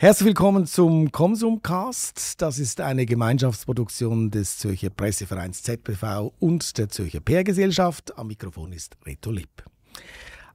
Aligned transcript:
Herzlich 0.00 0.28
willkommen 0.28 0.64
zum 0.64 1.10
Konsumcast. 1.10 2.40
Das 2.40 2.60
ist 2.60 2.80
eine 2.80 3.04
Gemeinschaftsproduktion 3.04 4.30
des 4.30 4.56
Zürcher 4.58 4.90
Pressevereins 4.90 5.64
ZBV 5.64 6.32
und 6.38 6.78
der 6.78 6.88
Zürcher 6.88 7.18
PR-Gesellschaft. 7.18 8.16
Am 8.16 8.28
Mikrofon 8.28 8.70
ist 8.70 8.96
Reto 9.04 9.32
Lipp. 9.32 9.64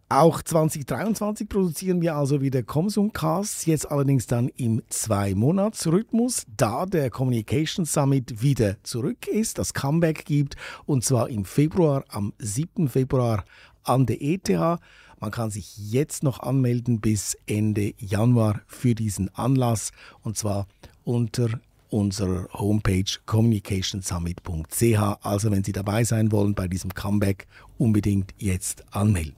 Auch 0.07 0.41
2023 0.41 1.49
produzieren 1.49 2.01
wir 2.01 2.15
also 2.15 2.39
wieder 2.39 2.63
Konsumcasts, 2.63 3.65
jetzt 3.65 3.91
allerdings 3.91 4.27
dann 4.27 4.47
im 4.47 4.81
Zwei-Monats-Rhythmus, 4.87 6.45
da 6.55 6.85
der 6.85 7.09
Communication 7.09 7.85
Summit 7.85 8.41
wieder 8.41 8.81
zurück 8.83 9.27
ist, 9.27 9.57
das 9.57 9.73
Comeback 9.73 10.23
gibt, 10.23 10.55
und 10.85 11.03
zwar 11.03 11.27
im 11.27 11.43
Februar, 11.43 12.05
am 12.07 12.31
7. 12.37 12.87
Februar 12.87 13.43
an 13.83 14.05
der 14.05 14.21
ETH. 14.21 14.79
Man 15.23 15.31
kann 15.31 15.51
sich 15.51 15.77
jetzt 15.77 16.21
noch 16.23 16.41
anmelden 16.41 16.99
bis 16.99 17.37
Ende 17.47 17.93
Januar 17.97 18.59
für 18.67 18.93
diesen 18.93 19.33
Anlass 19.33 19.91
und 20.21 20.37
zwar 20.37 20.67
unter 21.05 21.61
unserer 21.87 22.49
Homepage 22.51 23.05
communicationsummit.ch. 23.25 24.99
Also 25.21 25.49
wenn 25.49 25.63
Sie 25.63 25.71
dabei 25.71 26.03
sein 26.03 26.33
wollen 26.33 26.55
bei 26.55 26.67
diesem 26.67 26.93
Comeback, 26.93 27.47
unbedingt 27.77 28.33
jetzt 28.37 28.83
anmelden. 28.93 29.37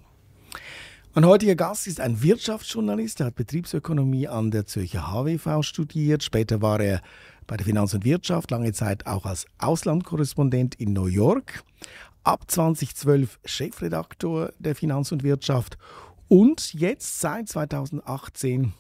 Mein 1.14 1.28
heutiger 1.28 1.54
Gast 1.54 1.86
ist 1.86 2.00
ein 2.00 2.24
Wirtschaftsjournalist, 2.24 3.20
er 3.20 3.28
hat 3.28 3.36
Betriebsökonomie 3.36 4.28
an 4.28 4.50
der 4.50 4.66
Zürcher 4.66 5.12
HWV 5.12 5.62
studiert. 5.62 6.24
Später 6.24 6.64
war 6.64 6.80
er 6.80 7.04
bei 7.46 7.58
der 7.58 7.66
Finanz 7.68 7.94
und 7.94 8.06
Wirtschaft 8.06 8.50
lange 8.50 8.74
Zeit 8.74 9.06
auch 9.06 9.28
als 9.28 9.46
Auslandkorrespondent 9.60 10.74
in 10.76 10.94
New 10.94 11.06
York 11.06 11.64
ab 12.26 12.50
2012 12.50 13.40
Chefredaktor 13.46 14.52
der 14.60 14.76
Finanz 14.76 15.12
und 15.12 15.24
Wirtschaft 15.24 15.78
und 16.28 16.74
jetzt 16.74 17.22
seit 17.22 17.48
2018 17.48 18.74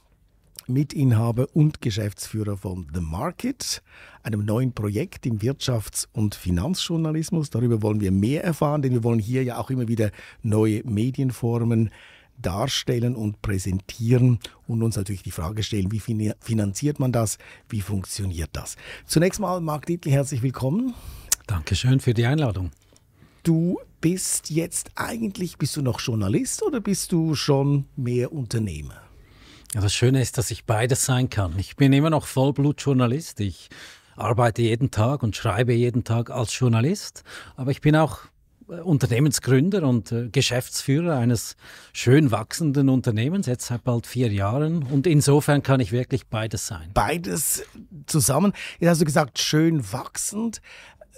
Mitinhaber 0.67 1.47
und 1.53 1.79
Geschäftsführer 1.79 2.57
von 2.57 2.87
The 2.91 3.01
Market, 3.01 3.83
einem 4.23 4.45
neuen 4.45 4.73
Projekt 4.73 5.27
im 5.27 5.39
Wirtschafts- 5.39 6.07
und 6.11 6.33
Finanzjournalismus. 6.33 7.51
Darüber 7.51 7.83
wollen 7.83 8.01
wir 8.01 8.11
mehr 8.11 8.43
erfahren, 8.43 8.81
denn 8.81 8.93
wir 8.93 9.03
wollen 9.03 9.19
hier 9.19 9.43
ja 9.43 9.57
auch 9.57 9.69
immer 9.69 9.87
wieder 9.87 10.09
neue 10.41 10.83
Medienformen 10.83 11.91
darstellen 12.41 13.15
und 13.15 13.43
präsentieren 13.43 14.39
und 14.67 14.81
uns 14.81 14.97
natürlich 14.97 15.21
die 15.21 15.31
Frage 15.31 15.61
stellen, 15.61 15.91
wie 15.91 15.99
finanziert 15.99 16.99
man 16.99 17.11
das, 17.11 17.37
wie 17.69 17.81
funktioniert 17.81 18.49
das. 18.53 18.75
Zunächst 19.05 19.39
mal, 19.39 19.61
Marc 19.61 19.85
Dietl, 19.85 20.09
herzlich 20.09 20.41
willkommen. 20.41 20.95
Dankeschön 21.45 21.99
für 21.99 22.15
die 22.15 22.25
Einladung. 22.25 22.71
Du 23.45 23.77
bist 24.01 24.49
jetzt 24.49 24.89
eigentlich, 24.95 25.59
bist 25.59 25.77
du 25.77 25.83
noch 25.83 25.99
Journalist 25.99 26.63
oder 26.63 26.81
bist 26.81 27.11
du 27.11 27.35
schon 27.35 27.85
mehr 27.95 28.33
Unternehmer? 28.33 28.99
Ja, 29.75 29.81
das 29.81 29.93
Schöne 29.93 30.19
ist, 30.19 30.39
dass 30.39 30.49
ich 30.49 30.65
beides 30.65 31.05
sein 31.05 31.29
kann. 31.29 31.53
Ich 31.59 31.75
bin 31.75 31.93
immer 31.93 32.09
noch 32.09 32.25
Vollblutjournalist. 32.25 33.41
Ich 33.41 33.69
arbeite 34.15 34.63
jeden 34.63 34.89
Tag 34.89 35.21
und 35.21 35.35
schreibe 35.35 35.73
jeden 35.73 36.03
Tag 36.03 36.31
als 36.31 36.57
Journalist. 36.57 37.23
Aber 37.55 37.69
ich 37.69 37.81
bin 37.81 37.95
auch 37.95 38.21
äh, 38.67 38.79
Unternehmensgründer 38.79 39.83
und 39.83 40.11
äh, 40.11 40.29
Geschäftsführer 40.29 41.17
eines 41.17 41.55
schön 41.93 42.31
wachsenden 42.31 42.89
Unternehmens, 42.89 43.45
jetzt 43.45 43.67
seit 43.67 43.83
bald 43.83 44.07
vier 44.07 44.31
Jahren. 44.31 44.81
Und 44.81 45.05
insofern 45.05 45.61
kann 45.61 45.79
ich 45.79 45.91
wirklich 45.91 46.25
beides 46.27 46.65
sein. 46.65 46.89
Beides 46.95 47.63
zusammen. 48.07 48.53
Jetzt 48.79 48.89
hast 48.89 49.01
du 49.01 49.05
gesagt, 49.05 49.37
schön 49.37 49.91
wachsend. 49.91 50.61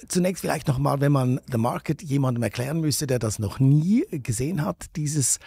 Zunächst 0.08 0.42
vielleicht 0.42 0.67
nochmal, 0.67 1.02
wenn 1.02 1.12
man 1.12 1.40
The 1.52 1.58
Market 1.58 2.03
jemandem 2.03 2.44
erklären 2.44 2.81
müsste, 2.81 3.08
der 3.08 3.20
das 3.20 3.40
noch 3.40 3.59
nie 3.59 4.06
gesehen 4.12 4.64
hat, 4.64 4.86
dieses 4.95 5.39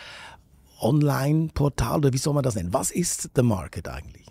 Online-Portal 0.81 1.99
oder 1.99 2.13
wie 2.13 2.19
soll 2.19 2.35
man 2.35 2.43
das 2.43 2.55
nennen? 2.55 2.73
Was 2.73 2.91
ist 2.91 3.31
The 3.35 3.43
Market 3.43 3.89
eigentlich? 3.89 4.27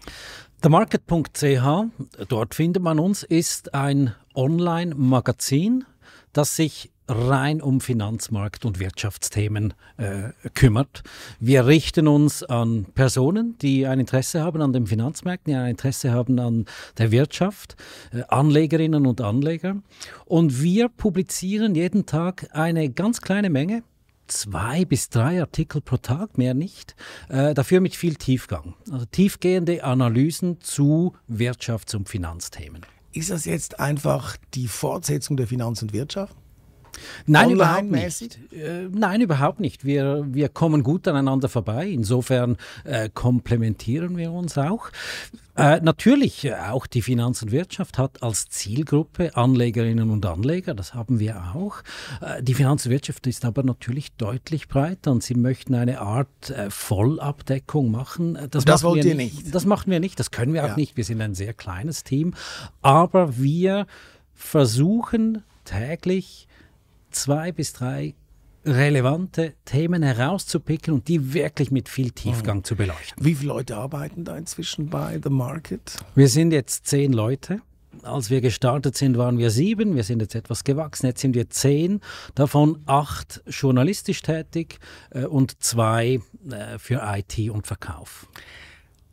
TheMarket.ch, 0.61 2.25
dort 2.27 2.55
findet 2.55 2.83
man 2.83 2.99
uns, 2.99 3.23
ist 3.23 3.73
ein 3.73 4.13
Online-Magazin, 4.35 5.85
das 6.33 6.55
sich 6.55 6.91
rein 7.09 7.61
um 7.61 7.81
Finanzmarkt- 7.81 8.65
und 8.65 8.79
Wirtschaftsthemen 8.79 9.73
äh, 9.97 10.29
kümmert. 10.53 11.03
Wir 11.39 11.65
richten 11.65 12.07
uns 12.07 12.43
an 12.43 12.85
Personen, 12.93 13.57
die 13.61 13.87
ein 13.87 13.99
Interesse 13.99 14.41
haben 14.41 14.61
an 14.61 14.73
den 14.73 14.85
Finanzmärkten, 14.85 15.51
die 15.51 15.57
ein 15.57 15.71
Interesse 15.71 16.11
haben 16.11 16.39
an 16.39 16.65
der 16.97 17.11
Wirtschaft, 17.11 17.75
äh, 18.13 18.21
Anlegerinnen 18.27 19.05
und 19.07 19.21
Anleger. 19.21 19.77
Und 20.25 20.61
wir 20.61 20.89
publizieren 20.89 21.75
jeden 21.75 22.05
Tag 22.05 22.47
eine 22.51 22.89
ganz 22.89 23.21
kleine 23.21 23.49
Menge, 23.49 23.83
zwei 24.27 24.85
bis 24.85 25.09
drei 25.09 25.41
Artikel 25.41 25.81
pro 25.81 25.97
Tag, 25.97 26.37
mehr 26.37 26.53
nicht, 26.53 26.95
äh, 27.29 27.53
dafür 27.55 27.81
mit 27.81 27.95
viel 27.95 28.15
Tiefgang. 28.15 28.75
Also 28.91 29.05
tiefgehende 29.05 29.83
Analysen 29.83 30.61
zu 30.61 31.15
Wirtschafts- 31.27 31.95
und 31.95 32.07
Finanzthemen. 32.07 32.85
Ist 33.11 33.31
das 33.31 33.45
jetzt 33.45 33.79
einfach 33.79 34.37
die 34.53 34.67
Fortsetzung 34.67 35.35
der 35.35 35.47
Finanz 35.47 35.81
und 35.81 35.93
Wirtschaft? 35.93 36.35
Nein, 37.25 37.51
überhaupt 37.51 37.91
nicht. 37.91 38.39
Äh, 38.51 38.87
nein, 38.91 39.21
überhaupt 39.21 39.59
nicht. 39.59 39.85
Wir, 39.85 40.25
wir 40.27 40.49
kommen 40.49 40.83
gut 40.83 41.07
aneinander 41.07 41.49
vorbei. 41.49 41.87
Insofern 41.87 42.57
äh, 42.83 43.09
komplementieren 43.09 44.17
wir 44.17 44.31
uns 44.31 44.57
auch. 44.57 44.91
Äh, 45.59 45.81
natürlich, 45.81 46.45
äh, 46.45 46.53
auch 46.53 46.87
die 46.87 47.01
Finanz 47.01 47.41
und 47.41 47.51
Wirtschaft 47.51 47.97
hat 47.97 48.23
als 48.23 48.47
Zielgruppe 48.47 49.35
Anlegerinnen 49.35 50.09
und 50.09 50.25
Anleger, 50.25 50.73
das 50.73 50.93
haben 50.93 51.19
wir 51.19 51.53
auch. 51.53 51.81
Äh, 52.21 52.41
die 52.41 52.53
Finanz 52.53 52.85
und 52.85 52.93
Wirtschaft 52.93 53.27
ist 53.27 53.43
aber 53.43 53.63
natürlich 53.63 54.13
deutlich 54.13 54.69
breiter 54.69 55.11
und 55.11 55.21
sie 55.21 55.35
möchten 55.35 55.75
eine 55.75 55.99
Art 55.99 56.49
äh, 56.49 56.69
Vollabdeckung 56.69 57.91
machen. 57.91 58.37
Das, 58.51 58.63
das 58.63 58.83
wollt 58.83 59.03
ihr 59.03 59.15
nicht. 59.15 59.43
nicht. 59.43 59.55
Das 59.55 59.65
machen 59.65 59.91
wir 59.91 59.99
nicht, 59.99 60.17
das 60.17 60.31
können 60.31 60.53
wir 60.53 60.63
auch 60.63 60.69
ja. 60.69 60.75
nicht. 60.77 60.95
Wir 60.95 61.03
sind 61.03 61.19
ein 61.21 61.35
sehr 61.35 61.53
kleines 61.53 62.05
Team. 62.05 62.35
Aber 62.81 63.37
wir 63.37 63.85
versuchen 64.33 65.43
täglich 65.65 66.47
zwei 67.11 67.51
bis 67.51 67.73
drei 67.73 68.15
relevante 68.65 69.53
Themen 69.65 70.03
herauszupicken 70.03 70.93
und 70.93 71.07
die 71.07 71.33
wirklich 71.33 71.71
mit 71.71 71.89
viel 71.89 72.11
Tiefgang 72.11 72.57
mhm. 72.57 72.63
zu 72.63 72.75
beleuchten. 72.75 73.23
Wie 73.23 73.35
viele 73.35 73.49
Leute 73.49 73.77
arbeiten 73.77 74.25
da 74.25 74.37
inzwischen 74.37 74.89
bei 74.89 75.19
The 75.21 75.29
Market? 75.29 75.97
Wir 76.15 76.27
sind 76.27 76.51
jetzt 76.51 76.87
zehn 76.87 77.13
Leute. 77.13 77.61
Als 78.03 78.29
wir 78.29 78.39
gestartet 78.39 78.95
sind, 78.95 79.17
waren 79.17 79.39
wir 79.39 79.49
sieben. 79.49 79.95
Wir 79.95 80.03
sind 80.03 80.21
jetzt 80.21 80.35
etwas 80.35 80.63
gewachsen. 80.63 81.07
Jetzt 81.07 81.21
sind 81.21 81.35
wir 81.35 81.49
zehn. 81.49 82.01
Davon 82.35 82.79
acht 82.85 83.41
journalistisch 83.47 84.21
tätig 84.21 84.79
äh, 85.09 85.25
und 85.25 85.61
zwei 85.63 86.21
äh, 86.49 86.77
für 86.77 87.01
IT 87.03 87.49
und 87.49 87.65
Verkauf. 87.65 88.27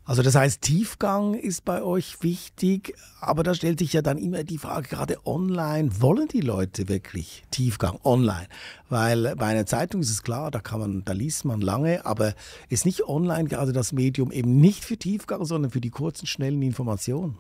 Also 0.07 0.23
das 0.23 0.37
heißt, 0.37 0.63
Tiefgang 0.63 1.35
ist 1.35 1.65
bei 1.65 1.83
euch 1.83 2.23
wichtig, 2.23 2.95
aber 3.21 3.43
da 3.43 3.55
stellt 3.55 3.81
sich 3.81 3.93
ja 3.93 4.03
dann 4.03 4.19
immer 4.19 4.45
die 4.45 4.57
Frage, 4.57 4.89
gerade 4.89 5.19
online, 5.27 6.01
wollen 6.01 6.29
die 6.29 6.43
Leute 6.43 6.89
wirklich 6.89 7.43
Tiefgang 7.51 7.99
online? 8.05 8.47
Weil 8.89 9.35
bei 9.35 9.47
einer 9.47 9.67
Zeitung 9.67 10.01
ist 10.03 10.11
es 10.11 10.23
klar, 10.23 10.53
da 10.53 10.61
kann 10.61 10.79
man, 10.79 11.05
da 11.05 11.13
liest 11.13 11.45
man 11.45 11.61
lange, 11.61 12.07
aber 12.07 12.35
ist 12.69 12.87
nicht 12.87 13.09
online 13.09 13.49
gerade 13.49 13.73
das 13.73 13.93
Medium 13.93 14.31
eben 14.31 14.61
nicht 14.61 14.85
für 14.85 14.97
Tiefgang, 14.97 15.45
sondern 15.45 15.73
für 15.73 15.81
die 15.81 15.91
kurzen, 15.91 16.29
schnellen 16.29 16.63
Informationen? 16.63 17.37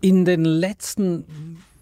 In 0.00 0.24
den 0.24 0.44
letzten 0.44 1.24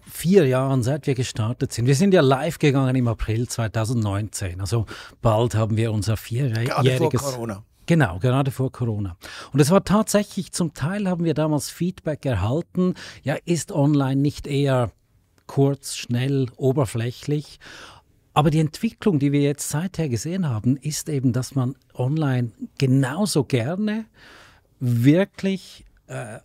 vier 0.07 0.45
Jahren, 0.45 0.83
seit 0.83 1.07
wir 1.07 1.15
gestartet 1.15 1.73
sind. 1.73 1.87
Wir 1.87 1.95
sind 1.95 2.13
ja 2.13 2.21
live 2.21 2.59
gegangen 2.59 2.95
im 2.95 3.07
April 3.07 3.49
2019. 3.49 4.61
Also 4.61 4.85
bald 5.23 5.55
haben 5.55 5.77
wir 5.77 5.91
unser 5.91 6.15
vierjähriges. 6.15 6.75
Gerade 6.75 7.17
vor 7.17 7.31
Corona. 7.31 7.63
Genau, 7.85 8.19
gerade 8.19 8.51
vor 8.51 8.71
Corona. 8.71 9.17
Und 9.53 9.59
es 9.59 9.69
war 9.69 9.83
tatsächlich, 9.83 10.51
zum 10.51 10.73
Teil 10.73 11.07
haben 11.07 11.23
wir 11.23 11.33
damals 11.33 11.69
Feedback 11.69 12.25
erhalten, 12.25 12.95
ja, 13.23 13.35
ist 13.45 13.71
online 13.71 14.21
nicht 14.21 14.47
eher 14.47 14.91
kurz, 15.47 15.95
schnell, 15.95 16.47
oberflächlich? 16.57 17.59
Aber 18.33 18.49
die 18.49 18.59
Entwicklung, 18.59 19.19
die 19.19 19.31
wir 19.31 19.41
jetzt 19.41 19.69
seither 19.69 20.09
gesehen 20.09 20.49
haben, 20.49 20.77
ist 20.77 21.09
eben, 21.09 21.31
dass 21.31 21.55
man 21.55 21.75
online 21.93 22.51
genauso 22.77 23.43
gerne 23.45 24.05
wirklich 24.79 25.85
äh, 26.07 26.39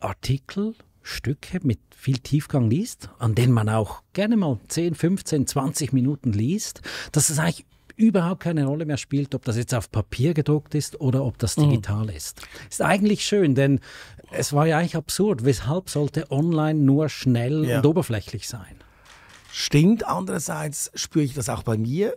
Artikel, 0.00 0.74
Stücke 1.02 1.60
mit 1.62 1.78
viel 1.94 2.18
Tiefgang 2.18 2.68
liest, 2.68 3.10
an 3.18 3.34
denen 3.34 3.52
man 3.52 3.68
auch 3.68 4.02
gerne 4.12 4.36
mal 4.36 4.58
10, 4.68 4.94
15, 4.94 5.46
20 5.46 5.92
Minuten 5.92 6.32
liest, 6.32 6.80
dass 7.12 7.30
es 7.30 7.38
eigentlich 7.38 7.66
überhaupt 7.96 8.42
keine 8.42 8.66
Rolle 8.66 8.86
mehr 8.86 8.96
spielt, 8.96 9.34
ob 9.34 9.44
das 9.44 9.56
jetzt 9.56 9.74
auf 9.74 9.90
Papier 9.90 10.34
gedruckt 10.34 10.74
ist 10.74 11.00
oder 11.00 11.24
ob 11.24 11.38
das 11.38 11.56
mhm. 11.56 11.70
digital 11.70 12.04
mhm. 12.04 12.10
ist. 12.10 12.42
Ist 12.70 12.82
eigentlich 12.82 13.24
schön, 13.24 13.54
denn 13.54 13.80
es 14.32 14.52
war 14.52 14.66
ja 14.66 14.78
eigentlich 14.78 14.96
absurd. 14.96 15.44
Weshalb 15.44 15.90
sollte 15.90 16.30
online 16.30 16.78
nur 16.80 17.08
schnell 17.08 17.64
ja. 17.64 17.78
und 17.78 17.86
oberflächlich 17.86 18.48
sein? 18.48 18.76
Stimmt. 19.52 20.06
Andererseits 20.06 20.90
spüre 20.94 21.24
ich 21.24 21.34
das 21.34 21.48
auch 21.48 21.62
bei 21.62 21.76
mir 21.76 22.14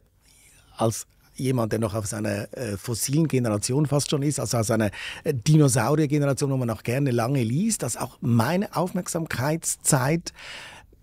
als 0.76 1.06
jemand, 1.36 1.72
der 1.72 1.80
noch 1.80 1.94
auf 1.94 2.08
seiner 2.08 2.52
äh, 2.58 2.78
fossilen 2.78 3.28
Generation 3.28 3.86
fast 3.86 4.10
schon 4.10 4.24
ist, 4.24 4.40
also 4.40 4.58
aus 4.58 4.72
einer 4.72 4.90
äh, 5.24 5.34
Dinosaurier-Generation, 5.34 6.50
wo 6.50 6.58
man 6.58 6.70
auch 6.70 6.84
gerne 6.84 7.12
lange 7.12 7.44
liest, 7.44 7.84
dass 7.84 7.96
auch 7.96 8.18
meine 8.22 8.76
Aufmerksamkeitszeit 8.76 10.34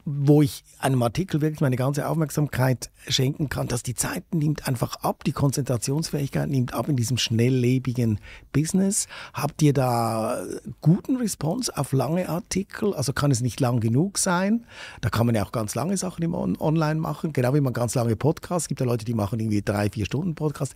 wo 0.05 0.43
ich 0.43 0.65
einem 0.79 1.03
Artikel 1.03 1.41
wirklich 1.41 1.61
meine 1.61 1.77
ganze 1.77 2.07
Aufmerksamkeit 2.09 2.91
schenken 3.09 3.49
kann, 3.49 3.69
dass 3.69 3.83
die 3.83 3.95
Zeit 3.95 4.35
nimmt 4.35 4.69
einfach 4.69 4.97
ab, 4.97 5.25
die 5.25 5.33
Konzentrationsfähigkeit 5.33 6.49
nimmt 6.49 6.75
ab 6.75 6.89
in 6.89 6.97
diesem 6.97 7.17
schnelllebigen 7.17 8.21
Business. 8.53 9.07
Habt 9.33 9.63
ihr 9.63 9.73
da 9.73 10.45
guten 10.83 11.17
Response 11.17 11.75
auf 11.77 11.93
lange 11.93 12.29
Artikel? 12.29 12.93
Also 12.93 13.13
kann 13.15 13.31
es 13.31 13.41
nicht 13.41 13.61
lang 13.61 13.81
genug 13.81 14.19
sein? 14.19 14.67
Da 15.01 15.09
kann 15.09 15.27
man 15.27 15.35
ja 15.35 15.45
auch 15.45 15.53
ganz 15.53 15.75
lange 15.75 15.97
Sachen 15.97 16.23
im 16.23 16.35
On 16.35 16.59
Online 16.59 17.01
machen, 17.01 17.33
genau 17.33 17.55
wie 17.55 17.61
man 17.61 17.73
ganz 17.73 17.95
lange 17.95 18.15
Podcasts. 18.15 18.65
Es 18.65 18.69
gibt 18.69 18.81
ja 18.81 18.87
Leute, 18.87 19.05
die 19.05 19.15
machen 19.15 19.41
irgendwie 19.41 19.63
drei, 19.63 19.89
vier 19.89 20.05
Stunden 20.05 20.35
Podcast. 20.35 20.75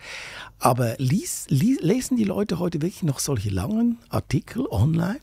Aber 0.59 0.95
lies, 0.99 1.47
lies, 1.49 1.81
lesen 1.83 2.17
die 2.17 2.25
Leute 2.25 2.59
heute 2.59 2.81
wirklich 2.81 3.03
noch 3.03 3.19
solche 3.19 3.51
langen 3.51 3.99
Artikel 4.09 4.67
online? 4.71 5.21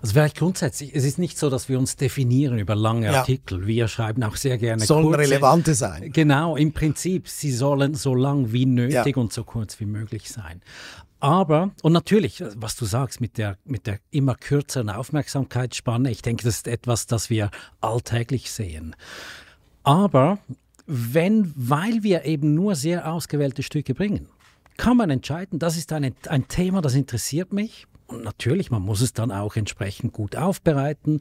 Also 0.00 0.14
vielleicht 0.14 0.38
grundsätzlich, 0.38 0.94
es 0.94 1.04
ist 1.04 1.18
nicht 1.18 1.38
so, 1.38 1.50
dass 1.50 1.68
wir 1.68 1.78
uns 1.78 1.96
definieren 1.96 2.58
über 2.58 2.74
lange 2.74 3.06
ja. 3.06 3.20
Artikel. 3.20 3.66
Wir 3.66 3.88
schreiben 3.88 4.22
auch 4.24 4.36
sehr 4.36 4.58
gerne 4.58 4.84
Sollen 4.84 5.06
kurze, 5.06 5.20
relevante 5.20 5.74
sein. 5.74 6.12
Genau, 6.12 6.56
im 6.56 6.72
Prinzip, 6.72 7.28
sie 7.28 7.52
sollen 7.52 7.94
so 7.94 8.14
lang 8.14 8.52
wie 8.52 8.66
nötig 8.66 9.16
ja. 9.16 9.22
und 9.22 9.32
so 9.32 9.44
kurz 9.44 9.80
wie 9.80 9.86
möglich 9.86 10.30
sein. 10.30 10.60
Aber, 11.20 11.70
und 11.82 11.92
natürlich, 11.92 12.42
was 12.56 12.74
du 12.74 12.84
sagst 12.84 13.20
mit 13.20 13.38
der, 13.38 13.56
mit 13.64 13.86
der 13.86 14.00
immer 14.10 14.34
kürzeren 14.34 14.90
Aufmerksamkeitsspanne, 14.90 16.10
ich 16.10 16.20
denke, 16.20 16.42
das 16.42 16.56
ist 16.56 16.68
etwas, 16.68 17.06
das 17.06 17.30
wir 17.30 17.50
alltäglich 17.80 18.50
sehen. 18.50 18.96
Aber 19.84 20.38
wenn, 20.86 21.52
weil 21.54 22.02
wir 22.02 22.24
eben 22.24 22.54
nur 22.54 22.74
sehr 22.74 23.12
ausgewählte 23.12 23.62
Stücke 23.62 23.94
bringen, 23.94 24.28
kann 24.76 24.96
man 24.96 25.10
entscheiden, 25.10 25.60
das 25.60 25.76
ist 25.76 25.92
eine, 25.92 26.12
ein 26.28 26.48
Thema, 26.48 26.80
das 26.80 26.94
interessiert 26.94 27.52
mich 27.52 27.86
und 28.12 28.24
natürlich, 28.24 28.70
man 28.70 28.82
muss 28.82 29.00
es 29.00 29.12
dann 29.12 29.30
auch 29.30 29.56
entsprechend 29.56 30.12
gut 30.12 30.36
aufbereiten. 30.36 31.20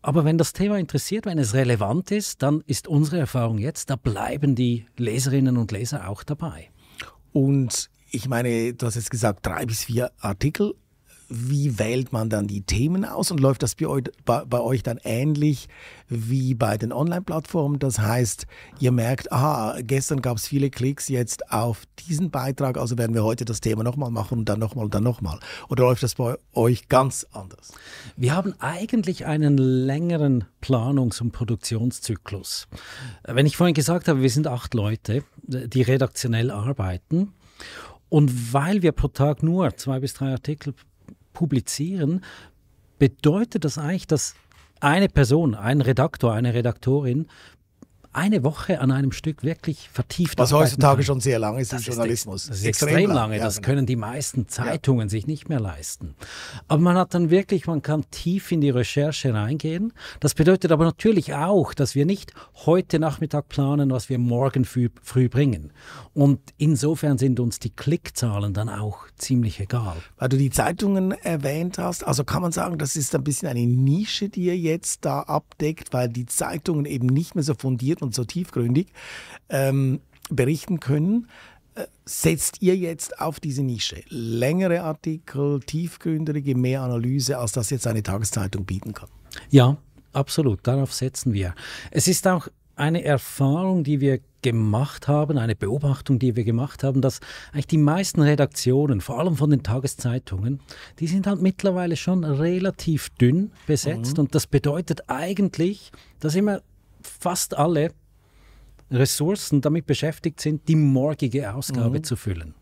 Aber 0.00 0.24
wenn 0.24 0.38
das 0.38 0.52
Thema 0.52 0.78
interessiert, 0.78 1.26
wenn 1.26 1.38
es 1.38 1.54
relevant 1.54 2.10
ist, 2.10 2.42
dann 2.42 2.62
ist 2.66 2.88
unsere 2.88 3.18
Erfahrung 3.18 3.58
jetzt, 3.58 3.90
da 3.90 3.96
bleiben 3.96 4.54
die 4.54 4.86
Leserinnen 4.96 5.56
und 5.56 5.72
Leser 5.72 6.08
auch 6.08 6.22
dabei. 6.22 6.70
Und 7.32 7.90
ich 8.10 8.28
meine, 8.28 8.74
du 8.74 8.86
hast 8.86 8.94
jetzt 8.94 9.10
gesagt, 9.10 9.44
drei 9.44 9.66
bis 9.66 9.84
vier 9.84 10.12
Artikel 10.18 10.74
wie 11.28 11.78
wählt 11.78 12.12
man 12.12 12.30
dann 12.30 12.46
die 12.46 12.62
Themen 12.62 13.04
aus 13.04 13.30
und 13.30 13.40
läuft 13.40 13.62
das 13.62 13.74
bei 13.74 13.86
euch, 13.86 14.04
bei, 14.24 14.44
bei 14.44 14.60
euch 14.60 14.82
dann 14.82 14.98
ähnlich 15.04 15.68
wie 16.08 16.54
bei 16.54 16.78
den 16.78 16.92
Online-Plattformen? 16.92 17.78
Das 17.78 17.98
heißt, 17.98 18.46
ihr 18.80 18.92
merkt, 18.92 19.30
aha, 19.30 19.78
gestern 19.82 20.22
gab 20.22 20.38
es 20.38 20.48
viele 20.48 20.70
Klicks 20.70 21.08
jetzt 21.08 21.52
auf 21.52 21.82
diesen 22.08 22.30
Beitrag, 22.30 22.78
also 22.78 22.96
werden 22.96 23.14
wir 23.14 23.24
heute 23.24 23.44
das 23.44 23.60
Thema 23.60 23.84
nochmal 23.84 24.10
machen 24.10 24.38
und 24.38 24.48
dann 24.48 24.58
nochmal 24.58 24.86
und 24.86 24.94
dann 24.94 25.02
nochmal. 25.02 25.38
Oder 25.68 25.84
läuft 25.84 26.02
das 26.02 26.14
bei 26.14 26.36
euch 26.54 26.88
ganz 26.88 27.26
anders? 27.32 27.72
Wir 28.16 28.34
haben 28.34 28.54
eigentlich 28.58 29.26
einen 29.26 29.58
längeren 29.58 30.44
Planungs- 30.62 31.20
und 31.20 31.32
Produktionszyklus. 31.32 32.68
Wenn 33.24 33.46
ich 33.46 33.56
vorhin 33.56 33.74
gesagt 33.74 34.08
habe, 34.08 34.22
wir 34.22 34.30
sind 34.30 34.46
acht 34.46 34.72
Leute, 34.72 35.24
die 35.42 35.82
redaktionell 35.82 36.50
arbeiten. 36.50 37.34
Und 38.08 38.54
weil 38.54 38.82
wir 38.82 38.92
pro 38.92 39.08
Tag 39.08 39.42
nur 39.42 39.76
zwei 39.76 40.00
bis 40.00 40.14
drei 40.14 40.30
Artikel 40.30 40.74
publizieren, 41.38 42.24
bedeutet 42.98 43.64
das 43.64 43.78
eigentlich, 43.78 44.08
dass 44.08 44.34
eine 44.80 45.08
Person, 45.08 45.54
ein 45.54 45.80
Redaktor, 45.80 46.32
eine 46.34 46.52
Redaktorin 46.52 47.28
eine 48.12 48.44
Woche 48.44 48.80
an 48.80 48.90
einem 48.90 49.12
Stück 49.12 49.42
wirklich 49.42 49.88
vertieft 49.92 50.38
Was 50.38 50.52
heutzutage 50.52 50.96
kann. 50.96 51.04
schon 51.04 51.20
sehr 51.20 51.38
lang 51.38 51.58
ist 51.58 51.72
das 51.72 51.82
im 51.82 51.92
Journalismus. 51.92 52.44
Ist, 52.44 52.50
das 52.50 52.58
ist 52.60 52.66
extrem, 52.66 52.88
extrem 52.88 53.10
lange. 53.10 53.36
Ja, 53.36 53.44
das 53.44 53.56
genau. 53.56 53.66
können 53.66 53.86
die 53.86 53.96
meisten 53.96 54.48
Zeitungen 54.48 55.06
ja. 55.06 55.10
sich 55.10 55.26
nicht 55.26 55.48
mehr 55.48 55.60
leisten. 55.60 56.14
Aber 56.66 56.82
man 56.82 56.96
hat 56.96 57.14
dann 57.14 57.30
wirklich, 57.30 57.66
man 57.66 57.82
kann 57.82 58.04
tief 58.10 58.50
in 58.52 58.60
die 58.60 58.70
Recherche 58.70 59.34
reingehen. 59.34 59.92
Das 60.20 60.34
bedeutet 60.34 60.72
aber 60.72 60.84
natürlich 60.84 61.34
auch, 61.34 61.74
dass 61.74 61.94
wir 61.94 62.06
nicht 62.06 62.32
heute 62.66 62.98
Nachmittag 62.98 63.48
planen, 63.48 63.90
was 63.90 64.08
wir 64.08 64.18
morgen 64.18 64.64
früh, 64.64 64.88
früh 65.02 65.28
bringen. 65.28 65.72
Und 66.14 66.40
insofern 66.56 67.18
sind 67.18 67.40
uns 67.40 67.58
die 67.58 67.70
Klickzahlen 67.70 68.54
dann 68.54 68.68
auch 68.68 69.06
ziemlich 69.16 69.60
egal. 69.60 69.96
Weil 70.16 70.28
du 70.28 70.36
die 70.36 70.50
Zeitungen 70.50 71.12
erwähnt 71.12 71.78
hast, 71.78 72.04
also 72.04 72.24
kann 72.24 72.42
man 72.42 72.52
sagen, 72.52 72.78
das 72.78 72.96
ist 72.96 73.14
ein 73.14 73.24
bisschen 73.24 73.48
eine 73.48 73.66
Nische, 73.66 74.28
die 74.28 74.46
ihr 74.46 74.56
jetzt 74.56 75.04
da 75.04 75.20
abdeckt, 75.20 75.92
weil 75.92 76.08
die 76.08 76.26
Zeitungen 76.26 76.86
eben 76.86 77.06
nicht 77.06 77.34
mehr 77.34 77.44
so 77.44 77.54
fundiert 77.54 78.02
und 78.02 78.07
so 78.14 78.24
tiefgründig 78.24 78.88
ähm, 79.48 80.00
berichten 80.30 80.80
können. 80.80 81.28
Äh, 81.74 81.86
setzt 82.04 82.62
ihr 82.62 82.76
jetzt 82.76 83.20
auf 83.20 83.40
diese 83.40 83.62
Nische? 83.62 84.02
Längere 84.08 84.82
Artikel, 84.82 85.60
tiefgründige, 85.60 86.56
mehr 86.56 86.82
Analyse, 86.82 87.38
als 87.38 87.52
das 87.52 87.70
jetzt 87.70 87.86
eine 87.86 88.02
Tageszeitung 88.02 88.64
bieten 88.64 88.92
kann? 88.94 89.08
Ja, 89.50 89.76
absolut. 90.12 90.60
Darauf 90.66 90.92
setzen 90.92 91.32
wir. 91.32 91.54
Es 91.90 92.08
ist 92.08 92.26
auch 92.26 92.48
eine 92.76 93.04
Erfahrung, 93.04 93.84
die 93.84 94.00
wir 94.00 94.20
gemacht 94.42 95.08
haben, 95.08 95.36
eine 95.36 95.56
Beobachtung, 95.56 96.18
die 96.18 96.36
wir 96.36 96.44
gemacht 96.44 96.84
haben, 96.84 97.02
dass 97.02 97.20
eigentlich 97.52 97.66
die 97.66 97.78
meisten 97.78 98.22
Redaktionen, 98.22 99.00
vor 99.00 99.18
allem 99.18 99.36
von 99.36 99.50
den 99.50 99.62
Tageszeitungen, 99.62 100.60
die 101.00 101.08
sind 101.08 101.26
halt 101.26 101.42
mittlerweile 101.42 101.96
schon 101.96 102.24
relativ 102.24 103.10
dünn 103.10 103.50
besetzt. 103.66 104.16
Mhm. 104.16 104.24
Und 104.24 104.34
das 104.34 104.46
bedeutet 104.46 105.08
eigentlich, 105.08 105.90
dass 106.20 106.36
immer 106.36 106.62
fast 107.02 107.56
alle 107.56 107.92
Ressourcen 108.90 109.60
damit 109.60 109.86
beschäftigt 109.86 110.40
sind, 110.40 110.68
die 110.68 110.76
morgige 110.76 111.54
Ausgabe 111.54 111.98
mhm. 111.98 112.04
zu 112.04 112.16
füllen. 112.16 112.54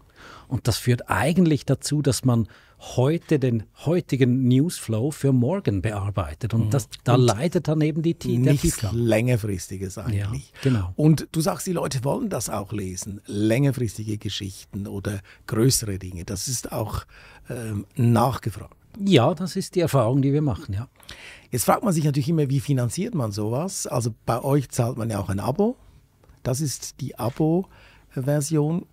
Und 0.49 0.69
das 0.69 0.79
führt 0.79 1.09
eigentlich 1.09 1.65
dazu, 1.67 2.03
dass 2.03 2.25
man 2.25 2.49
heute 2.79 3.38
den 3.38 3.65
heutigen 3.85 4.47
Newsflow 4.47 5.11
für 5.11 5.33
morgen 5.33 5.83
bearbeitet. 5.83 6.53
Und, 6.53 6.75
das, 6.75 6.88
da 7.05 7.15
und 7.15 7.23
leidet 7.23 7.69
dann 7.69 7.81
eben 7.81 8.03
die 8.03 8.15
T 8.15 8.37
Nichts 8.37 8.83
längerfristiges 8.93 9.99
eigentlich. 9.99 10.53
Ja, 10.56 10.71
genau. 10.71 10.93
Und 10.94 11.27
du 11.33 11.41
sagst, 11.41 11.67
die 11.67 11.73
Leute 11.73 12.05
wollen 12.05 12.29
das 12.29 12.50
auch 12.50 12.73
lesen. 12.73 13.21
Längerfristige 13.27 14.19
Geschichten 14.19 14.87
oder 14.87 15.21
größere 15.47 15.99
Dinge. 15.99 16.25
Das 16.25 16.49
ist 16.49 16.71
auch 16.71 17.05
ähm, 17.49 17.87
nachgefragt. 17.97 18.77
Ja, 19.05 19.35
das 19.35 19.57
ist 19.57 19.75
die 19.75 19.81
Erfahrung, 19.81 20.23
die 20.23 20.33
wir 20.33 20.43
machen, 20.43 20.75
ja. 20.75 20.89
Jetzt 21.51 21.65
fragt 21.65 21.85
man 21.85 21.93
sich 21.93 22.05
natürlich 22.05 22.29
immer, 22.29 22.49
wie 22.49 22.61
finanziert 22.61 23.15
man 23.15 23.33
sowas? 23.33 23.87
Also 23.87 24.15
bei 24.25 24.43
euch 24.43 24.69
zahlt 24.71 24.97
man 24.97 25.11
ja 25.11 25.21
auch 25.21 25.29
ein 25.29 25.41
Abo. 25.41 25.77
Das 26.43 26.61
ist 26.61 27.01
die 27.01 27.19
Abo-Version. 27.19 28.87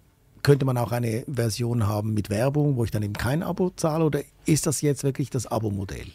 Könnte 0.44 0.66
man 0.66 0.78
auch 0.78 0.92
eine 0.92 1.24
Version 1.28 1.88
haben 1.88 2.14
mit 2.14 2.30
Werbung, 2.30 2.76
wo 2.76 2.84
ich 2.84 2.92
dann 2.92 3.04
eben 3.04 3.14
kein 3.14 3.44
Abo 3.44 3.70
zahle? 3.70 4.06
Oder 4.06 4.22
ist 4.46 4.68
das 4.68 4.82
jetzt 4.82 5.04
wirklich 5.04 5.30
das 5.30 5.48
Abo-Modell? 5.48 6.08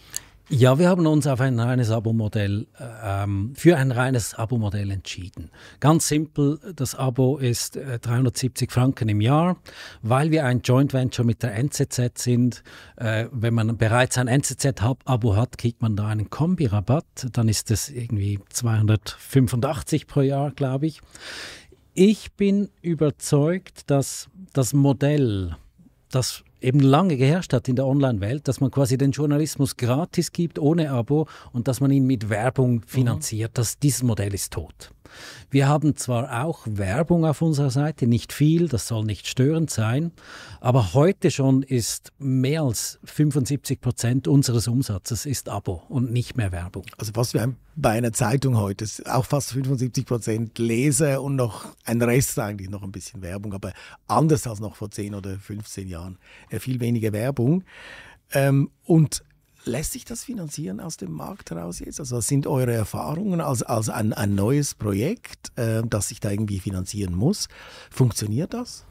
Ja, 0.51 0.79
wir 0.79 0.89
haben 0.89 1.07
uns 1.07 1.27
auf 1.27 1.43
ein 1.43 1.61
reines 1.61 1.91
Abo-Modell, 1.91 2.67
ähm, 3.05 3.53
für 3.55 3.77
ein 3.77 3.93
reines 3.93 4.33
Abo-Modell 4.33 4.91
entschieden. 4.91 5.51
Ganz 5.79 6.09
simpel, 6.09 6.59
das 6.75 6.95
Abo 6.95 7.37
ist 7.37 7.77
äh, 7.77 7.99
370 7.99 8.73
Franken 8.73 9.11
im 9.11 9.21
Jahr, 9.21 9.59
weil 10.01 10.31
wir 10.31 10.47
ein 10.47 10.63
Joint 10.63 10.95
Venture 10.95 11.27
mit 11.27 11.43
der 11.43 11.55
NZZ 11.55 12.17
sind. 12.17 12.63
Äh, 12.97 13.27
wenn 13.31 13.53
man 13.53 13.77
bereits 13.77 14.17
ein 14.17 14.27
NZZ-Abo 14.27 15.37
hat, 15.37 15.59
kriegt 15.59 15.83
man 15.83 15.97
da 15.97 16.07
einen 16.07 16.31
Kombi-Rabatt. 16.31 17.27
Dann 17.35 17.51
ist 17.51 17.71
es 17.71 17.91
irgendwie 17.91 18.41
285 18.49 20.07
pro 20.07 20.23
Jahr, 20.23 20.53
glaube 20.53 20.87
ich. 20.87 21.03
Ich 21.93 22.33
bin 22.33 22.71
überzeugt, 22.81 23.91
dass 23.91 24.31
das 24.55 24.73
Modell, 24.73 25.57
das 26.11 26.43
eben 26.61 26.81
lange 26.81 27.17
geherrscht 27.17 27.53
hat 27.53 27.69
in 27.69 27.77
der 27.77 27.87
Online-Welt, 27.87 28.49
dass 28.49 28.61
man 28.61 28.71
quasi 28.71 28.99
den 28.99 29.13
Journalismus 29.13 29.77
gratis 29.77 30.33
gibt, 30.33 30.59
ohne 30.59 30.91
Abo 30.91 31.27
und 31.53 31.69
dass 31.69 31.81
man 31.81 31.91
ihn 31.91 32.07
mit 32.07 32.29
Werbung 32.29 32.83
finanziert. 32.87 33.53
Mhm. 33.53 33.55
Das, 33.55 33.79
dieses 33.79 34.03
Modell 34.03 34.35
ist 34.35 34.53
tot. 34.53 34.93
Wir 35.51 35.69
haben 35.69 35.97
zwar 35.97 36.45
auch 36.45 36.61
Werbung 36.67 37.25
auf 37.25 37.43
unserer 37.43 37.71
Seite, 37.71 38.07
nicht 38.07 38.33
viel, 38.33 38.69
das 38.69 38.89
soll 38.89 39.05
nicht 39.05 39.27
störend 39.27 39.71
sein, 39.71 40.13
aber 40.61 40.95
heute 40.95 41.31
schon 41.31 41.63
ist 41.63 42.13
mehr 42.19 42.63
als 42.63 42.99
75 43.05 43.81
Prozent 43.81 44.29
unseres 44.29 44.69
Umsatzes 44.69 45.27
ist 45.27 45.49
Abo 45.49 45.83
und 45.89 46.13
nicht 46.13 46.37
mehr 46.37 46.53
Werbung. 46.53 46.85
Also 46.97 47.13
was 47.15 47.35
wir 47.35 47.55
bei 47.77 47.91
einer 47.91 48.13
Zeitung 48.13 48.59
heute 48.59 48.85
ist 48.85 49.09
auch 49.09 49.25
fast 49.25 49.53
75 49.53 50.05
Prozent 50.05 50.59
Leser 50.59 51.23
und 51.23 51.37
noch 51.37 51.67
ein 51.85 52.03
Rest 52.03 52.39
eigentlich 52.39 52.71
noch 52.71 52.83
ein 52.83 52.93
bisschen 52.93 53.23
Werbung, 53.23 53.53
aber 53.55 53.73
anders 54.07 54.47
als 54.47 54.61
noch 54.61 54.77
vor 54.77 54.91
10 54.91 55.15
oder 55.15 55.39
15 55.39 55.89
Jahren. 55.89 56.19
Viel 56.51 56.81
weniger 56.81 57.13
Werbung. 57.13 57.65
Ähm, 58.33 58.71
und 58.85 59.23
Lässt 59.69 59.93
sich 59.93 60.07
das 60.07 60.25
finanzieren 60.25 60.81
aus 60.81 60.97
dem 60.97 61.13
Markt 61.13 61.51
heraus 61.51 61.79
jetzt? 61.81 62.01
Also 62.01 62.17
was 62.17 62.27
sind 62.27 62.47
eure 62.47 62.73
Erfahrungen 62.73 63.43
als, 63.43 63.63
als 63.63 63.91
ein, 63.91 64.15
ein 64.15 64.35
neues 64.35 64.75
Projekt, 64.75 65.53
äh, 65.57 65.83
das 65.87 66.09
sich 66.09 66.21
da 66.21 66.31
irgendwie 66.31 66.59
finanzieren 66.59 67.15
muss? 67.15 67.49
Funktioniert 67.91 68.55
das? 68.55 68.87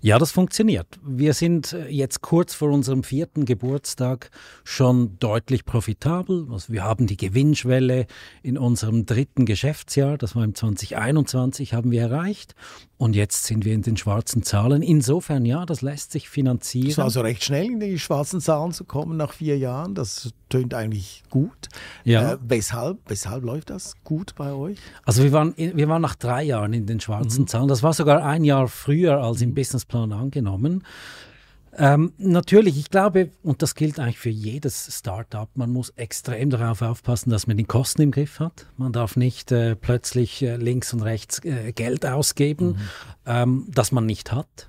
Ja, 0.00 0.18
das 0.18 0.30
funktioniert. 0.30 0.86
Wir 1.04 1.34
sind 1.34 1.72
äh, 1.72 1.88
jetzt 1.88 2.22
kurz 2.22 2.54
vor 2.54 2.70
unserem 2.70 3.02
vierten 3.02 3.44
Geburtstag 3.44 4.30
schon 4.64 5.18
deutlich 5.18 5.64
profitabel. 5.64 6.46
Also 6.50 6.72
wir 6.72 6.84
haben 6.84 7.06
die 7.06 7.16
Gewinnschwelle 7.16 8.06
in 8.42 8.58
unserem 8.58 9.06
dritten 9.06 9.44
Geschäftsjahr, 9.46 10.18
das 10.18 10.36
war 10.36 10.44
im 10.44 10.54
2021, 10.54 11.74
haben 11.74 11.90
wir 11.90 12.02
erreicht. 12.02 12.54
Und 12.96 13.14
jetzt 13.14 13.44
sind 13.44 13.64
wir 13.64 13.74
in 13.74 13.82
den 13.82 13.96
schwarzen 13.96 14.42
Zahlen. 14.42 14.82
Insofern, 14.82 15.44
ja, 15.44 15.64
das 15.64 15.82
lässt 15.82 16.10
sich 16.10 16.28
finanzieren. 16.28 16.90
Es 16.90 16.98
war 16.98 17.04
also 17.04 17.20
recht 17.20 17.44
schnell 17.44 17.66
in 17.66 17.80
die 17.80 17.98
schwarzen 17.98 18.40
Zahlen 18.40 18.72
zu 18.72 18.84
kommen 18.84 19.16
nach 19.16 19.32
vier 19.32 19.56
Jahren. 19.56 19.94
Das 19.94 20.32
tönt 20.48 20.74
eigentlich 20.74 21.22
gut. 21.30 21.68
Ja. 22.04 22.32
Äh, 22.32 22.38
weshalb, 22.46 22.98
weshalb 23.08 23.44
läuft 23.44 23.70
das 23.70 23.94
gut 24.04 24.34
bei 24.34 24.52
euch? 24.52 24.78
Also 25.04 25.22
wir 25.22 25.32
waren, 25.32 25.54
wir 25.56 25.88
waren 25.88 26.02
nach 26.02 26.14
drei 26.14 26.42
Jahren 26.42 26.72
in 26.72 26.86
den 26.86 27.00
schwarzen 27.00 27.42
mhm. 27.42 27.46
Zahlen. 27.48 27.68
Das 27.68 27.82
war 27.82 27.92
sogar 27.92 28.24
ein 28.24 28.44
Jahr 28.44 28.68
früher 28.68 29.22
als 29.22 29.40
im 29.40 29.54
Businessplan 29.54 30.12
angenommen. 30.12 30.84
Ähm, 31.76 32.12
natürlich, 32.18 32.76
ich 32.76 32.90
glaube, 32.90 33.30
und 33.44 33.62
das 33.62 33.76
gilt 33.76 34.00
eigentlich 34.00 34.18
für 34.18 34.30
jedes 34.30 34.98
Startup, 34.98 35.48
man 35.54 35.70
muss 35.70 35.90
extrem 35.90 36.50
darauf 36.50 36.82
aufpassen, 36.82 37.30
dass 37.30 37.46
man 37.46 37.56
die 37.56 37.64
Kosten 37.64 38.02
im 38.02 38.10
Griff 38.10 38.40
hat. 38.40 38.66
Man 38.76 38.92
darf 38.92 39.16
nicht 39.16 39.52
äh, 39.52 39.76
plötzlich 39.76 40.42
äh, 40.42 40.56
links 40.56 40.92
und 40.92 41.02
rechts 41.02 41.44
äh, 41.44 41.72
Geld 41.72 42.04
ausgeben, 42.04 42.66
mhm. 42.66 42.76
ähm, 43.26 43.66
das 43.68 43.92
man 43.92 44.06
nicht 44.06 44.32
hat. 44.32 44.68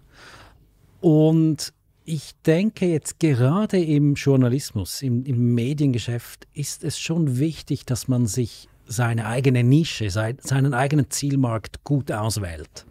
Und 1.01 1.73
ich 2.09 2.31
denke 2.43 2.87
jetzt 2.87 3.19
gerade 3.19 3.79
im 3.79 4.15
Journalismus, 4.15 5.03
im, 5.03 5.23
im, 5.25 5.53
Mediengeschäft 5.53 6.47
ist 6.53 6.83
es 6.83 6.99
schon 6.99 7.37
wichtig, 7.37 7.85
dass 7.85 8.07
man 8.07 8.25
sich 8.25 8.67
seine 8.87 9.27
eigene 9.27 9.63
Nische, 9.63 10.09
seinen 10.09 10.73
eigenen 10.73 11.11
Zielmarkt 11.11 11.83
gut 11.83 12.11
auswählt. 12.11 12.87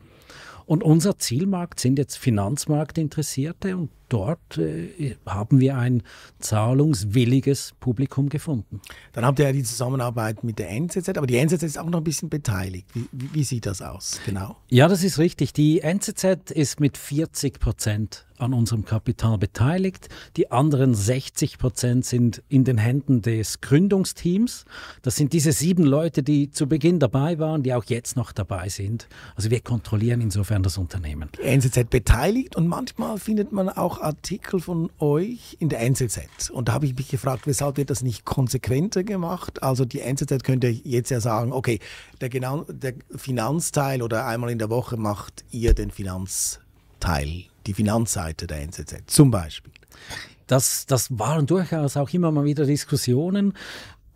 Und 0.67 0.85
unser 0.85 1.19
Zielmarkt 1.19 1.81
sind 1.81 1.99
jetzt 1.99 2.17
Finanzmarktinteressierte 2.17 3.77
und 3.77 3.91
dort 4.09 4.59
äh, 4.59 5.17
haben 5.27 5.61
wir 5.61 5.77
ein 5.77 6.03
zahlungswilliges 6.39 7.75
Publikum 7.81 8.29
gefunden. 8.29 8.81
Dann 9.13 9.25
habt 9.25 9.39
ihr 9.39 9.47
ja 9.47 9.53
die 9.53 9.63
Zusammenarbeit 9.63 10.45
mit 10.45 10.59
der 10.59 10.71
NZZ, 10.71 11.17
aber 11.17 11.27
die 11.27 11.37
NZZ 11.37 11.63
ist 11.63 11.79
auch 11.79 11.91
noch 11.91 11.99
ein 11.99 12.05
bisschen 12.05 12.29
beteiligt. 12.29 12.89
Wie, 12.95 13.09
wie, 13.13 13.45
sieht 13.45 13.67
das 13.67 13.83
aus 13.83 14.21
genau? 14.25 14.57
Ja, 14.69 14.89
das 14.89 15.03
ist 15.03 15.19
richtig. 15.19 15.53
Die 15.53 15.81
NZZ 15.81 16.51
ist 16.51 16.81
mit 16.81 16.97
40 16.97 17.61
Prozent 17.61 18.27
an 18.39 18.55
unserem 18.55 18.85
Kapital 18.85 19.39
beteiligt. 19.39 20.09
Die 20.37 20.51
anderen 20.51 20.95
60 20.95 21.59
Prozent 21.59 22.05
sind 22.05 22.43
in 22.49 22.65
den 22.65 22.79
Händen 22.79 23.23
des 23.23 23.61
Gründungsteams. 23.61 24.65
Das 25.03 25.17
sind 25.17 25.33
diese 25.33 25.53
sieben 25.53 25.85
Leute, 25.85 26.23
die 26.23 26.51
zu 26.51 26.67
Beginn 26.67 26.99
dabei 26.99 27.39
waren, 27.39 27.63
die 27.63 27.75
auch 27.75 27.85
jetzt 27.85 28.17
noch 28.17 28.33
dabei 28.33 28.69
sind. 28.69 29.09
Also 29.35 29.51
wir 29.51 29.61
kontrollieren 29.61 30.21
insofern 30.21 30.63
das 30.63 30.79
Unternehmen. 30.79 31.31
Die 31.39 31.43
NZZ 31.43 31.91
beteiligt 31.91 32.57
und 32.57 32.69
manchmal 32.69 33.19
findet 33.19 33.53
man 33.53 33.69
auch 33.69 33.98
Artikel 34.03 34.61
von 34.61 34.91
euch 34.99 35.57
in 35.61 35.69
der 35.69 35.81
NZZ. 35.81 36.51
Und 36.51 36.69
da 36.69 36.73
habe 36.73 36.87
ich 36.87 36.97
mich 36.97 37.09
gefragt, 37.09 37.47
weshalb 37.47 37.77
wird 37.77 37.91
das 37.91 38.03
nicht 38.03 38.25
konsequenter 38.25 39.05
gemacht? 39.05 39.63
Also 39.63 39.85
die 39.85 40.01
NZZ 40.01 40.43
könnte 40.43 40.69
jetzt 40.69 41.11
ja 41.11 41.21
sagen, 41.21 41.53
okay, 41.53 41.81
der, 42.21 42.29
genau, 42.29 42.65
der 42.65 42.95
Finanzteil 43.15 44.03
oder 44.03 44.27
einmal 44.27 44.51
in 44.51 44.59
der 44.59 44.71
Woche 44.71 44.97
macht 44.97 45.45
ihr 45.51 45.75
den 45.75 45.91
Finanzteil, 45.91 47.45
die 47.67 47.75
Finanzseite 47.75 48.47
der 48.47 48.63
NZZ 48.63 49.03
zum 49.07 49.31
Beispiel. 49.31 49.73
Das, 50.47 50.87
das 50.87 51.19
waren 51.19 51.47
durchaus 51.47 51.97
auch 51.97 52.11
immer 52.11 52.31
mal 52.31 52.45
wieder 52.45 52.65
Diskussionen. 52.65 53.53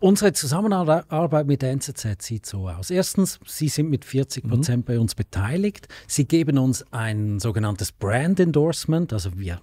Unsere 0.03 0.33
Zusammenarbeit 0.33 1.47
mit 1.47 1.61
der 1.61 1.71
NZZ 1.71 2.21
sieht 2.21 2.45
so 2.45 2.67
aus. 2.67 2.89
Erstens, 2.89 3.39
Sie 3.45 3.69
sind 3.69 3.89
mit 3.89 4.03
40 4.03 4.45
Prozent 4.45 4.79
mhm. 4.79 4.83
bei 4.83 4.99
uns 4.99 5.15
beteiligt. 5.15 5.87
Sie 6.07 6.25
geben 6.25 6.57
uns 6.57 6.83
ein 6.91 7.39
sogenanntes 7.39 7.93
Brand 7.93 8.41
Endorsement, 8.41 9.13
also 9.13 9.37
wir 9.37 9.61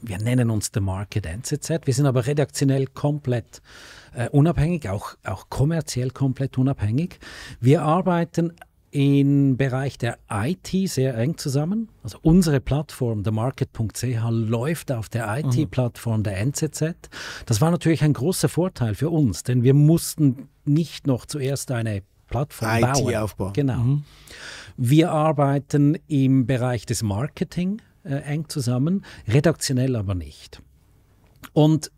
wir 0.00 0.18
nennen 0.18 0.50
uns 0.50 0.70
The 0.72 0.80
Market 0.80 1.26
NZZ. 1.26 1.80
Wir 1.84 1.94
sind 1.94 2.06
aber 2.06 2.26
redaktionell 2.26 2.86
komplett 2.86 3.62
äh, 4.14 4.28
unabhängig, 4.30 4.88
auch, 4.88 5.14
auch 5.24 5.48
kommerziell 5.48 6.10
komplett 6.10 6.58
unabhängig. 6.58 7.18
Wir 7.60 7.82
arbeiten 7.82 8.52
im 8.90 9.56
Bereich 9.56 9.98
der 9.98 10.18
IT 10.30 10.70
sehr 10.90 11.16
eng 11.16 11.36
zusammen. 11.36 11.88
Also 12.02 12.18
unsere 12.22 12.60
Plattform, 12.60 13.22
themarket.ch, 13.22 14.04
läuft 14.30 14.92
auf 14.92 15.08
der 15.08 15.38
IT-Plattform 15.38 16.22
der 16.22 16.38
NZZ. 16.38 16.94
Das 17.44 17.60
war 17.60 17.70
natürlich 17.70 18.02
ein 18.02 18.14
großer 18.14 18.48
Vorteil 18.48 18.94
für 18.94 19.10
uns, 19.10 19.42
denn 19.42 19.62
wir 19.62 19.74
mussten 19.74 20.48
nicht 20.64 21.06
noch 21.06 21.26
zuerst 21.26 21.70
eine 21.70 22.02
Plattform 22.28 22.80
bauen. 22.80 23.08
IT-Aufbau. 23.08 23.52
Genau. 23.52 23.78
Mhm. 23.78 24.04
Wir 24.76 25.10
arbeiten 25.10 25.98
im 26.06 26.46
Bereich 26.46 26.86
des 26.86 27.02
Marketing 27.02 27.82
äh, 28.08 28.16
eng 28.22 28.48
zusammen, 28.48 29.04
redaktionell 29.26 29.94
aber 29.96 30.14
nicht. 30.14 30.62
Und 31.52 31.92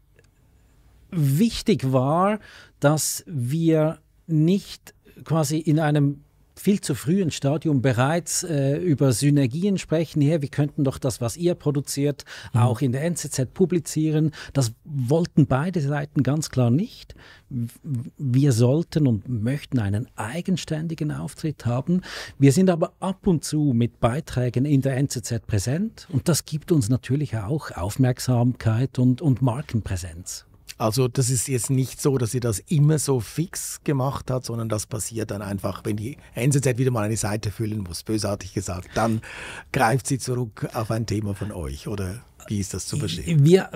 wichtig 1.10 1.92
war, 1.92 2.40
dass 2.80 3.24
wir 3.26 3.98
nicht 4.26 4.94
quasi 5.24 5.58
in 5.58 5.78
einem 5.78 6.24
viel 6.60 6.80
zu 6.80 6.94
frühen 6.94 7.30
Stadium 7.30 7.80
bereits 7.80 8.42
äh, 8.42 8.76
über 8.76 9.12
Synergien 9.12 9.78
sprechen. 9.78 10.20
Hier, 10.20 10.42
wir 10.42 10.48
könnten 10.48 10.84
doch 10.84 10.98
das, 10.98 11.20
was 11.20 11.36
ihr 11.36 11.54
produziert, 11.54 12.24
mhm. 12.52 12.60
auch 12.60 12.80
in 12.80 12.92
der 12.92 13.04
NZZ 13.04 13.52
publizieren. 13.54 14.32
Das 14.52 14.72
wollten 14.84 15.46
beide 15.46 15.80
Seiten 15.80 16.22
ganz 16.22 16.50
klar 16.50 16.70
nicht. 16.70 17.14
Wir 17.48 18.52
sollten 18.52 19.06
und 19.06 19.28
möchten 19.28 19.78
einen 19.78 20.06
eigenständigen 20.16 21.10
Auftritt 21.10 21.66
haben. 21.66 22.02
Wir 22.38 22.52
sind 22.52 22.70
aber 22.70 22.92
ab 23.00 23.26
und 23.26 23.44
zu 23.44 23.72
mit 23.74 23.98
Beiträgen 23.98 24.64
in 24.64 24.82
der 24.82 24.96
NZZ 24.98 25.46
präsent 25.46 26.06
und 26.12 26.28
das 26.28 26.44
gibt 26.44 26.70
uns 26.72 26.88
natürlich 26.88 27.36
auch 27.36 27.70
Aufmerksamkeit 27.72 28.98
und, 28.98 29.22
und 29.22 29.42
Markenpräsenz. 29.42 30.46
Also 30.80 31.08
das 31.08 31.28
ist 31.28 31.46
jetzt 31.46 31.68
nicht 31.68 32.00
so, 32.00 32.16
dass 32.16 32.30
sie 32.30 32.40
das 32.40 32.58
immer 32.58 32.98
so 32.98 33.20
fix 33.20 33.82
gemacht 33.84 34.30
hat, 34.30 34.46
sondern 34.46 34.70
das 34.70 34.86
passiert 34.86 35.30
dann 35.30 35.42
einfach, 35.42 35.82
wenn 35.84 35.96
die 35.96 36.16
NZZ 36.34 36.78
wieder 36.78 36.90
mal 36.90 37.02
eine 37.02 37.18
Seite 37.18 37.50
füllen 37.50 37.80
muss, 37.80 38.02
bösartig 38.02 38.54
gesagt, 38.54 38.88
dann 38.94 39.20
greift 39.72 40.06
sie 40.06 40.18
zurück 40.18 40.66
auf 40.72 40.90
ein 40.90 41.04
Thema 41.04 41.34
von 41.34 41.52
euch 41.52 41.86
oder 41.86 42.22
wie 42.48 42.60
ist 42.60 42.72
das 42.72 42.86
zu 42.86 42.96
verstehen? 42.96 43.44
Wir, 43.44 43.68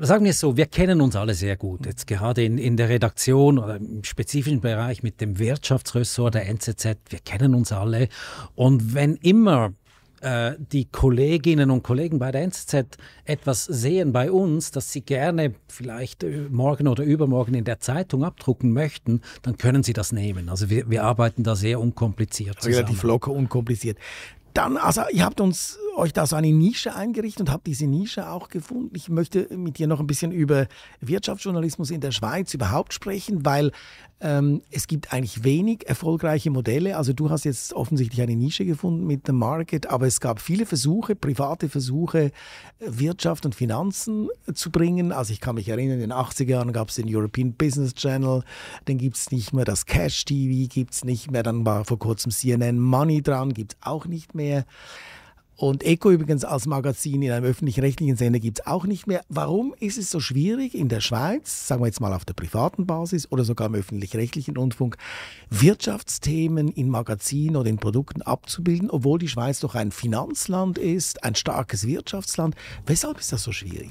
sagen 0.00 0.24
wir 0.24 0.32
es 0.32 0.40
so, 0.40 0.56
wir 0.56 0.66
kennen 0.66 1.00
uns 1.00 1.14
alle 1.14 1.34
sehr 1.34 1.56
gut. 1.56 1.86
Jetzt 1.86 2.08
gerade 2.08 2.42
in, 2.42 2.58
in 2.58 2.76
der 2.76 2.88
Redaktion 2.88 3.58
oder 3.58 3.76
im 3.76 4.02
spezifischen 4.02 4.60
Bereich 4.60 5.04
mit 5.04 5.20
dem 5.20 5.38
Wirtschaftsressort 5.38 6.34
der 6.34 6.48
NZZ, 6.48 6.84
wir 7.08 7.20
kennen 7.24 7.54
uns 7.54 7.70
alle. 7.70 8.08
Und 8.56 8.94
wenn 8.94 9.14
immer 9.14 9.74
äh, 10.20 10.54
die 10.58 10.86
Kolleginnen 10.86 11.70
und 11.70 11.82
Kollegen 11.82 12.18
bei 12.18 12.30
der 12.32 12.42
NZZ 12.42 12.98
etwas 13.24 13.64
sehen 13.64 14.12
bei 14.12 14.30
uns, 14.32 14.70
das 14.70 14.92
sie 14.92 15.02
gerne 15.02 15.54
vielleicht 15.68 16.24
äh, 16.24 16.48
morgen 16.50 16.88
oder 16.88 17.04
übermorgen 17.04 17.54
in 17.54 17.64
der 17.64 17.80
Zeitung 17.80 18.24
abdrucken 18.24 18.72
möchten, 18.72 19.20
dann 19.42 19.56
können 19.56 19.82
sie 19.82 19.92
das 19.92 20.12
nehmen. 20.12 20.48
Also 20.48 20.70
wir, 20.70 20.90
wir 20.90 21.04
arbeiten 21.04 21.42
da 21.42 21.56
sehr 21.56 21.80
unkompliziert 21.80 22.60
zusammen. 22.60 22.76
Relativ 22.76 23.02
locker, 23.02 23.30
unkompliziert. 23.30 23.98
Dann, 24.54 24.76
also 24.76 25.02
ihr 25.12 25.24
habt 25.24 25.40
uns 25.40 25.78
euch 25.96 26.12
da 26.12 26.26
so 26.26 26.34
eine 26.34 26.50
Nische 26.50 26.94
eingerichtet 26.94 27.42
und 27.42 27.52
habt 27.52 27.66
diese 27.66 27.86
Nische 27.86 28.28
auch 28.28 28.48
gefunden. 28.48 28.90
Ich 28.96 29.08
möchte 29.08 29.46
mit 29.56 29.78
dir 29.78 29.86
noch 29.86 30.00
ein 30.00 30.06
bisschen 30.06 30.32
über 30.32 30.66
Wirtschaftsjournalismus 31.00 31.90
in 31.90 32.00
der 32.00 32.12
Schweiz 32.12 32.54
überhaupt 32.54 32.92
sprechen, 32.92 33.44
weil 33.44 33.72
ähm, 34.20 34.62
es 34.70 34.88
gibt 34.88 35.12
eigentlich 35.12 35.44
wenig 35.44 35.88
erfolgreiche 35.88 36.50
Modelle. 36.50 36.96
Also 36.96 37.12
du 37.12 37.30
hast 37.30 37.44
jetzt 37.44 37.72
offensichtlich 37.72 38.20
eine 38.20 38.34
Nische 38.34 38.64
gefunden 38.64 39.06
mit 39.06 39.28
dem 39.28 39.36
Market, 39.36 39.86
aber 39.86 40.06
es 40.06 40.20
gab 40.20 40.40
viele 40.40 40.66
Versuche, 40.66 41.14
private 41.14 41.68
Versuche, 41.68 42.32
Wirtschaft 42.80 43.46
und 43.46 43.54
Finanzen 43.54 44.28
zu 44.52 44.70
bringen. 44.70 45.12
Also 45.12 45.32
ich 45.32 45.40
kann 45.40 45.54
mich 45.54 45.68
erinnern, 45.68 46.00
in 46.00 46.10
den 46.10 46.12
80er 46.12 46.48
Jahren 46.48 46.72
gab 46.72 46.88
es 46.88 46.96
den 46.96 47.14
European 47.14 47.52
Business 47.52 47.94
Channel, 47.94 48.42
dann 48.86 48.98
gibt 48.98 49.16
es 49.16 49.30
nicht 49.30 49.52
mehr 49.52 49.64
das 49.64 49.86
Cash 49.86 50.24
TV, 50.24 50.68
gibt 50.68 50.94
es 50.94 51.04
nicht 51.04 51.30
mehr, 51.30 51.42
dann 51.42 51.64
war 51.64 51.84
vor 51.84 51.98
kurzem 51.98 52.32
CNN 52.32 52.80
Money 52.80 53.22
dran, 53.22 53.54
gibt 53.54 53.74
es 53.74 53.78
auch 53.82 54.06
nicht 54.06 54.34
mehr. 54.34 54.64
Und 55.60 55.82
Eco 55.82 56.12
übrigens 56.12 56.44
als 56.44 56.66
Magazin 56.66 57.20
in 57.20 57.32
einem 57.32 57.44
öffentlich-rechtlichen 57.44 58.14
Sender 58.14 58.38
gibt 58.38 58.60
es 58.60 58.66
auch 58.68 58.84
nicht 58.84 59.08
mehr. 59.08 59.24
Warum 59.28 59.74
ist 59.80 59.98
es 59.98 60.08
so 60.08 60.20
schwierig 60.20 60.72
in 60.72 60.88
der 60.88 61.00
Schweiz, 61.00 61.66
sagen 61.66 61.82
wir 61.82 61.86
jetzt 61.86 62.00
mal 62.00 62.12
auf 62.12 62.24
der 62.24 62.34
privaten 62.34 62.86
Basis 62.86 63.32
oder 63.32 63.42
sogar 63.42 63.66
im 63.66 63.74
öffentlich-rechtlichen 63.74 64.56
Rundfunk, 64.56 64.96
Wirtschaftsthemen 65.50 66.68
in 66.68 66.88
Magazinen 66.88 67.56
oder 67.56 67.68
in 67.68 67.78
Produkten 67.78 68.22
abzubilden, 68.22 68.88
obwohl 68.88 69.18
die 69.18 69.26
Schweiz 69.26 69.58
doch 69.58 69.74
ein 69.74 69.90
Finanzland 69.90 70.78
ist, 70.78 71.24
ein 71.24 71.34
starkes 71.34 71.88
Wirtschaftsland? 71.88 72.54
Weshalb 72.86 73.18
ist 73.18 73.32
das 73.32 73.42
so 73.42 73.50
schwierig? 73.50 73.90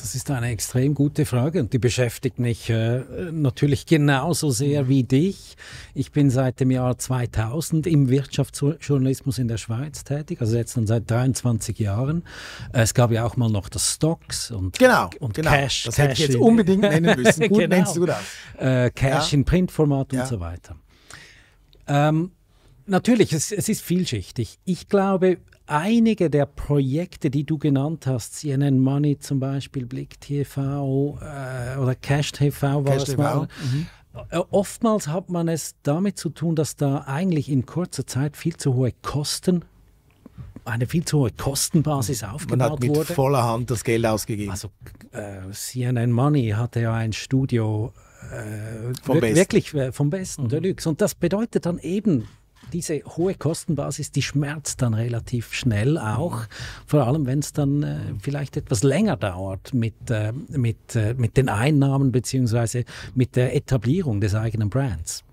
Das 0.00 0.14
ist 0.14 0.30
eine 0.30 0.48
extrem 0.50 0.94
gute 0.94 1.26
Frage 1.26 1.60
und 1.60 1.72
die 1.72 1.78
beschäftigt 1.78 2.38
mich 2.38 2.70
äh, 2.70 3.00
natürlich 3.32 3.84
genauso 3.84 4.50
sehr 4.50 4.88
wie 4.88 5.02
dich. 5.02 5.56
Ich 5.92 6.12
bin 6.12 6.30
seit 6.30 6.60
dem 6.60 6.70
Jahr 6.70 6.96
2000 6.96 7.86
im 7.86 8.08
Wirtschaftsjournalismus 8.08 9.38
in 9.38 9.48
der 9.48 9.56
Schweiz 9.56 10.04
tätig, 10.04 10.40
also 10.40 10.56
jetzt 10.56 10.76
dann 10.76 10.86
seit 10.86 11.10
23 11.10 11.78
Jahren. 11.78 12.22
Es 12.72 12.94
gab 12.94 13.10
ja 13.10 13.24
auch 13.24 13.36
mal 13.36 13.50
noch 13.50 13.68
das 13.68 13.94
Stocks 13.94 14.50
und, 14.50 14.78
genau, 14.78 15.10
und 15.18 15.34
genau. 15.34 15.50
Cash. 15.50 15.84
Das 15.84 15.96
Cash 15.96 16.04
hätte 16.04 16.12
ich 16.14 16.28
jetzt 16.28 16.36
unbedingt 16.36 16.82
nennen 16.82 17.20
müssen. 17.20 17.48
Gut, 17.48 17.58
genau. 17.58 17.76
nennst 17.76 17.96
du 17.96 18.06
das. 18.06 18.22
Äh, 18.56 18.90
Cash 18.90 19.32
ja. 19.32 19.38
in 19.38 19.44
Printformat 19.44 20.12
und 20.12 20.18
ja. 20.18 20.26
so 20.26 20.38
weiter. 20.38 20.76
Ähm, 21.86 22.30
Natürlich, 22.88 23.34
es, 23.34 23.52
es 23.52 23.68
ist 23.68 23.82
vielschichtig. 23.82 24.58
Ich 24.64 24.88
glaube, 24.88 25.36
einige 25.68 26.30
der 26.30 26.46
Projekte, 26.46 27.30
die 27.30 27.44
du 27.44 27.58
genannt 27.58 28.06
hast, 28.06 28.34
CNN 28.36 28.78
Money 28.78 29.18
zum 29.18 29.40
Beispiel, 29.40 29.86
Blick 29.86 30.20
TV 30.20 31.18
äh, 31.20 31.78
oder 31.78 31.94
Cash 31.94 32.32
TV 32.32 32.84
war 32.84 32.96
Cash 32.96 33.08
es 33.08 33.16
mal. 33.16 33.48
Mhm. 33.72 33.86
Äh, 34.30 34.38
oftmals 34.50 35.08
hat 35.08 35.30
man 35.30 35.48
es 35.48 35.76
damit 35.82 36.18
zu 36.18 36.30
tun, 36.30 36.56
dass 36.56 36.76
da 36.76 37.04
eigentlich 37.06 37.50
in 37.50 37.66
kurzer 37.66 38.06
Zeit 38.06 38.36
viel 38.36 38.56
zu 38.56 38.74
hohe 38.74 38.92
Kosten 39.02 39.64
eine 40.68 40.86
viel 40.86 41.04
zu 41.04 41.20
hohe 41.20 41.30
Kostenbasis 41.30 42.22
aufgebaut 42.22 42.58
Man 42.58 42.72
hat 42.72 42.80
mit 42.80 42.90
wurde. 42.94 43.14
voller 43.14 43.42
Hand 43.42 43.70
das 43.70 43.84
Geld 43.84 44.04
ausgegeben. 44.04 44.50
Also 44.50 44.68
äh, 45.12 45.50
CNN 45.50 46.12
Money 46.12 46.50
hatte 46.50 46.80
ja 46.80 46.94
ein 46.94 47.12
Studio 47.12 47.92
äh, 48.30 48.92
vom 49.02 49.20
wirklich 49.20 49.72
äh, 49.74 49.92
vom 49.92 50.10
Besten, 50.10 50.44
mhm. 50.44 50.48
Deluxe. 50.48 50.88
Und 50.88 51.00
das 51.00 51.14
bedeutet 51.14 51.66
dann 51.66 51.78
eben, 51.78 52.28
diese 52.72 53.02
hohe 53.04 53.34
Kostenbasis, 53.34 54.10
die 54.10 54.22
schmerzt 54.22 54.82
dann 54.82 54.94
relativ 54.94 55.52
schnell 55.52 55.98
auch, 55.98 56.42
vor 56.86 57.06
allem 57.06 57.26
wenn 57.26 57.40
es 57.40 57.52
dann 57.52 57.82
äh, 57.82 57.98
vielleicht 58.20 58.56
etwas 58.56 58.82
länger 58.82 59.16
dauert 59.16 59.74
mit, 59.74 60.10
äh, 60.10 60.32
mit, 60.32 60.96
äh, 60.96 61.14
mit 61.14 61.36
den 61.36 61.48
Einnahmen 61.48 62.12
bzw. 62.12 62.84
mit 63.14 63.36
der 63.36 63.54
Etablierung 63.54 64.20
des 64.20 64.34
eigenen 64.34 64.70
Brands. 64.70 65.24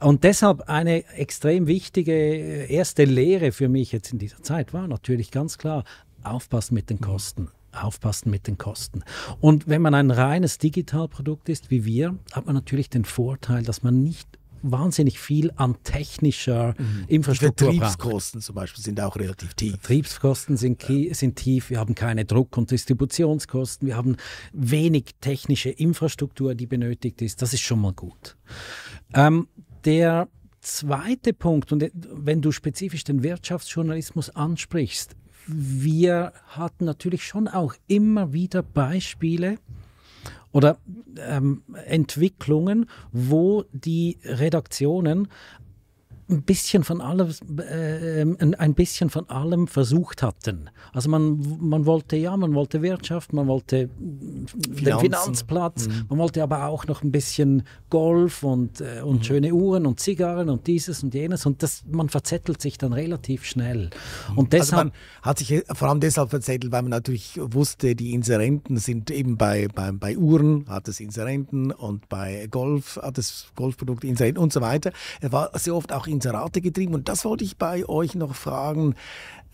Und 0.00 0.24
deshalb 0.24 0.68
eine 0.68 1.04
extrem 1.14 1.66
wichtige 1.66 2.12
äh, 2.12 2.72
erste 2.72 3.04
Lehre 3.04 3.52
für 3.52 3.68
mich 3.68 3.92
jetzt 3.92 4.12
in 4.12 4.18
dieser 4.18 4.42
Zeit 4.42 4.72
war 4.72 4.88
natürlich 4.88 5.30
ganz 5.30 5.58
klar, 5.58 5.84
aufpassen 6.22 6.74
mit 6.74 6.90
den 6.90 7.00
Kosten 7.00 7.48
aufpassen 7.72 8.30
mit 8.30 8.46
den 8.46 8.58
Kosten. 8.58 9.02
Und 9.40 9.68
wenn 9.68 9.82
man 9.82 9.94
ein 9.94 10.10
reines 10.10 10.58
Digitalprodukt 10.58 11.48
ist 11.48 11.70
wie 11.70 11.84
wir, 11.84 12.18
hat 12.32 12.46
man 12.46 12.54
natürlich 12.54 12.90
den 12.90 13.04
Vorteil, 13.04 13.62
dass 13.62 13.82
man 13.82 14.02
nicht 14.02 14.28
wahnsinnig 14.62 15.18
viel 15.18 15.52
an 15.56 15.76
technischer 15.82 16.74
mhm. 16.78 17.04
Infrastruktur 17.08 17.72
braucht. 17.74 18.42
zum 18.42 18.54
Beispiel 18.54 18.82
sind 18.82 19.00
auch 19.00 19.16
relativ 19.16 19.54
tief. 19.54 19.72
Vertriebskosten 19.72 20.56
sind, 20.56 20.82
sind 20.82 21.36
tief, 21.36 21.70
wir 21.70 21.78
haben 21.78 21.94
keine 21.94 22.24
Druck- 22.24 22.56
und 22.56 22.70
Distributionskosten, 22.70 23.88
wir 23.88 23.96
haben 23.96 24.16
wenig 24.52 25.14
technische 25.20 25.70
Infrastruktur, 25.70 26.54
die 26.54 26.66
benötigt 26.66 27.22
ist. 27.22 27.42
Das 27.42 27.52
ist 27.52 27.62
schon 27.62 27.80
mal 27.80 27.92
gut. 27.92 28.36
Ähm, 29.14 29.48
der 29.84 30.28
zweite 30.60 31.32
Punkt, 31.32 31.72
und 31.72 31.90
wenn 31.92 32.40
du 32.40 32.52
spezifisch 32.52 33.04
den 33.04 33.22
Wirtschaftsjournalismus 33.22 34.30
ansprichst, 34.30 35.16
wir 35.46 36.32
hatten 36.46 36.84
natürlich 36.84 37.26
schon 37.26 37.48
auch 37.48 37.74
immer 37.88 38.32
wieder 38.32 38.62
Beispiele, 38.62 39.58
oder 40.52 40.78
ähm, 41.18 41.62
Entwicklungen, 41.86 42.88
wo 43.10 43.64
die 43.72 44.18
Redaktionen 44.24 45.28
ein 46.32 46.42
bisschen 46.42 46.84
von 46.84 47.00
allem, 47.00 47.30
äh, 47.58 48.24
ein 48.56 48.74
bisschen 48.74 49.10
von 49.10 49.28
allem 49.28 49.66
versucht 49.66 50.22
hatten. 50.22 50.70
Also 50.92 51.08
man, 51.08 51.58
man 51.60 51.86
wollte 51.86 52.16
ja, 52.16 52.36
man 52.36 52.54
wollte 52.54 52.82
Wirtschaft, 52.82 53.32
man 53.32 53.46
wollte 53.46 53.90
Finanzen. 53.98 54.84
den 54.84 54.98
Finanzplatz, 54.98 55.88
mhm. 55.88 56.06
man 56.08 56.18
wollte 56.18 56.42
aber 56.42 56.66
auch 56.66 56.86
noch 56.86 57.02
ein 57.02 57.12
bisschen 57.12 57.64
Golf 57.90 58.42
und, 58.42 58.80
äh, 58.80 59.02
und 59.02 59.18
mhm. 59.18 59.22
schöne 59.24 59.54
Uhren 59.54 59.86
und 59.86 60.00
Zigarren 60.00 60.48
und 60.48 60.66
dieses 60.66 61.02
und 61.02 61.14
jenes 61.14 61.46
und 61.46 61.62
das, 61.62 61.84
man 61.90 62.08
verzettelt 62.08 62.60
sich 62.60 62.78
dann 62.78 62.92
relativ 62.92 63.44
schnell. 63.44 63.90
Und 64.34 64.52
deshalb, 64.52 64.72
also 64.72 64.90
man 64.90 64.92
hat 65.22 65.38
sich 65.38 65.64
vor 65.72 65.88
allem 65.88 66.00
deshalb 66.00 66.30
verzettelt, 66.30 66.72
weil 66.72 66.82
man 66.82 66.90
natürlich 66.90 67.38
wusste, 67.40 67.94
die 67.94 68.12
Inserenten 68.14 68.76
sind 68.78 69.10
eben 69.10 69.36
bei, 69.36 69.68
bei, 69.74 69.92
bei 69.92 70.16
Uhren 70.16 70.66
hat 70.68 70.88
es 70.88 71.00
Inserenten 71.00 71.72
und 71.72 72.08
bei 72.08 72.48
Golf 72.50 72.98
hat 73.00 73.18
es 73.18 73.46
Golfprodukte 73.56 74.06
Inserenten 74.06 74.42
und 74.42 74.52
so 74.52 74.60
weiter. 74.60 74.92
Es 75.20 75.32
war 75.32 75.50
sehr 75.58 75.74
oft 75.74 75.92
auch 75.92 76.06
Inserate 76.22 76.60
getrieben. 76.60 76.94
Und 76.94 77.08
das 77.08 77.24
wollte 77.24 77.44
ich 77.44 77.56
bei 77.56 77.88
euch 77.88 78.14
noch 78.14 78.34
fragen. 78.34 78.94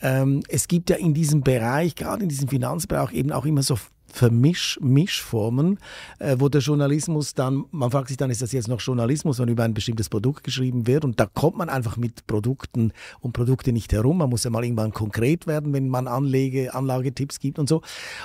Ähm, 0.00 0.42
es 0.48 0.68
gibt 0.68 0.90
ja 0.90 0.96
in 0.96 1.14
diesem 1.14 1.40
Bereich, 1.40 1.94
gerade 1.94 2.22
in 2.22 2.28
diesem 2.28 2.48
Finanzbereich, 2.48 3.12
eben 3.12 3.32
auch 3.32 3.46
immer 3.46 3.62
so 3.62 3.76
Vermisch, 4.12 4.78
Mischformen, 4.80 5.78
äh, 6.18 6.36
wo 6.38 6.48
der 6.48 6.60
Journalismus 6.60 7.34
dann, 7.34 7.64
man 7.70 7.90
fragt 7.90 8.08
sich 8.08 8.16
dann, 8.16 8.30
ist 8.30 8.42
das 8.42 8.52
jetzt 8.52 8.68
noch 8.68 8.80
Journalismus, 8.80 9.38
wenn 9.38 9.48
über 9.48 9.64
ein 9.64 9.74
bestimmtes 9.74 10.08
Produkt 10.08 10.44
geschrieben 10.44 10.86
wird 10.86 11.04
und 11.04 11.20
da 11.20 11.26
kommt 11.26 11.56
man 11.56 11.68
einfach 11.68 11.96
mit 11.96 12.26
Produkten 12.26 12.92
und 13.20 13.32
Produkte 13.32 13.72
nicht 13.72 13.92
herum, 13.92 14.18
man 14.18 14.30
muss 14.30 14.44
ja 14.44 14.50
mal 14.50 14.64
irgendwann 14.64 14.92
konkret 14.92 15.46
werden, 15.46 15.72
wenn 15.72 15.88
man 15.88 16.08
Anlege, 16.08 16.74
Anlagetipps 16.74 17.38
gibt 17.38 17.58
und 17.58 17.68
so. 17.68 17.82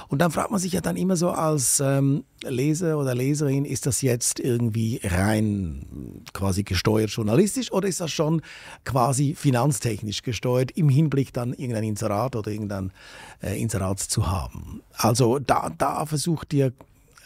Und 0.07 0.19
dann 0.19 0.31
fragt 0.31 0.51
man 0.51 0.59
sich 0.59 0.73
ja 0.73 0.81
dann 0.81 0.95
immer 0.95 1.15
so 1.15 1.29
als 1.29 1.79
ähm, 1.79 2.23
Leser 2.43 2.97
oder 2.97 3.15
Leserin, 3.15 3.65
ist 3.65 3.85
das 3.85 4.01
jetzt 4.01 4.39
irgendwie 4.39 4.99
rein 5.03 6.23
quasi 6.33 6.63
gesteuert 6.63 7.09
journalistisch 7.09 7.71
oder 7.71 7.87
ist 7.87 8.01
das 8.01 8.11
schon 8.11 8.41
quasi 8.85 9.35
finanztechnisch 9.35 10.21
gesteuert 10.21 10.71
im 10.71 10.89
Hinblick 10.89 11.33
dann 11.33 11.53
irgendein 11.53 11.83
Inserat 11.83 12.35
oder 12.35 12.51
irgendein 12.51 12.91
äh, 13.41 13.59
Inserat 13.61 13.99
zu 13.99 14.29
haben? 14.29 14.81
Also 14.93 15.39
da, 15.39 15.69
da 15.77 16.05
versucht 16.05 16.53
ihr 16.53 16.74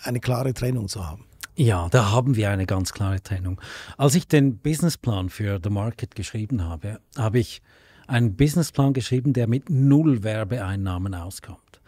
eine 0.03 0.19
klare 0.19 0.53
Trennung 0.53 0.87
zu 0.87 1.07
haben. 1.07 1.25
Ja, 1.55 1.89
da 1.89 2.11
haben 2.11 2.35
wir 2.35 2.51
eine 2.51 2.67
ganz 2.67 2.93
klare 2.93 3.21
Trennung. 3.21 3.59
Als 3.97 4.13
ich 4.13 4.27
den 4.27 4.59
Businessplan 4.59 5.29
für 5.29 5.59
The 5.63 5.71
Market 5.71 6.15
geschrieben 6.15 6.63
habe, 6.63 6.99
habe 7.17 7.39
ich 7.39 7.63
einen 8.05 8.35
Businessplan 8.35 8.93
geschrieben, 8.93 9.33
der 9.33 9.47
mit 9.47 9.69
null 9.69 10.23
Werbeeinnahmen 10.23 11.15
auskommt. 11.15 11.81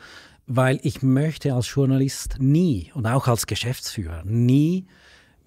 Weil 0.48 0.80
ich 0.82 1.04
möchte 1.04 1.54
als 1.54 1.72
Journalist 1.72 2.38
nie 2.40 2.92
und 2.96 3.06
auch 3.06 3.28
als 3.28 3.46
Geschäftsführer 3.46 4.24
nie 4.26 4.88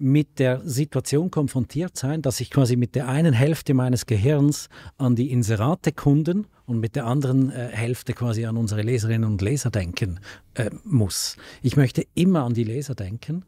mit 0.03 0.37
der 0.37 0.59
Situation 0.65 1.31
konfrontiert 1.31 1.95
sein, 1.95 2.21
dass 2.21 2.41
ich 2.41 2.51
quasi 2.51 2.75
mit 2.75 2.93
der 2.93 3.07
einen 3.07 3.31
Hälfte 3.33 3.73
meines 3.73 4.05
Gehirns 4.05 4.67
an 4.97 5.15
die 5.15 5.31
Inserate-Kunden 5.31 6.45
und 6.65 6.79
mit 6.81 6.97
der 6.97 7.05
anderen 7.05 7.49
äh, 7.49 7.69
Hälfte 7.71 8.11
quasi 8.11 8.45
an 8.45 8.57
unsere 8.57 8.81
Leserinnen 8.81 9.31
und 9.31 9.41
Leser 9.41 9.71
denken 9.71 10.19
äh, 10.55 10.69
muss. 10.83 11.37
Ich 11.61 11.77
möchte 11.77 12.05
immer 12.15 12.43
an 12.43 12.53
die 12.53 12.65
Leser 12.65 12.95
denken 12.95 13.45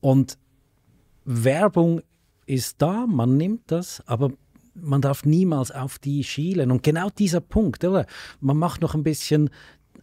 und 0.00 0.38
Werbung 1.26 2.00
ist 2.46 2.80
da, 2.80 3.06
man 3.06 3.36
nimmt 3.36 3.70
das, 3.70 4.02
aber 4.06 4.30
man 4.74 5.02
darf 5.02 5.26
niemals 5.26 5.70
auf 5.70 5.98
die 5.98 6.24
schielen. 6.24 6.70
Und 6.70 6.82
genau 6.82 7.10
dieser 7.10 7.40
Punkt, 7.40 7.84
oder? 7.84 8.06
Man 8.40 8.56
macht 8.56 8.80
noch 8.80 8.94
ein 8.94 9.02
bisschen 9.02 9.50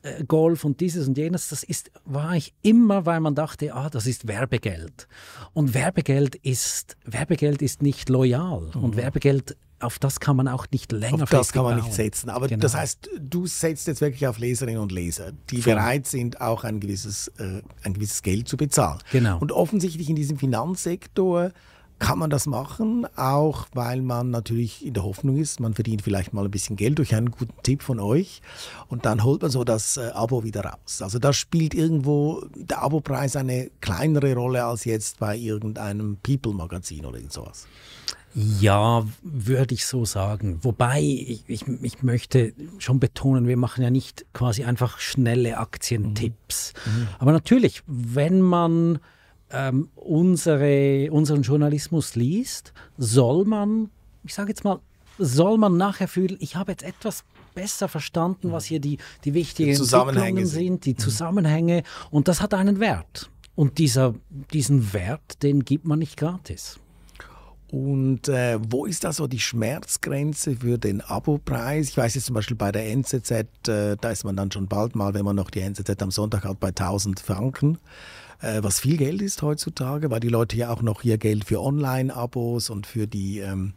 äh, 0.05 0.23
Golf 0.23 0.63
und 0.63 0.79
dieses 0.81 1.07
und 1.07 1.17
jenes, 1.17 1.49
das 1.49 1.63
ist, 1.63 1.91
war 2.05 2.35
ich 2.35 2.53
immer, 2.61 3.05
weil 3.05 3.19
man 3.19 3.33
dachte, 3.33 3.73
ah, 3.73 3.89
das 3.89 4.05
ist 4.05 4.27
Werbegeld. 4.27 5.07
Und 5.53 5.73
Werbegeld 5.73 6.35
ist, 6.35 6.95
Werbegeld 7.05 7.61
ist 7.61 7.81
nicht 7.81 8.09
loyal. 8.09 8.71
Mhm. 8.75 8.83
Und 8.83 8.95
Werbegeld 8.97 9.57
auf 9.79 9.99
das 9.99 10.19
kann 10.19 10.35
man 10.37 10.47
auch 10.47 10.67
nicht 10.71 10.91
länger 10.91 11.23
Auf 11.23 11.29
das 11.29 11.51
kann 11.51 11.63
man 11.63 11.75
nicht 11.75 11.93
setzen. 11.93 12.29
Aber 12.29 12.47
genau. 12.47 12.61
das 12.61 12.75
heißt, 12.75 13.09
du 13.19 13.45
setzt 13.45 13.87
jetzt 13.87 13.99
wirklich 13.99 14.25
auf 14.27 14.37
Leserinnen 14.37 14.81
und 14.81 14.91
Leser, 14.91 15.31
die 15.49 15.61
Voll. 15.61 15.73
bereit 15.73 16.07
sind, 16.07 16.39
auch 16.39 16.63
ein 16.63 16.79
gewisses, 16.79 17.27
äh, 17.39 17.61
ein 17.83 17.93
gewisses 17.93 18.21
Geld 18.21 18.47
zu 18.47 18.57
bezahlen. 18.57 18.99
Genau. 19.11 19.37
Und 19.39 19.51
offensichtlich 19.51 20.09
in 20.09 20.15
diesem 20.15 20.37
Finanzsektor 20.37 21.51
kann 21.99 22.19
man 22.19 22.29
das 22.29 22.45
machen, 22.45 23.07
auch 23.15 23.67
weil 23.73 24.01
man 24.01 24.29
natürlich 24.29 24.85
in 24.85 24.93
der 24.93 25.03
Hoffnung 25.03 25.37
ist, 25.37 25.59
man 25.59 25.73
verdient 25.73 26.01
vielleicht 26.01 26.33
mal 26.33 26.45
ein 26.45 26.51
bisschen 26.51 26.75
Geld 26.75 26.97
durch 26.97 27.15
einen 27.15 27.31
guten 27.31 27.53
Tipp 27.63 27.83
von 27.83 27.99
euch 27.99 28.41
und 28.87 29.05
dann 29.05 29.23
holt 29.23 29.41
man 29.41 29.51
so 29.51 29.63
das 29.63 29.97
äh, 29.97 30.11
Abo 30.13 30.43
wieder 30.43 30.65
raus. 30.65 31.01
Also 31.01 31.19
da 31.19 31.31
spielt 31.31 31.73
irgendwo 31.73 32.43
der 32.55 32.81
Abopreis 32.81 33.35
eine 33.35 33.71
kleinere 33.81 34.35
Rolle 34.35 34.65
als 34.65 34.85
jetzt 34.85 35.19
bei 35.19 35.37
irgendeinem 35.37 36.17
People-Magazin 36.21 37.05
oder 37.05 37.17
irgend 37.17 37.33
sowas. 37.33 37.67
Ja, 38.35 39.05
würde 39.23 39.73
ich 39.73 39.85
so 39.85 40.03
sagen. 40.03 40.59
Wobei, 40.61 40.99
ich, 41.01 41.45
ich, 41.47 41.65
ich, 41.81 42.03
möchte 42.03 42.53
schon 42.79 42.99
betonen, 42.99 43.47
wir 43.47 43.55
machen 43.55 43.81
ja 43.81 43.89
nicht 43.89 44.25
quasi 44.33 44.65
einfach 44.65 44.99
schnelle 44.99 45.57
Aktientipps. 45.57 46.73
Mhm. 46.85 46.91
Mhm. 46.91 47.07
Aber 47.19 47.31
natürlich, 47.31 47.81
wenn 47.87 48.41
man 48.41 48.99
ähm, 49.51 49.89
unsere, 49.95 51.09
unseren 51.11 51.41
Journalismus 51.41 52.15
liest, 52.15 52.73
soll 52.97 53.45
man, 53.45 53.89
ich 54.23 54.33
sage 54.33 54.49
jetzt 54.49 54.63
mal, 54.63 54.79
soll 55.17 55.57
man 55.57 55.77
nachher 55.77 56.07
fühlen, 56.07 56.37
ich 56.39 56.55
habe 56.55 56.71
jetzt 56.71 56.83
etwas 56.83 57.23
besser 57.53 57.87
verstanden, 57.87 58.51
was 58.51 58.65
hier 58.65 58.79
die, 58.79 58.97
die 59.23 59.33
wichtigen 59.33 59.71
die 59.71 59.75
Zusammenhänge 59.75 60.45
sind, 60.45 60.85
die 60.85 60.93
mhm. 60.93 60.97
Zusammenhänge. 60.97 61.83
Und 62.11 62.27
das 62.27 62.41
hat 62.41 62.53
einen 62.53 62.79
Wert. 62.79 63.31
Und 63.55 63.77
dieser, 63.77 64.13
diesen 64.51 64.93
Wert, 64.93 65.41
den 65.41 65.63
gibt 65.63 65.85
man 65.85 65.99
nicht 65.99 66.17
gratis. 66.17 66.77
Und 67.71 68.27
äh, 68.27 68.59
wo 68.69 68.85
ist 68.85 69.03
da 69.03 69.11
so 69.11 69.27
die 69.27 69.39
Schmerzgrenze 69.39 70.57
für 70.57 70.77
den 70.77 71.01
Abopreis? 71.01 71.89
Ich 71.89 71.97
weiß 71.97 72.15
jetzt 72.15 72.25
zum 72.25 72.35
Beispiel 72.35 72.57
bei 72.57 72.71
der 72.71 72.91
NZZ, 72.91 73.31
äh, 73.67 73.97
da 73.99 74.09
ist 74.11 74.23
man 74.23 74.35
dann 74.35 74.51
schon 74.51 74.67
bald 74.67 74.95
mal, 74.95 75.13
wenn 75.13 75.25
man 75.25 75.35
noch 75.35 75.49
die 75.49 75.61
NZZ 75.61 76.01
am 76.01 76.11
Sonntag 76.11 76.43
hat, 76.43 76.59
bei 76.59 76.69
1000 76.69 77.19
Franken. 77.19 77.79
Äh, 78.41 78.63
was 78.63 78.79
viel 78.79 78.97
Geld 78.97 79.21
ist 79.21 79.41
heutzutage, 79.41 80.11
weil 80.11 80.19
die 80.19 80.29
Leute 80.29 80.57
ja 80.57 80.69
auch 80.69 80.81
noch 80.81 81.03
ihr 81.03 81.17
Geld 81.17 81.45
für 81.45 81.61
Online-Abos 81.61 82.69
und 82.69 82.87
für 82.87 83.07
die, 83.07 83.39
ähm, 83.39 83.73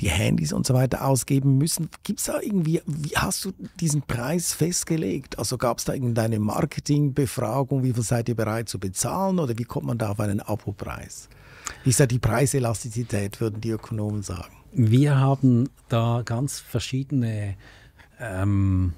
die 0.00 0.10
Handys 0.10 0.52
und 0.52 0.66
so 0.66 0.74
weiter 0.74 1.04
ausgeben 1.04 1.56
müssen. 1.58 1.88
Gibt 2.02 2.20
es 2.20 2.26
da 2.26 2.40
irgendwie, 2.40 2.82
wie 2.86 3.16
hast 3.16 3.44
du 3.44 3.52
diesen 3.80 4.02
Preis 4.02 4.52
festgelegt? 4.52 5.38
Also 5.38 5.58
gab 5.58 5.78
es 5.78 5.84
da 5.84 5.94
irgendeine 5.94 6.38
Marketingbefragung, 6.38 7.82
wie 7.82 7.92
viel 7.92 8.02
seid 8.02 8.28
ihr 8.28 8.36
bereit 8.36 8.68
zu 8.68 8.78
bezahlen 8.78 9.38
oder 9.38 9.58
wie 9.58 9.64
kommt 9.64 9.86
man 9.86 9.98
da 9.98 10.10
auf 10.10 10.20
einen 10.20 10.40
Abopreis? 10.40 11.28
Wie 11.82 11.90
ist 11.90 12.00
da 12.00 12.06
die 12.06 12.18
Preiselastizität, 12.18 13.40
würden 13.40 13.60
die 13.60 13.70
Ökonomen 13.70 14.22
sagen? 14.22 14.54
Wir 14.72 15.16
haben 15.16 15.70
da 15.88 16.22
ganz 16.24 16.60
verschiedene 16.60 17.56
ähm, 18.20 18.92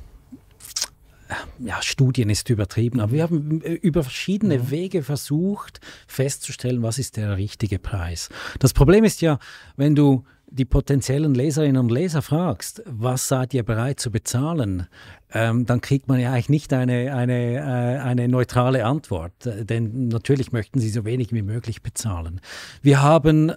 ja, 1.59 1.83
Studien 1.83 2.31
ist 2.31 2.49
übertrieben, 2.51 3.01
aber 3.01 3.13
wir 3.13 3.23
haben 3.23 3.61
äh, 3.63 3.75
über 3.75 4.03
verschiedene 4.03 4.59
mhm. 4.59 4.71
Wege 4.71 5.03
versucht 5.03 5.81
festzustellen, 6.07 6.83
was 6.83 6.99
ist 6.99 7.17
der 7.17 7.37
richtige 7.37 7.79
Preis. 7.79 8.29
Das 8.59 8.73
Problem 8.73 9.05
ist 9.05 9.21
ja, 9.21 9.39
wenn 9.77 9.95
du 9.95 10.25
die 10.51 10.65
potenziellen 10.65 11.35
Leserinnen 11.35 11.77
und 11.77 11.91
Leser 11.91 12.23
fragst, 12.23 12.83
was 12.87 13.29
seid 13.29 13.53
ihr 13.53 13.63
bereit 13.63 14.01
zu 14.01 14.11
bezahlen, 14.11 14.87
ähm, 15.33 15.67
dann 15.67 15.83
kriegt 15.83 16.09
man 16.09 16.19
ja 16.19 16.33
eigentlich 16.33 16.49
nicht 16.49 16.73
eine, 16.73 17.15
eine, 17.15 17.57
äh, 17.57 17.99
eine 17.99 18.29
neutrale 18.29 18.87
Antwort, 18.87 19.33
denn 19.45 20.09
natürlich 20.09 20.53
möchten 20.53 20.81
sie 20.81 20.89
so 20.89 21.05
wenig 21.05 21.33
wie 21.33 21.43
möglich 21.43 21.83
bezahlen. 21.83 22.41
Wir 22.81 23.03
haben 23.03 23.53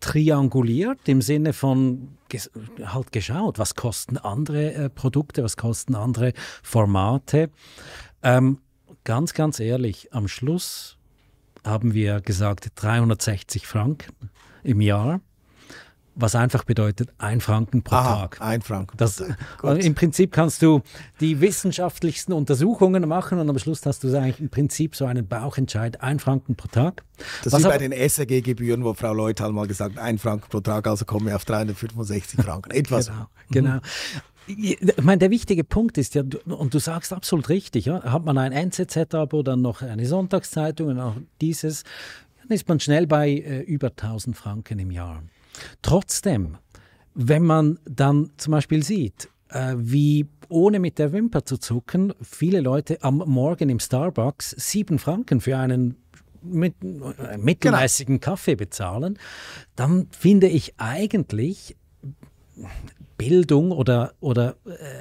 trianguliert 0.00 0.98
im 1.06 1.22
Sinne 1.22 1.52
von 1.52 2.08
ges 2.32 2.50
halt 2.82 3.12
geschaut, 3.12 3.58
was 3.58 3.74
kosten 3.74 4.18
andere 4.18 4.72
äh, 4.74 4.90
Produkte, 4.90 5.44
was 5.44 5.56
kosten 5.56 5.94
andere 5.94 6.32
Formate. 6.62 7.50
Ähm, 8.22 8.58
ganz, 9.04 9.34
ganz 9.34 9.60
ehrlich, 9.60 10.12
am 10.12 10.28
Schluss 10.28 10.96
haben 11.64 11.94
wir 11.94 12.20
gesagt 12.20 12.72
360 12.74 13.66
Franken 13.66 14.30
im 14.64 14.80
Jahr 14.80 15.20
was 16.14 16.34
einfach 16.34 16.64
bedeutet, 16.64 17.10
ein 17.18 17.40
Franken 17.40 17.82
pro 17.82 17.96
Aha, 17.96 18.20
Tag. 18.22 18.40
Ein 18.40 18.62
Franken. 18.62 18.96
Das, 18.96 19.20
äh, 19.20 19.34
Im 19.62 19.94
Prinzip 19.94 20.32
kannst 20.32 20.62
du 20.62 20.82
die 21.20 21.40
wissenschaftlichsten 21.40 22.34
Untersuchungen 22.34 23.08
machen 23.08 23.38
und 23.38 23.48
am 23.48 23.58
Schluss 23.58 23.84
hast 23.86 24.04
du 24.04 24.16
eigentlich 24.16 24.40
im 24.40 24.50
Prinzip 24.50 24.94
so 24.94 25.06
einen 25.06 25.26
Bauchentscheid, 25.26 26.00
ein 26.02 26.18
Franken 26.18 26.54
pro 26.54 26.68
Tag. 26.68 27.04
Das 27.44 27.52
ist 27.52 27.62
bei 27.62 27.78
den 27.78 27.92
SRG-Gebühren, 27.92 28.84
wo 28.84 28.94
Frau 28.94 29.12
Leuthal 29.12 29.52
mal 29.52 29.66
gesagt 29.66 29.98
ein 29.98 30.18
Franken 30.18 30.48
pro 30.50 30.60
Tag, 30.60 30.86
also 30.86 31.04
kommen 31.04 31.26
wir 31.26 31.36
auf 31.36 31.44
365 31.44 32.40
Franken. 32.40 32.70
Etwas. 32.72 33.06
genau. 33.06 33.28
genau. 33.50 33.80
Ich 34.46 34.78
meine, 35.00 35.18
der 35.18 35.30
wichtige 35.30 35.62
Punkt 35.62 35.98
ist 35.98 36.14
ja, 36.14 36.24
und 36.46 36.74
du 36.74 36.78
sagst 36.80 37.12
absolut 37.12 37.48
richtig, 37.48 37.86
ja, 37.86 38.02
hat 38.02 38.24
man 38.24 38.36
ein 38.38 38.52
NZZ-Abo, 38.52 39.42
dann 39.42 39.62
noch 39.62 39.82
eine 39.82 40.04
Sonntagszeitung 40.04 40.88
und 40.88 41.00
auch 41.00 41.14
dieses, 41.40 41.84
dann 42.42 42.50
ist 42.50 42.68
man 42.68 42.80
schnell 42.80 43.06
bei 43.06 43.30
äh, 43.30 43.60
über 43.60 43.88
1000 43.88 44.36
Franken 44.36 44.80
im 44.80 44.90
Jahr. 44.90 45.22
Trotzdem, 45.82 46.58
wenn 47.14 47.42
man 47.42 47.78
dann 47.84 48.30
zum 48.36 48.52
Beispiel 48.52 48.82
sieht, 48.82 49.28
äh, 49.48 49.74
wie 49.76 50.26
ohne 50.48 50.78
mit 50.78 50.98
der 50.98 51.12
Wimper 51.12 51.44
zu 51.44 51.58
zucken, 51.58 52.12
viele 52.22 52.60
Leute 52.60 53.02
am 53.02 53.18
Morgen 53.18 53.68
im 53.68 53.80
Starbucks 53.80 54.50
sieben 54.50 54.98
Franken 54.98 55.40
für 55.40 55.56
einen 55.56 55.96
mit, 56.42 56.74
äh, 56.82 57.38
mittelmäßigen 57.38 58.20
genau. 58.20 58.32
Kaffee 58.32 58.56
bezahlen, 58.56 59.18
dann 59.76 60.08
finde 60.10 60.48
ich 60.48 60.74
eigentlich 60.78 61.76
Bildung 63.16 63.70
oder, 63.70 64.14
oder 64.20 64.56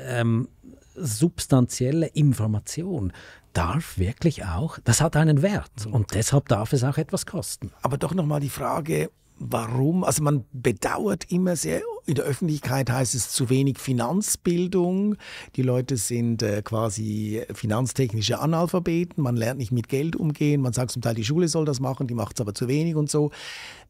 ähm, 0.07 0.47
substanzielle 0.95 2.07
Information 2.07 3.11
darf 3.53 3.97
wirklich 3.97 4.45
auch, 4.45 4.79
das 4.83 5.01
hat 5.01 5.15
einen 5.15 5.41
Wert 5.41 5.85
und 5.89 6.13
deshalb 6.13 6.47
darf 6.47 6.71
es 6.73 6.83
auch 6.83 6.97
etwas 6.97 7.25
kosten. 7.25 7.71
Aber 7.81 7.97
doch 7.97 8.13
nochmal 8.13 8.39
die 8.39 8.49
Frage, 8.49 9.09
warum? 9.41 10.03
Also 10.03 10.23
man 10.23 10.45
bedauert 10.53 11.31
immer 11.31 11.55
sehr, 11.55 11.81
in 12.05 12.15
der 12.15 12.25
Öffentlichkeit 12.25 12.89
heißt 12.89 13.15
es 13.15 13.31
zu 13.31 13.49
wenig 13.49 13.79
Finanzbildung. 13.79 15.15
Die 15.55 15.61
Leute 15.61 15.97
sind 15.97 16.43
äh, 16.43 16.61
quasi 16.61 17.43
finanztechnische 17.53 18.39
Analphabeten. 18.39 19.23
Man 19.23 19.35
lernt 19.35 19.59
nicht 19.59 19.71
mit 19.71 19.89
Geld 19.89 20.15
umgehen. 20.15 20.61
Man 20.61 20.73
sagt 20.73 20.91
zum 20.91 21.01
Teil, 21.01 21.15
die 21.15 21.25
Schule 21.25 21.47
soll 21.47 21.65
das 21.65 21.79
machen, 21.79 22.07
die 22.07 22.13
macht 22.13 22.37
es 22.37 22.41
aber 22.41 22.53
zu 22.53 22.67
wenig 22.67 22.95
und 22.95 23.09
so. 23.09 23.31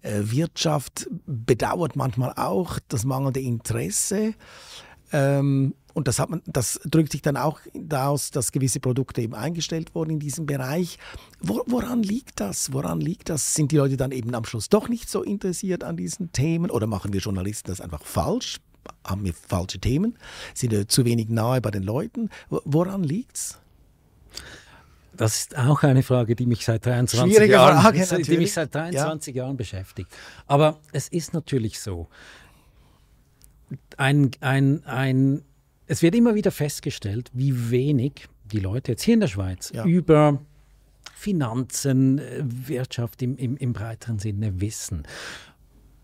Äh, 0.01 0.21
Wirtschaft 0.23 1.09
bedauert 1.25 1.95
manchmal 1.95 2.33
auch 2.35 2.79
das 2.87 3.05
mangelnde 3.05 3.41
Interesse. 3.41 4.33
Ähm, 5.13 5.75
und 5.93 6.07
das, 6.07 6.19
hat 6.19 6.29
man, 6.29 6.41
das 6.45 6.79
drückt 6.85 7.11
sich 7.11 7.21
dann 7.21 7.37
auch 7.37 7.59
daraus, 7.73 8.31
dass 8.31 8.51
gewisse 8.51 8.79
Produkte 8.79 9.21
eben 9.21 9.35
eingestellt 9.35 9.93
wurden 9.95 10.11
in 10.11 10.19
diesem 10.19 10.45
Bereich. 10.45 10.97
Wo, 11.39 11.63
woran 11.67 12.03
liegt 12.03 12.39
das? 12.39 12.73
Woran 12.73 13.01
liegt 13.01 13.29
das? 13.29 13.55
Sind 13.55 13.71
die 13.71 13.77
Leute 13.77 13.97
dann 13.97 14.11
eben 14.11 14.33
am 14.35 14.45
Schluss 14.45 14.69
doch 14.69 14.89
nicht 14.89 15.09
so 15.09 15.23
interessiert 15.23 15.83
an 15.83 15.97
diesen 15.97 16.31
Themen 16.31 16.71
oder 16.71 16.87
machen 16.87 17.13
wir 17.13 17.19
Journalisten 17.19 17.69
das 17.69 17.81
einfach 17.81 18.03
falsch? 18.03 18.59
Haben 19.05 19.23
wir 19.25 19.33
falsche 19.33 19.79
Themen? 19.79 20.17
Sind 20.53 20.71
wir 20.71 20.87
zu 20.87 21.05
wenig 21.05 21.29
nahe 21.29 21.61
bei 21.61 21.71
den 21.71 21.83
Leuten? 21.83 22.29
Woran 22.49 23.03
liegt's? 23.03 23.59
Das 25.13 25.37
ist 25.37 25.57
auch 25.57 25.83
eine 25.83 26.03
Frage, 26.03 26.35
die 26.35 26.45
mich 26.45 26.65
seit 26.65 26.85
23 26.85 27.35
Schwierige 27.35 27.53
Jahren, 27.53 27.79
Frage, 27.79 28.23
die 28.23 28.37
mich 28.37 28.53
seit 28.53 28.73
23 28.73 29.35
ja. 29.35 29.43
Jahren 29.43 29.57
beschäftigt. 29.57 30.09
Aber 30.47 30.79
es 30.93 31.09
ist 31.09 31.33
natürlich 31.33 31.79
so, 31.79 32.07
ein, 33.97 34.31
ein, 34.39 34.83
ein 34.85 35.43
es 35.91 36.01
wird 36.01 36.15
immer 36.15 36.35
wieder 36.35 36.51
festgestellt, 36.51 37.29
wie 37.33 37.69
wenig 37.69 38.29
die 38.45 38.59
Leute 38.59 38.93
jetzt 38.93 39.03
hier 39.03 39.15
in 39.15 39.19
der 39.19 39.27
Schweiz 39.27 39.73
ja. 39.75 39.83
über 39.83 40.39
Finanzen, 41.13 42.19
äh, 42.19 42.43
Wirtschaft 42.43 43.21
im, 43.21 43.35
im, 43.35 43.57
im 43.57 43.73
breiteren 43.73 44.17
Sinne 44.17 44.61
wissen. 44.61 45.03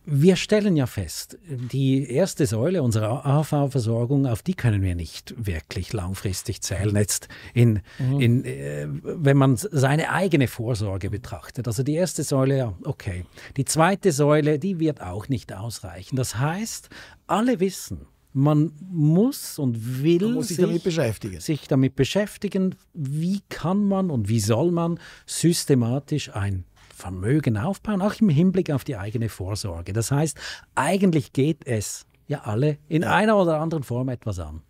Wir 0.04 0.36
stellen 0.36 0.76
ja 0.76 0.88
fest, 0.88 1.38
die 1.48 2.10
erste 2.12 2.46
Säule 2.46 2.84
unserer 2.84 3.26
AHV-Versorgung, 3.26 4.26
auf 4.26 4.42
die 4.42 4.56
können 4.56 4.82
wir 4.82 4.96
nicht 4.96 5.34
wirklich 5.38 5.94
langfristig 5.94 6.62
zählen. 6.62 6.96
Jetzt 6.96 7.30
in, 7.54 7.82
mhm. 7.98 8.20
in, 8.20 8.46
äh, 8.46 8.88
wenn 8.90 9.38
man 9.38 9.56
seine 9.56 10.12
eigene 10.12 10.50
Vorsorge 10.50 11.10
betrachtet. 11.10 11.66
Also 11.66 11.84
die 11.84 11.96
erste 11.96 12.24
Säule, 12.24 12.58
ja, 12.58 12.74
okay. 12.84 13.26
Die 13.56 13.64
zweite 13.64 14.12
Säule, 14.12 14.60
die 14.60 14.80
wird 14.80 15.02
auch 15.02 15.30
nicht 15.30 15.54
ausreichen. 15.54 16.18
Das 16.18 16.38
heißt, 16.38 16.90
alle 17.26 17.62
wissen, 17.62 18.06
man 18.38 18.72
muss 18.80 19.58
und 19.58 20.04
will 20.04 20.22
man 20.22 20.34
muss 20.36 20.50
sich, 20.50 20.58
sich, 20.58 20.66
damit 20.66 20.84
beschäftigen. 20.84 21.40
sich 21.40 21.68
damit 21.68 21.96
beschäftigen, 21.96 22.76
wie 22.94 23.42
kann 23.50 23.88
man 23.88 24.12
und 24.12 24.30
wie 24.30 24.40
soll 24.40 24.72
man 24.72 25.00
systematisch 25.26 26.36
ein 26.36 26.64
Vermögen 26.94 27.58
aufbauen, 27.58 28.02
auch 28.02 28.14
im 28.22 28.30
Hinblick 28.30 28.70
auf 28.70 28.84
die 28.84 28.96
eigene 28.96 29.30
Vorsorge. 29.30 29.92
Das 29.92 30.12
heißt, 30.12 30.38
eigentlich 30.76 31.34
geht 31.34 31.66
es 31.66 32.06
ja 32.28 32.42
alle 32.42 32.78
in 32.88 33.02
ja. 33.02 33.14
einer 33.14 33.38
oder 33.38 33.60
anderen 33.60 33.84
Form 33.84 34.10
etwas 34.10 34.38
an. 34.38 34.62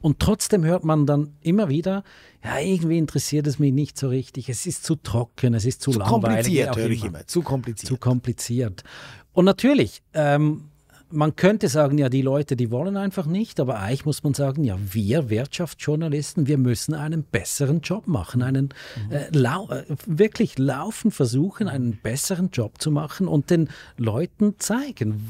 Und 0.00 0.20
trotzdem 0.20 0.64
hört 0.64 0.84
man 0.84 1.06
dann 1.06 1.34
immer 1.40 1.68
wieder, 1.68 2.04
ja, 2.44 2.60
irgendwie 2.60 2.98
interessiert 2.98 3.48
es 3.48 3.58
mich 3.58 3.72
nicht 3.72 3.98
so 3.98 4.08
richtig, 4.08 4.48
es 4.48 4.64
ist 4.64 4.84
zu 4.84 4.94
trocken, 4.94 5.54
es 5.54 5.64
ist 5.64 5.82
zu, 5.82 5.90
zu 5.90 5.98
langweilig. 5.98 6.22
Kompliziert, 6.22 6.76
höre 6.76 6.90
ich 6.90 7.04
immer. 7.04 7.26
Zu 7.26 7.42
kompliziert. 7.42 7.88
Zu 7.88 7.96
kompliziert. 7.96 8.84
Und 9.32 9.44
natürlich, 9.44 10.02
ähm, 10.12 10.70
man 11.14 11.36
könnte 11.36 11.68
sagen, 11.68 11.98
ja, 11.98 12.08
die 12.08 12.22
Leute, 12.22 12.56
die 12.56 12.70
wollen 12.70 12.96
einfach 12.96 13.26
nicht, 13.26 13.60
aber 13.60 13.78
eigentlich 13.78 14.04
muss 14.04 14.22
man 14.22 14.34
sagen, 14.34 14.64
ja, 14.64 14.76
wir 14.78 15.30
Wirtschaftsjournalisten, 15.30 16.46
wir 16.46 16.58
müssen 16.58 16.94
einen 16.94 17.22
besseren 17.22 17.80
Job 17.80 18.06
machen, 18.06 18.42
einen 18.42 18.70
mhm. 19.08 19.12
äh, 19.12 19.84
wirklich 20.06 20.58
laufen 20.58 21.10
versuchen, 21.10 21.68
einen 21.68 21.96
besseren 21.96 22.50
Job 22.50 22.80
zu 22.80 22.90
machen 22.90 23.28
und 23.28 23.50
den 23.50 23.68
Leuten 23.96 24.54
zeigen, 24.58 25.28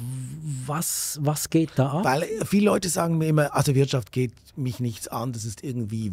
was, 0.66 1.18
was 1.22 1.50
geht 1.50 1.70
da 1.76 1.88
ab. 1.90 2.04
Weil 2.04 2.24
viele 2.44 2.66
Leute 2.66 2.88
sagen 2.88 3.18
mir 3.18 3.28
immer, 3.28 3.54
also 3.54 3.74
Wirtschaft 3.74 4.12
geht 4.12 4.32
mich 4.56 4.80
nichts 4.80 5.08
an, 5.08 5.32
das 5.32 5.44
ist 5.44 5.62
irgendwie 5.62 6.12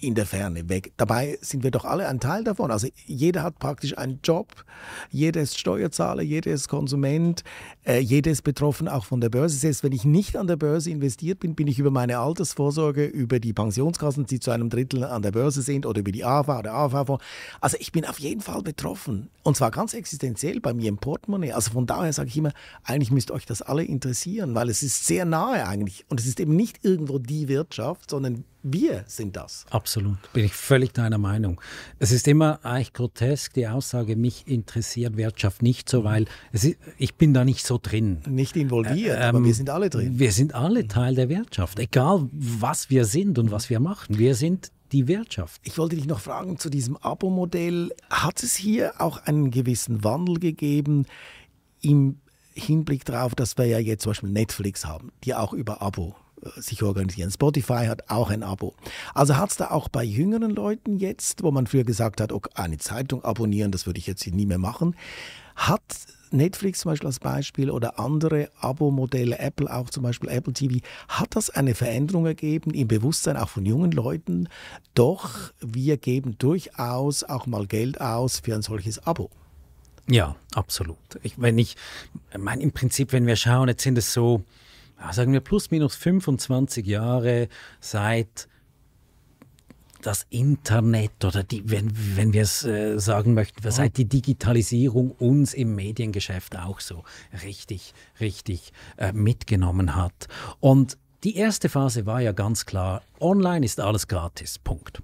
in 0.00 0.14
der 0.14 0.26
Ferne 0.26 0.68
weg. 0.68 0.92
Dabei 0.96 1.38
sind 1.40 1.62
wir 1.62 1.70
doch 1.70 1.84
alle 1.84 2.08
ein 2.08 2.20
Teil 2.20 2.44
davon. 2.44 2.70
Also 2.70 2.88
jeder 3.06 3.42
hat 3.42 3.58
praktisch 3.58 3.96
einen 3.96 4.20
Job, 4.22 4.64
jeder 5.10 5.40
ist 5.40 5.58
Steuerzahler, 5.58 6.22
jeder 6.22 6.52
ist 6.52 6.68
Konsument, 6.68 7.44
äh, 7.84 7.98
jeder 7.98 8.30
ist 8.30 8.42
betroffen 8.42 8.88
auch 8.88 9.04
von 9.04 9.20
der 9.20 9.28
Börse. 9.28 9.56
Selbst 9.56 9.82
wenn 9.82 9.92
ich 9.92 10.04
nicht 10.04 10.36
an 10.36 10.46
der 10.46 10.56
Börse 10.56 10.90
investiert 10.90 11.40
bin, 11.40 11.54
bin 11.54 11.66
ich 11.66 11.78
über 11.78 11.90
meine 11.90 12.18
Altersvorsorge, 12.18 13.04
über 13.04 13.40
die 13.40 13.52
Pensionskassen, 13.52 14.26
die 14.26 14.40
zu 14.40 14.50
einem 14.50 14.70
Drittel 14.70 15.04
an 15.04 15.22
der 15.22 15.32
Börse 15.32 15.62
sind 15.62 15.86
oder 15.86 16.00
über 16.00 16.12
die 16.12 16.24
AV 16.24 16.48
oder 16.48 16.74
AV-Fonds. 16.74 17.24
Also 17.60 17.76
ich 17.80 17.92
bin 17.92 18.04
auf 18.04 18.18
jeden 18.18 18.40
Fall 18.40 18.62
betroffen. 18.62 19.30
Und 19.42 19.56
zwar 19.56 19.70
ganz 19.70 19.94
existenziell 19.94 20.60
bei 20.60 20.74
mir 20.74 20.88
im 20.88 20.98
Portemonnaie. 20.98 21.52
Also 21.52 21.72
von 21.72 21.86
daher 21.86 22.12
sage 22.12 22.28
ich 22.28 22.36
immer, 22.36 22.52
eigentlich 22.84 23.10
müsst 23.10 23.30
euch 23.30 23.46
das 23.46 23.62
alle 23.62 23.84
interessieren, 23.84 24.54
weil 24.54 24.68
es 24.68 24.82
ist 24.82 25.06
sehr 25.06 25.24
nahe 25.24 25.66
eigentlich. 25.66 26.04
Und 26.08 26.20
es 26.20 26.26
ist 26.26 26.38
eben 26.40 26.54
nicht 26.54 26.84
irgendwo 26.84 27.18
die 27.18 27.48
Wirtschaft, 27.48 28.10
sondern 28.10 28.44
wir 28.72 29.04
sind 29.06 29.36
das. 29.36 29.66
Absolut, 29.70 30.16
bin 30.32 30.44
ich 30.44 30.52
völlig 30.52 30.92
deiner 30.92 31.18
Meinung. 31.18 31.60
Es 31.98 32.12
ist 32.12 32.28
immer 32.28 32.64
eigentlich 32.64 32.92
grotesk, 32.92 33.54
die 33.54 33.68
Aussage, 33.68 34.16
mich 34.16 34.46
interessiert 34.46 35.16
Wirtschaft 35.16 35.62
nicht 35.62 35.88
so, 35.88 36.04
weil 36.04 36.26
ist, 36.52 36.76
ich 36.96 37.14
bin 37.16 37.34
da 37.34 37.44
nicht 37.44 37.66
so 37.66 37.78
drin. 37.80 38.20
Nicht 38.28 38.56
involviert, 38.56 39.18
äh, 39.18 39.22
ähm, 39.22 39.36
aber 39.36 39.44
wir 39.44 39.54
sind 39.54 39.70
alle 39.70 39.90
drin. 39.90 40.18
Wir 40.18 40.32
sind 40.32 40.54
alle 40.54 40.86
Teil 40.88 41.14
der 41.14 41.28
Wirtschaft, 41.28 41.78
egal 41.78 42.28
was 42.32 42.90
wir 42.90 43.04
sind 43.04 43.38
und 43.38 43.50
was 43.50 43.70
wir 43.70 43.80
machen. 43.80 44.18
Wir 44.18 44.34
sind 44.34 44.72
die 44.92 45.08
Wirtschaft. 45.08 45.60
Ich 45.64 45.78
wollte 45.78 45.96
dich 45.96 46.06
noch 46.06 46.20
fragen 46.20 46.58
zu 46.58 46.70
diesem 46.70 46.96
Abo-Modell. 46.96 47.90
Hat 48.10 48.42
es 48.42 48.56
hier 48.56 49.00
auch 49.00 49.18
einen 49.18 49.50
gewissen 49.50 50.02
Wandel 50.04 50.38
gegeben 50.38 51.06
im 51.80 52.20
Hinblick 52.54 53.04
darauf, 53.04 53.34
dass 53.34 53.56
wir 53.56 53.66
ja 53.66 53.78
jetzt 53.78 54.02
zum 54.02 54.10
Beispiel 54.10 54.30
Netflix 54.30 54.84
haben, 54.84 55.12
die 55.24 55.34
auch 55.34 55.52
über 55.52 55.82
Abo 55.82 56.16
sich 56.56 56.82
organisieren. 56.82 57.30
Spotify 57.30 57.86
hat 57.86 58.10
auch 58.10 58.30
ein 58.30 58.42
Abo. 58.42 58.74
Also 59.14 59.36
hat 59.36 59.50
es 59.50 59.56
da 59.56 59.70
auch 59.70 59.88
bei 59.88 60.04
jüngeren 60.04 60.50
Leuten 60.50 60.98
jetzt, 60.98 61.42
wo 61.42 61.50
man 61.50 61.66
früher 61.66 61.84
gesagt 61.84 62.20
hat, 62.20 62.32
okay, 62.32 62.50
eine 62.54 62.78
Zeitung 62.78 63.24
abonnieren, 63.24 63.72
das 63.72 63.86
würde 63.86 63.98
ich 63.98 64.06
jetzt 64.06 64.26
nie 64.26 64.46
mehr 64.46 64.58
machen, 64.58 64.96
hat 65.56 65.82
Netflix 66.30 66.80
zum 66.80 66.92
Beispiel 66.92 67.06
als 67.06 67.20
Beispiel 67.20 67.70
oder 67.70 67.98
andere 67.98 68.50
Abo-Modelle, 68.60 69.38
Apple 69.38 69.72
auch 69.72 69.90
zum 69.90 70.02
Beispiel 70.02 70.28
Apple 70.28 70.52
TV, 70.52 70.80
hat 71.08 71.34
das 71.36 71.50
eine 71.50 71.74
Veränderung 71.74 72.26
ergeben 72.26 72.72
im 72.72 72.88
Bewusstsein 72.88 73.36
auch 73.36 73.48
von 73.48 73.64
jungen 73.64 73.92
Leuten? 73.92 74.48
Doch 74.94 75.52
wir 75.60 75.96
geben 75.96 76.36
durchaus 76.38 77.24
auch 77.24 77.46
mal 77.46 77.66
Geld 77.66 78.00
aus 78.00 78.40
für 78.40 78.54
ein 78.54 78.62
solches 78.62 79.06
Abo. 79.06 79.30
Ja, 80.08 80.36
absolut. 80.54 80.96
Ich, 81.22 81.40
wenn 81.40 81.58
ich, 81.58 81.76
mein, 82.36 82.60
im 82.60 82.72
Prinzip, 82.72 83.12
wenn 83.12 83.26
wir 83.26 83.36
schauen, 83.36 83.68
jetzt 83.68 83.82
sind 83.82 83.98
es 83.98 84.12
so, 84.12 84.42
sagen 85.12 85.32
wir 85.32 85.40
plus 85.40 85.70
minus 85.70 85.94
25 85.96 86.86
Jahre 86.86 87.48
seit 87.80 88.48
das 90.02 90.26
Internet 90.30 91.24
oder 91.24 91.42
die, 91.42 91.68
wenn, 91.70 91.90
wenn 92.16 92.32
wir 92.32 92.42
es 92.42 92.64
äh, 92.64 92.98
sagen 92.98 93.34
möchten, 93.34 93.60
seit 93.62 93.78
halt 93.78 93.96
die 93.96 94.04
Digitalisierung 94.04 95.10
uns 95.10 95.54
im 95.54 95.74
Mediengeschäft 95.74 96.56
auch 96.56 96.80
so 96.80 97.02
richtig, 97.44 97.94
richtig 98.20 98.72
äh, 98.96 99.12
mitgenommen 99.12 99.96
hat. 99.96 100.28
Und 100.60 100.96
die 101.24 101.36
erste 101.36 101.68
Phase 101.68 102.06
war 102.06 102.20
ja 102.20 102.32
ganz 102.32 102.64
klar, 102.64 103.02
online 103.18 103.66
ist 103.66 103.80
alles 103.80 104.06
gratis, 104.06 104.58
Punkt. 104.58 105.02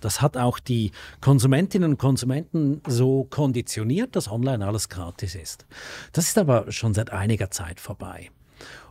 Das 0.00 0.20
hat 0.20 0.36
auch 0.36 0.60
die 0.60 0.92
Konsumentinnen 1.20 1.92
und 1.92 1.98
Konsumenten 1.98 2.82
so 2.86 3.24
konditioniert, 3.24 4.14
dass 4.14 4.30
online 4.30 4.64
alles 4.64 4.88
gratis 4.88 5.34
ist. 5.34 5.66
Das 6.12 6.28
ist 6.28 6.38
aber 6.38 6.70
schon 6.70 6.94
seit 6.94 7.10
einiger 7.10 7.50
Zeit 7.50 7.80
vorbei. 7.80 8.30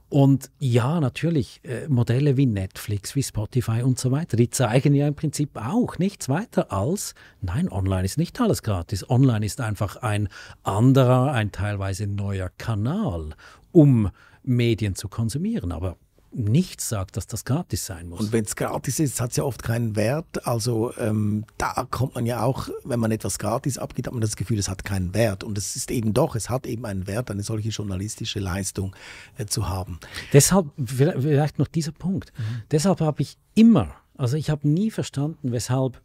Und 0.10 0.52
ja, 0.60 1.00
natürlich, 1.00 1.62
äh, 1.64 1.88
Modelle 1.88 2.38
wie 2.38 2.46
Netflix, 2.46 3.16
wie 3.16 3.24
Spotify 3.24 3.82
und 3.82 4.00
so 4.00 4.12
weiter, 4.12 4.38
die 4.38 4.50
zeigen 4.50 4.94
ja 4.94 5.08
im 5.08 5.16
Prinzip 5.16 5.58
auch 5.58 5.98
nichts 5.98 6.30
weiter 6.30 6.72
als, 6.72 7.16
nein, 7.42 7.70
online 7.70 8.06
ist 8.06 8.18
nicht 8.18 8.40
alles 8.40 8.62
gratis. 8.62 9.10
Online 9.10 9.46
ist 9.46 9.62
einfach 9.62 9.98
ein 9.98 10.30
anderer, 10.64 11.32
ein 11.32 11.52
teilweise 11.52 12.08
neuer 12.08 12.50
Kanal, 12.58 13.32
um 13.72 14.12
Medien 14.44 14.96
zu 14.96 15.10
konsumieren. 15.10 15.72
Aber 15.72 15.98
nichts 16.36 16.90
sagt, 16.90 17.16
dass 17.16 17.28
das 17.28 17.46
gratis 17.46 17.86
sein 17.86 18.10
muss. 18.10 18.20
Und 18.20 18.32
wenn 18.34 18.44
es 18.44 18.56
gratis 18.56 19.00
ist, 19.00 19.22
hat 19.22 19.32
es 19.32 19.38
ja 19.38 19.44
oft 19.44 19.64
keinen 19.64 19.96
Wert. 19.96 20.46
Also 20.46 20.94
ähm, 20.98 21.46
da 21.58 21.88
kommt 21.90 22.16
man 22.16 22.26
ja 22.26 22.44
auch, 22.44 22.68
wenn 22.84 23.00
man 23.00 23.12
etwas 23.12 23.40
gratis 23.40 23.78
abgibt, 23.78 24.08
hat 24.08 24.14
man 24.14 24.22
das 24.22 24.36
Gefühl, 24.36 24.60
es 24.60 24.68
hat 24.68 24.84
keinen 24.84 25.14
Wert. 25.14 25.44
Und 25.44 25.58
es 25.58 25.76
ist 25.76 25.92
eben 25.92 26.14
doch, 26.14 26.36
es 26.36 26.50
hat 26.50 26.68
eben 26.68 26.86
einen 26.86 27.08
Wert, 27.08 27.32
eine 27.32 27.42
solche 27.42 27.70
journalistische 27.70 28.40
Leistung 28.40 28.96
äh, 29.38 29.46
zu 29.46 29.70
haben. 29.70 30.00
Deshalb, 30.34 30.68
vielleicht 30.86 31.58
noch 31.58 31.68
dieser 31.68 31.94
Punkt. 31.94 32.34
Mhm. 32.38 32.64
Deshalb 32.70 33.00
habe 33.00 33.22
ich 33.22 33.38
immer, 33.56 33.96
also 34.18 34.36
ich 34.36 34.50
habe 34.50 34.68
nie 34.68 34.92
verstanden, 34.92 35.52
weshalb 35.52 36.02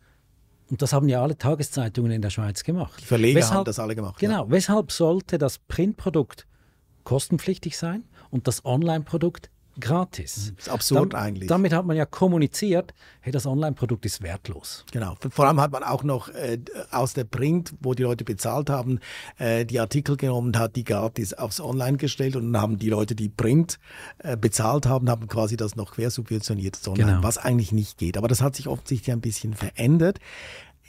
und 0.70 0.80
das 0.82 0.92
haben 0.92 1.08
ja 1.08 1.20
alle 1.20 1.36
Tageszeitungen 1.36 2.12
in 2.12 2.22
der 2.22 2.30
Schweiz 2.30 2.62
gemacht. 2.62 3.00
Die 3.00 3.04
Verleger 3.04 3.40
weshalb, 3.40 3.54
haben 3.56 3.64
das 3.64 3.80
alle 3.80 3.96
gemacht. 3.96 4.20
Genau. 4.20 4.44
Ja. 4.44 4.50
Weshalb 4.52 4.92
sollte 4.92 5.36
das 5.36 5.58
Printprodukt 5.58 6.46
kostenpflichtig 7.02 7.76
sein 7.76 8.04
und 8.30 8.46
das 8.46 8.64
Online-Produkt 8.64 9.50
gratis. 9.78 10.52
Das 10.56 10.66
ist 10.66 10.72
absurd 10.72 11.12
Dam 11.12 11.20
eigentlich. 11.20 11.48
Damit 11.48 11.72
hat 11.72 11.86
man 11.86 11.96
ja 11.96 12.06
kommuniziert, 12.06 12.94
hey, 13.20 13.32
das 13.32 13.46
Online-Produkt 13.46 14.06
ist 14.06 14.22
wertlos. 14.22 14.84
Genau. 14.92 15.16
Vor 15.30 15.46
allem 15.46 15.60
hat 15.60 15.72
man 15.72 15.82
auch 15.82 16.02
noch 16.02 16.28
äh, 16.28 16.58
aus 16.90 17.14
der 17.14 17.24
Print, 17.24 17.74
wo 17.80 17.94
die 17.94 18.02
Leute 18.02 18.24
bezahlt 18.24 18.70
haben, 18.70 19.00
äh, 19.38 19.64
die 19.64 19.78
Artikel 19.80 20.16
genommen, 20.16 20.58
hat 20.58 20.76
die 20.76 20.84
gratis 20.84 21.34
aufs 21.34 21.60
Online 21.60 21.96
gestellt 21.96 22.36
und 22.36 22.52
dann 22.52 22.62
haben 22.62 22.78
die 22.78 22.90
Leute, 22.90 23.14
die 23.14 23.28
Print 23.28 23.78
äh, 24.18 24.36
bezahlt 24.36 24.86
haben, 24.86 25.08
haben 25.08 25.28
quasi 25.28 25.56
das 25.56 25.76
noch 25.76 25.92
quersubventioniert, 25.92 26.80
genau. 26.94 27.22
was 27.22 27.38
eigentlich 27.38 27.72
nicht 27.72 27.98
geht. 27.98 28.16
Aber 28.16 28.28
das 28.28 28.42
hat 28.42 28.56
sich 28.56 28.68
offensichtlich 28.68 29.12
ein 29.12 29.20
bisschen 29.20 29.54
verändert. 29.54 30.18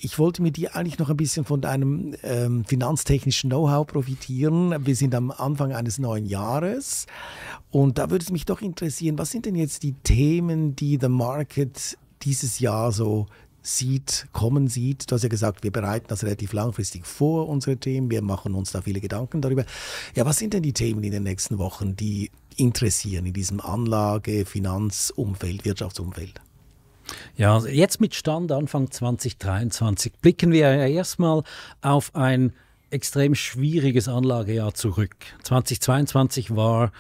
Ich 0.04 0.18
wollte 0.18 0.42
mit 0.42 0.58
dir 0.58 0.76
eigentlich 0.76 0.98
noch 0.98 1.12
ein 1.12 1.18
bisschen 1.18 1.46
von 1.46 1.62
deinem 1.62 2.16
ähm, 2.24 2.66
finanztechnischen 2.66 3.52
Know-how 3.52 3.86
profitieren. 3.86 4.74
Wir 4.84 4.96
sind 4.96 5.14
am 5.14 5.30
Anfang 5.30 5.74
eines 5.74 6.00
neuen 6.00 6.26
Jahres 6.26 7.06
und 7.70 8.00
da 8.00 8.10
würde 8.10 8.24
es 8.24 8.32
mich 8.32 8.46
doch 8.46 8.62
interessieren, 8.62 9.20
was 9.20 9.30
sind 9.30 9.46
denn 9.46 9.54
jetzt 9.54 9.84
die 9.84 9.94
Themen, 9.94 10.76
die 10.76 10.98
The 11.00 11.08
Market 11.08 12.00
dieses 12.24 12.58
Jahr 12.58 12.92
so 12.92 13.28
sieht, 13.62 14.26
kommen 14.32 14.68
sieht. 14.68 15.12
Du 15.12 15.14
hast 15.14 15.22
ja 15.22 15.30
gesagt, 15.30 15.64
wir 15.64 15.72
bereiten 15.72 16.08
das 16.08 16.24
relativ 16.24 16.54
langfristig 16.54 17.06
vor, 17.06 17.48
unsere 17.48 17.78
Themen. 17.78 18.10
Wir 18.10 18.24
machen 18.24 18.56
uns 18.56 18.72
da 18.72 18.82
viele 18.82 19.02
Gedanken 19.02 19.40
darüber. 19.40 19.66
Ja, 20.16 20.26
was 20.26 20.38
sind 20.38 20.56
denn 20.56 20.64
die 20.64 20.74
Themen 20.74 21.04
in 21.04 21.12
den 21.12 21.22
nächsten 21.22 21.60
Wochen, 21.60 21.96
die 21.96 22.32
interessieren 22.56 23.28
in 23.28 23.34
diesem 23.34 23.62
Anlage-, 23.62 24.48
Finanzumfeld, 24.48 25.64
Wirtschaftsumfeld? 25.64 26.42
Ja, 27.36 27.56
also 27.56 27.67
jetzt 27.67 28.02
mit 28.02 28.15
Stand 28.15 28.52
Anfang 28.52 28.91
2023 28.91 30.13
blicken 30.21 30.52
wir 30.52 30.74
ja 30.74 30.88
erstmal 30.88 31.43
auf 31.82 32.15
ein 32.15 32.54
extrem 32.91 33.36
schwieriges 33.36 34.08
Anlagejahr 34.08 34.74
zurück. 34.74 35.15
2022 35.43 36.56
war 36.56 36.91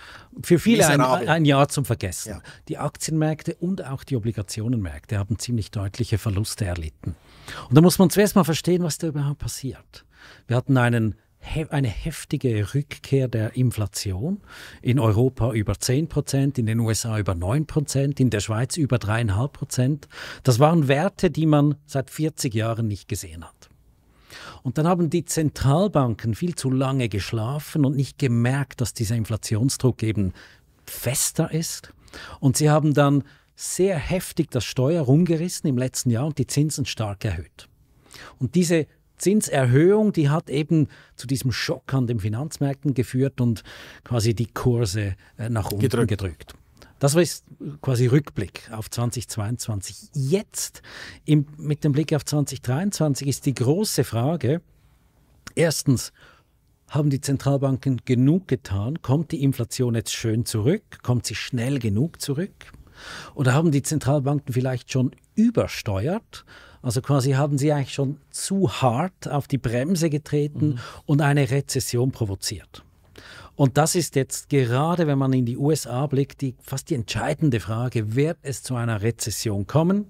für 0.41 0.57
viele 0.57 0.87
ein, 0.87 1.01
ein, 1.01 1.45
Jahr 1.45 1.67
zum 1.67 1.85
Vergessen. 1.85 2.29
Ja. 2.29 2.41
Die 2.69 2.77
Aktienmärkte 2.77 3.55
und 3.55 3.83
auch 3.85 4.03
die 4.03 4.15
Obligationenmärkte 4.15 5.17
haben 5.17 5.37
ziemlich 5.37 5.69
deutliche 5.71 6.17
Verluste 6.17 6.65
erlitten. 6.65 7.15
Und 7.69 7.75
da 7.75 7.81
muss 7.81 7.99
man 7.99 8.09
zuerst 8.09 8.35
mal 8.35 8.45
verstehen, 8.45 8.83
was 8.83 8.97
da 8.97 9.07
überhaupt 9.07 9.39
passiert. 9.39 10.05
Wir 10.47 10.55
hatten 10.55 10.77
einen 10.77 11.15
eine 11.69 11.87
heftige 11.87 12.73
Rückkehr 12.73 13.27
der 13.27 13.55
Inflation. 13.55 14.41
In 14.81 14.99
Europa 14.99 15.53
über 15.53 15.79
10 15.79 16.07
Prozent, 16.07 16.57
in 16.57 16.65
den 16.65 16.79
USA 16.79 17.19
über 17.19 17.35
9 17.35 17.65
Prozent, 17.65 18.19
in 18.19 18.29
der 18.29 18.39
Schweiz 18.39 18.77
über 18.77 18.97
3,5 18.97 19.47
Prozent. 19.49 20.07
Das 20.43 20.59
waren 20.59 20.87
Werte, 20.87 21.31
die 21.31 21.45
man 21.45 21.75
seit 21.85 22.09
40 22.09 22.53
Jahren 22.53 22.87
nicht 22.87 23.07
gesehen 23.07 23.43
hat. 23.43 23.69
Und 24.63 24.77
dann 24.77 24.87
haben 24.87 25.09
die 25.09 25.25
Zentralbanken 25.25 26.35
viel 26.35 26.55
zu 26.55 26.69
lange 26.69 27.09
geschlafen 27.09 27.85
und 27.85 27.95
nicht 27.95 28.19
gemerkt, 28.19 28.81
dass 28.81 28.93
dieser 28.93 29.15
Inflationsdruck 29.15 30.03
eben 30.03 30.33
fester 30.85 31.51
ist. 31.51 31.93
Und 32.39 32.57
sie 32.57 32.69
haben 32.69 32.93
dann 32.93 33.23
sehr 33.55 33.97
heftig 33.97 34.49
das 34.51 34.63
Steuer 34.63 35.03
rumgerissen 35.03 35.69
im 35.69 35.77
letzten 35.77 36.09
Jahr 36.09 36.25
und 36.25 36.37
die 36.37 36.47
Zinsen 36.47 36.85
stark 36.85 37.25
erhöht. 37.25 37.67
Und 38.39 38.55
diese 38.55 38.87
Zinserhöhung, 39.21 40.11
die 40.13 40.29
hat 40.29 40.49
eben 40.49 40.87
zu 41.15 41.27
diesem 41.27 41.51
Schock 41.51 41.93
an 41.93 42.07
den 42.07 42.19
Finanzmärkten 42.19 42.93
geführt 42.93 43.39
und 43.39 43.63
quasi 44.03 44.33
die 44.33 44.47
Kurse 44.47 45.15
äh, 45.37 45.49
nach 45.49 45.71
unten 45.71 45.81
gedrückt. 45.81 46.09
gedrückt. 46.09 46.53
Das 46.99 47.15
war 47.15 47.23
quasi 47.81 48.05
Rückblick 48.05 48.69
auf 48.71 48.89
2022. 48.89 50.09
Jetzt 50.13 50.83
im, 51.25 51.47
mit 51.57 51.83
dem 51.83 51.93
Blick 51.93 52.13
auf 52.13 52.25
2023 52.25 53.27
ist 53.27 53.45
die 53.47 53.55
große 53.55 54.03
Frage, 54.03 54.61
erstens, 55.55 56.11
haben 56.89 57.09
die 57.09 57.21
Zentralbanken 57.21 58.01
genug 58.03 58.47
getan? 58.47 59.01
Kommt 59.01 59.31
die 59.31 59.41
Inflation 59.43 59.95
jetzt 59.95 60.13
schön 60.13 60.45
zurück? 60.45 60.83
Kommt 61.01 61.25
sie 61.25 61.35
schnell 61.35 61.79
genug 61.79 62.21
zurück? 62.21 62.73
Oder 63.33 63.53
haben 63.53 63.71
die 63.71 63.81
Zentralbanken 63.81 64.53
vielleicht 64.53 64.91
schon 64.91 65.11
übersteuert? 65.33 66.45
Also 66.81 67.01
quasi 67.01 67.31
haben 67.31 67.57
sie 67.57 67.71
eigentlich 67.71 67.93
schon 67.93 68.17
zu 68.31 68.71
hart 68.71 69.27
auf 69.27 69.47
die 69.47 69.57
Bremse 69.57 70.09
getreten 70.09 70.69
mhm. 70.69 70.79
und 71.05 71.21
eine 71.21 71.51
Rezession 71.51 72.11
provoziert. 72.11 72.83
Und 73.55 73.77
das 73.77 73.95
ist 73.95 74.15
jetzt 74.15 74.49
gerade, 74.49 75.05
wenn 75.07 75.19
man 75.19 75.33
in 75.33 75.45
die 75.45 75.57
USA 75.57 76.07
blickt, 76.07 76.41
die, 76.41 76.55
fast 76.61 76.89
die 76.89 76.95
entscheidende 76.95 77.59
Frage, 77.59 78.15
wird 78.15 78.37
es 78.41 78.63
zu 78.63 78.75
einer 78.75 79.01
Rezession 79.01 79.67
kommen? 79.67 80.05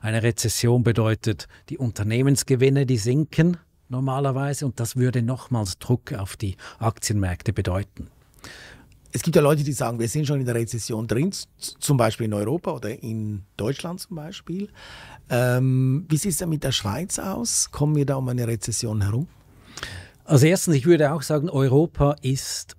Eine 0.00 0.22
Rezession 0.22 0.82
bedeutet, 0.82 1.46
die 1.68 1.78
Unternehmensgewinne, 1.78 2.86
die 2.86 2.96
sinken 2.96 3.58
normalerweise 3.88 4.66
und 4.66 4.80
das 4.80 4.96
würde 4.96 5.22
nochmals 5.22 5.78
Druck 5.78 6.12
auf 6.12 6.36
die 6.36 6.56
Aktienmärkte 6.78 7.52
bedeuten 7.52 8.08
es 9.12 9.22
gibt 9.22 9.36
ja 9.36 9.42
Leute, 9.42 9.64
die 9.64 9.72
sagen, 9.72 9.98
wir 9.98 10.08
sind 10.08 10.26
schon 10.26 10.40
in 10.40 10.46
der 10.46 10.54
Rezession 10.54 11.06
drin, 11.06 11.32
zum 11.58 11.96
Beispiel 11.96 12.26
in 12.26 12.34
Europa 12.34 12.72
oder 12.72 13.02
in 13.02 13.42
Deutschland 13.56 14.00
zum 14.00 14.16
Beispiel. 14.16 14.68
Ähm, 15.28 16.06
wie 16.08 16.16
sieht 16.16 16.32
es 16.32 16.38
denn 16.38 16.48
mit 16.48 16.64
der 16.64 16.72
Schweiz 16.72 17.18
aus? 17.18 17.70
Kommen 17.70 17.96
wir 17.96 18.06
da 18.06 18.16
um 18.16 18.28
eine 18.28 18.46
Rezession 18.46 19.02
herum? 19.02 19.26
Also 20.24 20.46
erstens, 20.46 20.76
ich 20.76 20.86
würde 20.86 21.12
auch 21.12 21.22
sagen, 21.22 21.50
Europa 21.50 22.14
ist 22.22 22.76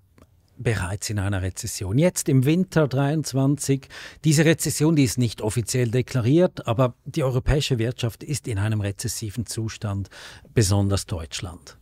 bereits 0.57 1.09
in 1.09 1.19
einer 1.19 1.41
Rezession. 1.41 1.97
Jetzt 1.97 2.29
im 2.29 2.45
Winter 2.45 2.87
23, 2.87 3.87
diese 4.23 4.45
Rezession, 4.45 4.95
die 4.95 5.03
ist 5.03 5.17
nicht 5.17 5.41
offiziell 5.41 5.89
deklariert, 5.89 6.67
aber 6.67 6.93
die 7.05 7.23
europäische 7.23 7.79
Wirtschaft 7.79 8.23
ist 8.23 8.47
in 8.47 8.59
einem 8.59 8.81
rezessiven 8.81 9.45
Zustand, 9.45 10.09
besonders 10.53 11.07
Deutschland. 11.07 11.77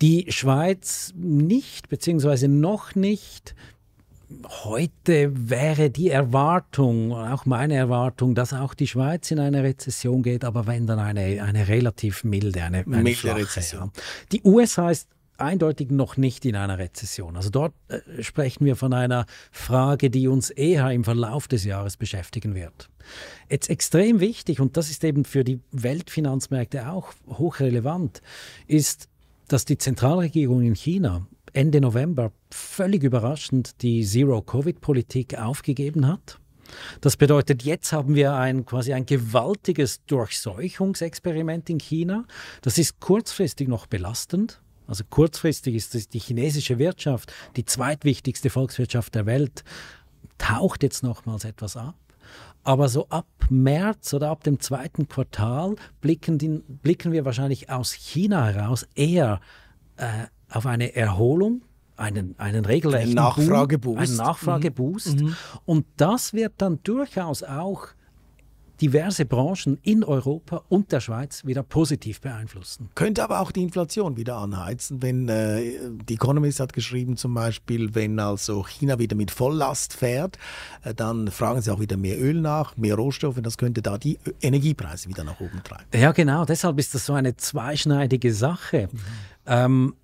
Die 0.00 0.26
Schweiz 0.28 1.12
nicht, 1.16 1.88
beziehungsweise 1.88 2.48
noch 2.48 2.94
nicht. 2.94 3.54
Heute 4.64 5.32
wäre 5.34 5.90
die 5.90 6.10
Erwartung, 6.10 7.12
auch 7.12 7.46
meine 7.46 7.74
Erwartung, 7.74 8.34
dass 8.34 8.52
auch 8.52 8.74
die 8.74 8.86
Schweiz 8.86 9.30
in 9.30 9.40
eine 9.40 9.62
Rezession 9.62 10.22
geht, 10.22 10.44
aber 10.44 10.66
wenn 10.66 10.86
dann 10.86 10.98
eine, 10.98 11.42
eine 11.42 11.68
relativ 11.68 12.24
milde, 12.24 12.62
eine, 12.62 12.78
eine 12.78 13.02
milde 13.02 13.18
flache, 13.18 13.40
Rezession. 13.40 13.90
Ja. 13.94 14.02
Die 14.32 14.42
USA 14.44 14.90
ist 14.90 15.08
eindeutig 15.38 15.90
noch 15.90 16.16
nicht 16.16 16.44
in 16.44 16.56
einer 16.56 16.78
Rezession. 16.78 17.36
Also 17.36 17.50
dort 17.50 17.72
äh, 17.88 18.22
sprechen 18.22 18.66
wir 18.66 18.76
von 18.76 18.92
einer 18.92 19.24
Frage, 19.50 20.10
die 20.10 20.28
uns 20.28 20.50
eher 20.50 20.90
im 20.90 21.04
Verlauf 21.04 21.48
des 21.48 21.64
Jahres 21.64 21.96
beschäftigen 21.96 22.54
wird. 22.54 22.90
Jetzt 23.48 23.70
extrem 23.70 24.20
wichtig, 24.20 24.60
und 24.60 24.76
das 24.76 24.90
ist 24.90 25.02
eben 25.04 25.24
für 25.24 25.44
die 25.44 25.60
Weltfinanzmärkte 25.72 26.88
auch 26.90 27.14
hochrelevant, 27.28 28.20
ist 28.66 29.08
dass 29.48 29.64
die 29.64 29.78
Zentralregierung 29.78 30.62
in 30.62 30.74
China 30.74 31.26
Ende 31.52 31.80
November 31.80 32.32
völlig 32.50 33.02
überraschend 33.02 33.82
die 33.82 34.04
Zero-Covid-Politik 34.04 35.38
aufgegeben 35.38 36.06
hat. 36.06 36.38
Das 37.00 37.16
bedeutet, 37.16 37.62
jetzt 37.62 37.92
haben 37.92 38.14
wir 38.14 38.34
ein 38.34 38.66
quasi 38.66 38.92
ein 38.92 39.06
gewaltiges 39.06 40.04
Durchseuchungsexperiment 40.06 41.70
in 41.70 41.78
China. 41.78 42.26
Das 42.60 42.76
ist 42.76 43.00
kurzfristig 43.00 43.68
noch 43.68 43.86
belastend. 43.86 44.60
Also 44.86 45.04
kurzfristig 45.08 45.74
ist 45.74 46.14
die 46.14 46.18
chinesische 46.18 46.78
Wirtschaft, 46.78 47.32
die 47.56 47.64
zweitwichtigste 47.64 48.50
Volkswirtschaft 48.50 49.14
der 49.14 49.26
Welt, 49.26 49.64
taucht 50.38 50.82
jetzt 50.82 51.02
nochmals 51.02 51.44
etwas 51.44 51.76
ab. 51.76 51.96
Aber 52.68 52.90
so 52.90 53.08
ab 53.08 53.24
März 53.48 54.12
oder 54.12 54.28
ab 54.28 54.44
dem 54.44 54.60
zweiten 54.60 55.08
Quartal 55.08 55.76
blicken, 56.02 56.36
die, 56.36 56.62
blicken 56.68 57.12
wir 57.12 57.24
wahrscheinlich 57.24 57.70
aus 57.70 57.92
China 57.92 58.44
heraus 58.44 58.86
eher 58.94 59.40
äh, 59.96 60.26
auf 60.50 60.66
eine 60.66 60.94
Erholung, 60.94 61.62
einen, 61.96 62.38
einen 62.38 62.66
regelrechten 62.66 63.14
Nachfrageboost. 63.14 63.98
einen 63.98 64.16
Nachfrageboost. 64.18 65.18
Mhm. 65.18 65.34
Und 65.64 65.86
das 65.96 66.34
wird 66.34 66.52
dann 66.58 66.82
durchaus 66.82 67.42
auch 67.42 67.86
diverse 68.80 69.24
Branchen 69.24 69.78
in 69.82 70.04
Europa 70.04 70.62
und 70.68 70.92
der 70.92 71.00
Schweiz 71.00 71.44
wieder 71.44 71.62
positiv 71.62 72.20
beeinflussen. 72.20 72.90
Könnte 72.94 73.24
aber 73.24 73.40
auch 73.40 73.50
die 73.50 73.62
Inflation 73.62 74.16
wieder 74.16 74.36
anheizen, 74.36 75.02
wenn 75.02 75.28
äh, 75.28 75.78
die 76.08 76.14
Economist 76.14 76.60
hat 76.60 76.72
geschrieben 76.72 77.16
zum 77.16 77.34
Beispiel, 77.34 77.94
wenn 77.94 78.18
also 78.18 78.64
China 78.64 78.98
wieder 78.98 79.16
mit 79.16 79.30
Volllast 79.30 79.94
fährt, 79.94 80.38
äh, 80.84 80.94
dann 80.94 81.30
fragen 81.30 81.60
sie 81.60 81.72
auch 81.72 81.80
wieder 81.80 81.96
mehr 81.96 82.20
Öl 82.20 82.40
nach, 82.40 82.76
mehr 82.76 82.94
Rohstoffe, 82.94 83.40
das 83.42 83.58
könnte 83.58 83.82
da 83.82 83.98
die 83.98 84.18
Energiepreise 84.40 85.08
wieder 85.08 85.24
nach 85.24 85.40
oben 85.40 85.62
treiben. 85.64 85.84
Ja 85.94 86.12
genau, 86.12 86.44
deshalb 86.44 86.78
ist 86.78 86.94
das 86.94 87.06
so 87.06 87.14
eine 87.14 87.36
zweischneidige 87.36 88.32
Sache. 88.32 88.88
Mhm. 88.92 88.98
Ähm, 89.46 89.94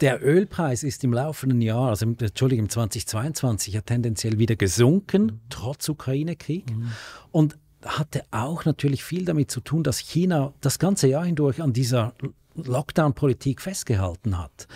der 0.00 0.22
Ölpreis 0.24 0.82
ist 0.82 1.04
im 1.04 1.12
laufenden 1.12 1.60
Jahr, 1.60 1.88
also 1.88 2.04
im, 2.06 2.16
Entschuldigung, 2.20 2.66
im 2.66 2.70
2022 2.70 3.74
ja 3.74 3.80
tendenziell 3.80 4.38
wieder 4.38 4.56
gesunken, 4.56 5.22
mhm. 5.22 5.40
trotz 5.48 5.88
Ukraine-Krieg. 5.88 6.70
Mhm. 6.70 6.92
Und 7.32 7.56
hatte 7.86 8.24
auch 8.30 8.64
natürlich 8.64 9.04
viel 9.04 9.24
damit 9.24 9.50
zu 9.50 9.60
tun, 9.60 9.82
dass 9.82 9.98
China 9.98 10.52
das 10.60 10.78
ganze 10.78 11.08
Jahr 11.08 11.24
hindurch 11.24 11.62
an 11.62 11.72
dieser 11.72 12.14
Lockdown-Politik 12.54 13.60
festgehalten 13.60 14.38
hat. 14.38 14.66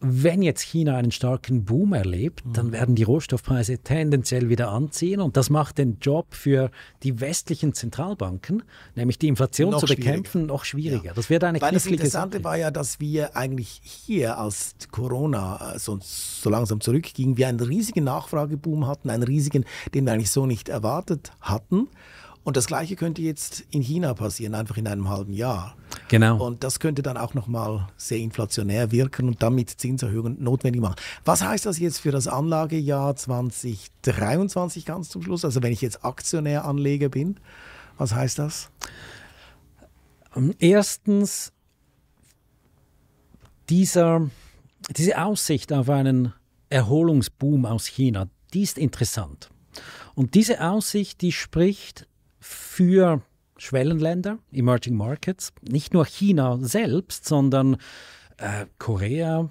Wenn 0.00 0.42
jetzt 0.42 0.60
China 0.62 0.96
einen 0.96 1.10
starken 1.10 1.64
Boom 1.64 1.92
erlebt, 1.92 2.44
dann 2.52 2.68
mhm. 2.68 2.72
werden 2.72 2.94
die 2.94 3.02
Rohstoffpreise 3.02 3.78
tendenziell 3.78 4.48
wieder 4.48 4.70
anziehen 4.70 5.20
und 5.20 5.36
das 5.36 5.50
macht 5.50 5.76
den 5.78 5.98
Job 5.98 6.26
für 6.30 6.70
die 7.02 7.20
westlichen 7.20 7.74
Zentralbanken, 7.74 8.62
nämlich 8.94 9.18
die 9.18 9.26
Inflation 9.26 9.72
noch 9.72 9.80
zu 9.80 9.86
bekämpfen, 9.86 10.46
noch 10.46 10.64
schwieriger. 10.64 11.06
Ja. 11.06 11.14
Das 11.14 11.30
wird 11.30 11.42
eine 11.42 11.60
Weil 11.60 11.72
das 11.72 11.86
Interessante 11.86 12.36
Sache. 12.36 12.44
war 12.44 12.56
ja, 12.56 12.70
dass 12.70 13.00
wir 13.00 13.36
eigentlich 13.36 13.80
hier, 13.82 14.38
als 14.38 14.76
Corona 14.92 15.74
äh, 15.74 15.78
so, 15.80 15.98
so 16.00 16.48
langsam 16.48 16.80
zurückging, 16.80 17.36
wir 17.36 17.48
einen 17.48 17.58
riesigen 17.58 18.04
Nachfrageboom 18.04 18.86
hatten, 18.86 19.10
einen 19.10 19.24
riesigen, 19.24 19.64
den 19.94 20.06
wir 20.06 20.12
eigentlich 20.12 20.30
so 20.30 20.46
nicht 20.46 20.68
erwartet 20.68 21.32
hatten. 21.40 21.88
Und 22.48 22.56
das 22.56 22.66
Gleiche 22.66 22.96
könnte 22.96 23.20
jetzt 23.20 23.66
in 23.72 23.82
China 23.82 24.14
passieren, 24.14 24.54
einfach 24.54 24.78
in 24.78 24.86
einem 24.86 25.10
halben 25.10 25.34
Jahr. 25.34 25.76
Genau. 26.08 26.42
Und 26.42 26.64
das 26.64 26.80
könnte 26.80 27.02
dann 27.02 27.18
auch 27.18 27.34
nochmal 27.34 27.86
sehr 27.98 28.20
inflationär 28.20 28.90
wirken 28.90 29.28
und 29.28 29.42
damit 29.42 29.68
Zinserhöhungen 29.68 30.42
notwendig 30.42 30.80
machen. 30.80 30.94
Was 31.26 31.42
heißt 31.42 31.66
das 31.66 31.78
jetzt 31.78 31.98
für 31.98 32.10
das 32.10 32.26
Anlagejahr 32.26 33.14
2023 33.14 34.86
ganz 34.86 35.10
zum 35.10 35.20
Schluss? 35.20 35.44
Also 35.44 35.62
wenn 35.62 35.74
ich 35.74 35.82
jetzt 35.82 36.06
Aktionär 36.06 36.64
Anleger 36.64 37.10
bin, 37.10 37.38
was 37.98 38.14
heißt 38.14 38.38
das? 38.38 38.70
Erstens, 40.58 41.52
dieser, 43.68 44.30
diese 44.96 45.22
Aussicht 45.22 45.70
auf 45.70 45.90
einen 45.90 46.32
Erholungsboom 46.70 47.66
aus 47.66 47.84
China, 47.84 48.26
die 48.54 48.62
ist 48.62 48.78
interessant. 48.78 49.50
Und 50.14 50.34
diese 50.34 50.66
Aussicht, 50.66 51.20
die 51.20 51.32
spricht 51.32 52.08
für 52.40 53.22
Schwellenländer, 53.56 54.38
Emerging 54.52 54.94
Markets, 54.94 55.52
nicht 55.62 55.92
nur 55.92 56.06
China 56.06 56.58
selbst, 56.60 57.26
sondern 57.26 57.74
äh, 58.36 58.66
Korea, 58.78 59.50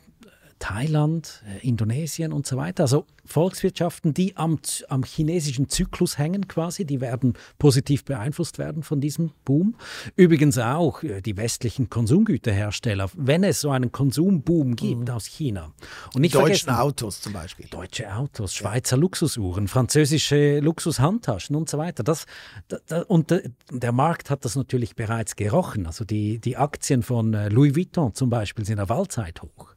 Thailand, 0.60 1.44
äh, 1.46 1.68
Indonesien 1.68 2.34
und 2.34 2.48
so 2.48 2.58
weiter. 2.58 2.84
Also 2.84 3.06
Volkswirtschaften, 3.26 4.14
die 4.14 4.36
am, 4.38 4.60
am 4.90 5.04
chinesischen 5.04 5.70
Zyklus 5.70 6.18
hängen 6.18 6.48
quasi, 6.48 6.86
die 6.86 7.02
werden 7.02 7.34
positiv 7.60 8.06
beeinflusst 8.06 8.58
werden 8.58 8.84
von 8.84 9.02
diesem 9.02 9.32
Boom. 9.46 9.76
Übrigens 10.16 10.58
auch 10.58 11.04
äh, 11.04 11.22
die 11.22 11.38
westlichen 11.38 11.90
Konsumgüterhersteller, 11.90 13.10
wenn 13.16 13.44
es 13.44 13.62
so 13.62 13.70
einen 13.70 13.92
Konsumboom 13.92 14.76
gibt 14.76 15.10
mhm. 15.10 15.14
aus 15.14 15.26
China. 15.26 15.74
Und 16.14 16.22
nicht 16.22 16.36
Deutschen 16.36 16.70
Autos 16.70 17.22
zum 17.22 17.34
Beispiel. 17.34 17.68
Deutsche 17.70 18.14
Autos, 18.14 18.56
Schweizer 18.56 18.96
ja. 18.96 19.02
Luxusuhren, 19.02 19.68
französische 19.68 20.60
Luxushandtaschen 20.60 21.56
und 21.56 21.70
so 21.70 21.78
weiter. 21.78 22.04
Das, 22.04 22.26
das, 22.68 23.04
und 23.06 23.34
der 23.72 23.92
Markt 23.92 24.30
hat 24.30 24.46
das 24.46 24.56
natürlich 24.56 24.96
bereits 24.96 25.36
gerochen. 25.36 25.86
Also 25.86 26.06
die, 26.06 26.40
die 26.40 26.58
Aktien 26.58 27.04
von 27.04 27.34
äh, 27.34 27.50
Louis 27.50 27.76
Vuitton 27.76 28.14
zum 28.14 28.30
Beispiel 28.30 28.66
sind 28.66 28.80
auf 28.80 28.92
Allzeit 28.92 29.42
hoch. 29.42 29.76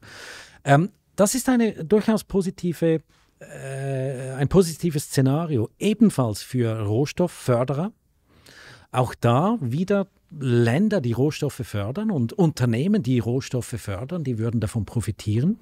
Ähm, 0.63 0.89
das 1.15 1.35
ist 1.35 1.49
eine 1.49 1.83
durchaus 1.85 2.23
positive, 2.23 3.01
äh, 3.39 4.31
ein 4.31 4.47
positives 4.47 5.05
Szenario, 5.05 5.69
ebenfalls 5.79 6.41
für 6.41 6.81
Rohstoffförderer. 6.81 7.91
Auch 8.91 9.15
da 9.15 9.57
wieder 9.61 10.07
Länder, 10.39 11.01
die 11.01 11.13
Rohstoffe 11.13 11.61
fördern 11.63 12.11
und 12.11 12.33
Unternehmen, 12.33 13.03
die 13.03 13.19
Rohstoffe 13.19 13.75
fördern, 13.77 14.23
die 14.23 14.37
würden 14.37 14.59
davon 14.59 14.85
profitieren. 14.85 15.59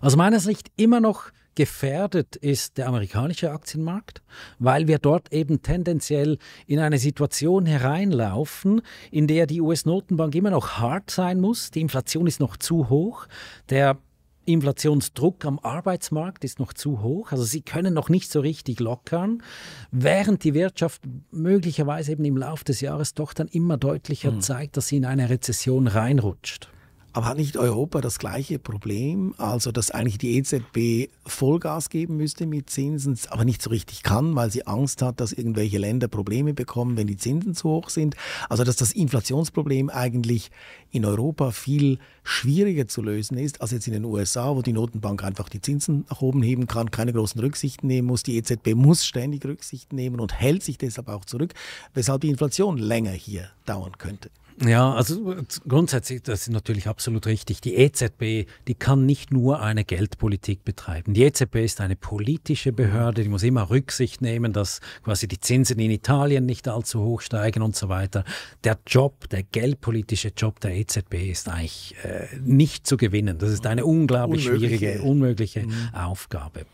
Aus 0.00 0.16
meiner 0.16 0.40
Sicht 0.40 0.70
immer 0.76 1.00
noch 1.00 1.30
gefährdet 1.56 2.36
ist 2.36 2.78
der 2.78 2.86
amerikanische 2.86 3.50
Aktienmarkt, 3.50 4.22
weil 4.60 4.86
wir 4.86 4.98
dort 4.98 5.32
eben 5.32 5.62
tendenziell 5.62 6.38
in 6.66 6.78
eine 6.78 6.98
Situation 6.98 7.66
hereinlaufen, 7.66 8.82
in 9.10 9.26
der 9.26 9.46
die 9.46 9.60
US-Notenbank 9.60 10.34
immer 10.36 10.50
noch 10.50 10.78
hart 10.78 11.10
sein 11.10 11.40
muss. 11.40 11.72
Die 11.72 11.80
Inflation 11.80 12.28
ist 12.28 12.38
noch 12.38 12.56
zu 12.56 12.88
hoch. 12.88 13.26
Der 13.70 13.98
Inflationsdruck 14.44 15.44
am 15.44 15.58
Arbeitsmarkt 15.58 16.44
ist 16.44 16.60
noch 16.60 16.72
zu 16.72 17.02
hoch. 17.02 17.32
Also 17.32 17.42
sie 17.42 17.62
können 17.62 17.92
noch 17.92 18.08
nicht 18.08 18.30
so 18.30 18.40
richtig 18.40 18.78
lockern, 18.78 19.42
während 19.90 20.44
die 20.44 20.54
Wirtschaft 20.54 21.02
möglicherweise 21.32 22.12
eben 22.12 22.24
im 22.24 22.36
Laufe 22.36 22.64
des 22.64 22.80
Jahres 22.80 23.14
doch 23.14 23.32
dann 23.32 23.48
immer 23.48 23.76
deutlicher 23.76 24.30
mhm. 24.30 24.40
zeigt, 24.40 24.76
dass 24.76 24.88
sie 24.88 24.98
in 24.98 25.04
eine 25.04 25.28
Rezession 25.30 25.88
reinrutscht. 25.88 26.68
Aber 27.16 27.28
hat 27.28 27.38
nicht 27.38 27.56
Europa 27.56 28.02
das 28.02 28.18
gleiche 28.18 28.58
Problem? 28.58 29.34
Also, 29.38 29.72
dass 29.72 29.90
eigentlich 29.90 30.18
die 30.18 30.36
EZB 30.36 31.10
Vollgas 31.24 31.88
geben 31.88 32.18
müsste 32.18 32.44
mit 32.44 32.68
Zinsen, 32.68 33.18
aber 33.30 33.46
nicht 33.46 33.62
so 33.62 33.70
richtig 33.70 34.02
kann, 34.02 34.36
weil 34.36 34.50
sie 34.50 34.66
Angst 34.66 35.00
hat, 35.00 35.18
dass 35.18 35.32
irgendwelche 35.32 35.78
Länder 35.78 36.08
Probleme 36.08 36.52
bekommen, 36.52 36.98
wenn 36.98 37.06
die 37.06 37.16
Zinsen 37.16 37.54
zu 37.54 37.70
hoch 37.70 37.88
sind. 37.88 38.16
Also, 38.50 38.64
dass 38.64 38.76
das 38.76 38.92
Inflationsproblem 38.92 39.88
eigentlich 39.88 40.50
in 40.90 41.06
Europa 41.06 41.52
viel 41.52 42.00
schwieriger 42.22 42.86
zu 42.86 43.00
lösen 43.00 43.38
ist 43.38 43.62
als 43.62 43.70
jetzt 43.70 43.86
in 43.86 43.94
den 43.94 44.04
USA, 44.04 44.54
wo 44.54 44.60
die 44.60 44.74
Notenbank 44.74 45.24
einfach 45.24 45.48
die 45.48 45.62
Zinsen 45.62 46.04
nach 46.10 46.20
oben 46.20 46.42
heben 46.42 46.66
kann, 46.66 46.90
keine 46.90 47.14
großen 47.14 47.40
Rücksichten 47.40 47.86
nehmen 47.86 48.08
muss. 48.08 48.24
Die 48.24 48.36
EZB 48.36 48.74
muss 48.74 49.06
ständig 49.06 49.42
Rücksichten 49.46 49.96
nehmen 49.96 50.20
und 50.20 50.38
hält 50.38 50.62
sich 50.62 50.76
deshalb 50.76 51.08
auch 51.08 51.24
zurück, 51.24 51.54
weshalb 51.94 52.20
die 52.20 52.28
Inflation 52.28 52.76
länger 52.76 53.12
hier 53.12 53.48
dauern 53.64 53.96
könnte. 53.96 54.28
Ja, 54.64 54.94
also 54.94 55.36
grundsätzlich, 55.68 56.22
das 56.22 56.42
ist 56.42 56.50
natürlich 56.50 56.88
absolut 56.88 57.26
richtig. 57.26 57.60
Die 57.60 57.74
EZB, 57.74 58.48
die 58.66 58.74
kann 58.74 59.04
nicht 59.04 59.30
nur 59.30 59.60
eine 59.60 59.84
Geldpolitik 59.84 60.64
betreiben. 60.64 61.12
Die 61.12 61.24
EZB 61.24 61.56
ist 61.56 61.80
eine 61.80 61.94
politische 61.94 62.72
Behörde, 62.72 63.22
die 63.22 63.28
muss 63.28 63.42
immer 63.42 63.68
Rücksicht 63.68 64.22
nehmen, 64.22 64.54
dass 64.54 64.80
quasi 65.04 65.28
die 65.28 65.40
Zinsen 65.40 65.78
in 65.78 65.90
Italien 65.90 66.46
nicht 66.46 66.68
allzu 66.68 67.02
hoch 67.02 67.20
steigen 67.20 67.60
und 67.62 67.76
so 67.76 67.90
weiter. 67.90 68.24
Der 68.64 68.78
Job, 68.86 69.28
der 69.28 69.42
geldpolitische 69.42 70.32
Job 70.34 70.58
der 70.60 70.74
EZB 70.74 71.30
ist 71.30 71.48
eigentlich 71.48 71.94
äh, 72.02 72.26
nicht 72.40 72.86
zu 72.86 72.96
gewinnen. 72.96 73.38
Das 73.38 73.50
ist 73.50 73.66
eine 73.66 73.84
unglaublich 73.84 74.46
unmögliche. 74.46 74.78
schwierige, 74.78 75.02
unmögliche 75.02 75.66
mhm. 75.66 75.90
Aufgabe. 75.92 76.64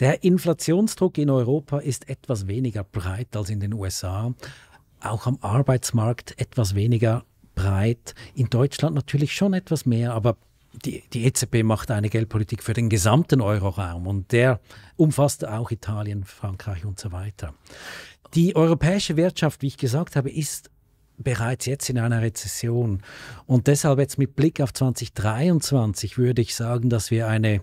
Der 0.00 0.22
Inflationsdruck 0.22 1.16
in 1.16 1.30
Europa 1.30 1.78
ist 1.78 2.10
etwas 2.10 2.46
weniger 2.46 2.84
breit 2.84 3.34
als 3.36 3.48
in 3.48 3.60
den 3.60 3.72
USA 3.72 4.34
auch 5.04 5.26
am 5.26 5.38
Arbeitsmarkt 5.40 6.38
etwas 6.38 6.74
weniger 6.74 7.24
breit. 7.54 8.14
In 8.34 8.48
Deutschland 8.48 8.94
natürlich 8.94 9.34
schon 9.34 9.54
etwas 9.54 9.86
mehr, 9.86 10.14
aber 10.14 10.36
die, 10.84 11.02
die 11.12 11.24
EZB 11.24 11.62
macht 11.62 11.90
eine 11.90 12.08
Geldpolitik 12.08 12.62
für 12.62 12.72
den 12.72 12.88
gesamten 12.88 13.40
Euroraum 13.40 14.06
und 14.06 14.32
der 14.32 14.60
umfasst 14.96 15.46
auch 15.46 15.70
Italien, 15.70 16.24
Frankreich 16.24 16.84
und 16.84 16.98
so 16.98 17.12
weiter. 17.12 17.54
Die 18.34 18.56
europäische 18.56 19.16
Wirtschaft, 19.16 19.60
wie 19.62 19.66
ich 19.66 19.76
gesagt 19.76 20.16
habe, 20.16 20.30
ist 20.30 20.70
bereits 21.18 21.66
jetzt 21.66 21.90
in 21.90 21.98
einer 21.98 22.22
Rezession. 22.22 23.02
Und 23.46 23.66
deshalb 23.66 23.98
jetzt 23.98 24.18
mit 24.18 24.34
Blick 24.34 24.60
auf 24.60 24.72
2023 24.72 26.16
würde 26.16 26.42
ich 26.42 26.54
sagen, 26.54 26.88
dass 26.88 27.10
wir 27.10 27.28
eine 27.28 27.60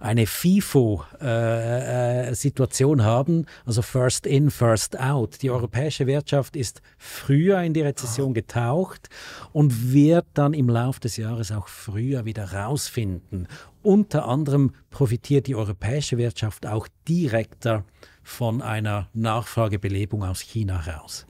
eine 0.00 0.26
FIFO-Situation 0.26 2.98
äh, 2.98 3.02
äh, 3.02 3.06
haben, 3.06 3.46
also 3.64 3.82
First 3.82 4.26
In, 4.26 4.50
First 4.50 4.98
Out. 5.00 5.42
Die 5.42 5.50
europäische 5.50 6.06
Wirtschaft 6.06 6.56
ist 6.56 6.82
früher 6.98 7.62
in 7.62 7.72
die 7.74 7.82
Rezession 7.82 8.34
getaucht 8.34 9.08
und 9.52 9.92
wird 9.92 10.26
dann 10.34 10.54
im 10.54 10.68
Laufe 10.68 10.98
des 11.00 11.16
Jahres 11.16 11.52
auch 11.52 11.68
früher 11.68 12.24
wieder 12.24 12.52
rausfinden. 12.52 13.46
unter 13.82 14.26
anderem 14.26 14.72
profitiert 14.90 15.46
die 15.46 15.54
europäische 15.54 16.18
Wirtschaft 16.18 16.66
auch 16.66 16.88
direkter 17.08 17.84
von 18.26 18.60
einer 18.60 19.08
Nachfragebelebung 19.14 20.24
aus 20.24 20.40
China 20.40 20.84
heraus. 20.84 21.26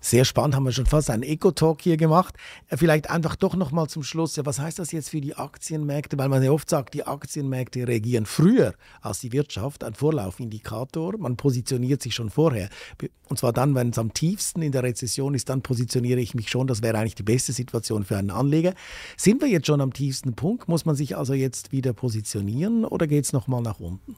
Sehr 0.00 0.24
spannend, 0.24 0.56
haben 0.56 0.64
wir 0.64 0.72
schon 0.72 0.84
fast 0.84 1.08
einen 1.08 1.22
Eco-Talk 1.22 1.80
hier 1.80 1.96
gemacht. 1.96 2.34
Äh, 2.68 2.76
vielleicht 2.76 3.08
einfach 3.08 3.36
doch 3.36 3.54
noch 3.54 3.70
mal 3.70 3.86
zum 3.86 4.02
Schluss, 4.02 4.34
ja, 4.34 4.44
was 4.44 4.58
heißt 4.58 4.80
das 4.80 4.90
jetzt 4.90 5.10
für 5.10 5.20
die 5.20 5.36
Aktienmärkte? 5.36 6.18
Weil 6.18 6.28
man 6.28 6.42
ja 6.42 6.50
oft 6.50 6.68
sagt, 6.68 6.94
die 6.94 7.06
Aktienmärkte 7.06 7.86
reagieren 7.86 8.26
früher 8.26 8.74
als 9.00 9.20
die 9.20 9.30
Wirtschaft, 9.30 9.84
ein 9.84 9.94
Vorlaufindikator. 9.94 11.16
Man 11.18 11.36
positioniert 11.36 12.02
sich 12.02 12.14
schon 12.16 12.30
vorher. 12.30 12.68
Und 13.28 13.38
zwar 13.38 13.52
dann, 13.52 13.76
wenn 13.76 13.90
es 13.90 13.98
am 13.98 14.12
tiefsten 14.12 14.60
in 14.60 14.72
der 14.72 14.82
Rezession 14.82 15.34
ist, 15.34 15.48
dann 15.50 15.62
positioniere 15.62 16.18
ich 16.18 16.34
mich 16.34 16.50
schon. 16.50 16.66
Das 16.66 16.82
wäre 16.82 16.98
eigentlich 16.98 17.14
die 17.14 17.22
beste 17.22 17.52
Situation 17.52 18.04
für 18.04 18.16
einen 18.16 18.32
Anleger. 18.32 18.74
Sind 19.16 19.40
wir 19.40 19.48
jetzt 19.48 19.68
schon 19.68 19.80
am 19.80 19.92
tiefsten 19.92 20.34
Punkt? 20.34 20.68
Muss 20.68 20.84
man 20.84 20.96
sich 20.96 21.16
also 21.16 21.32
jetzt 21.32 21.70
wieder 21.70 21.92
positionieren 21.92 22.84
oder 22.84 23.06
geht 23.06 23.24
es 23.24 23.32
noch 23.32 23.46
mal 23.46 23.60
nach 23.60 23.78
unten? 23.78 24.16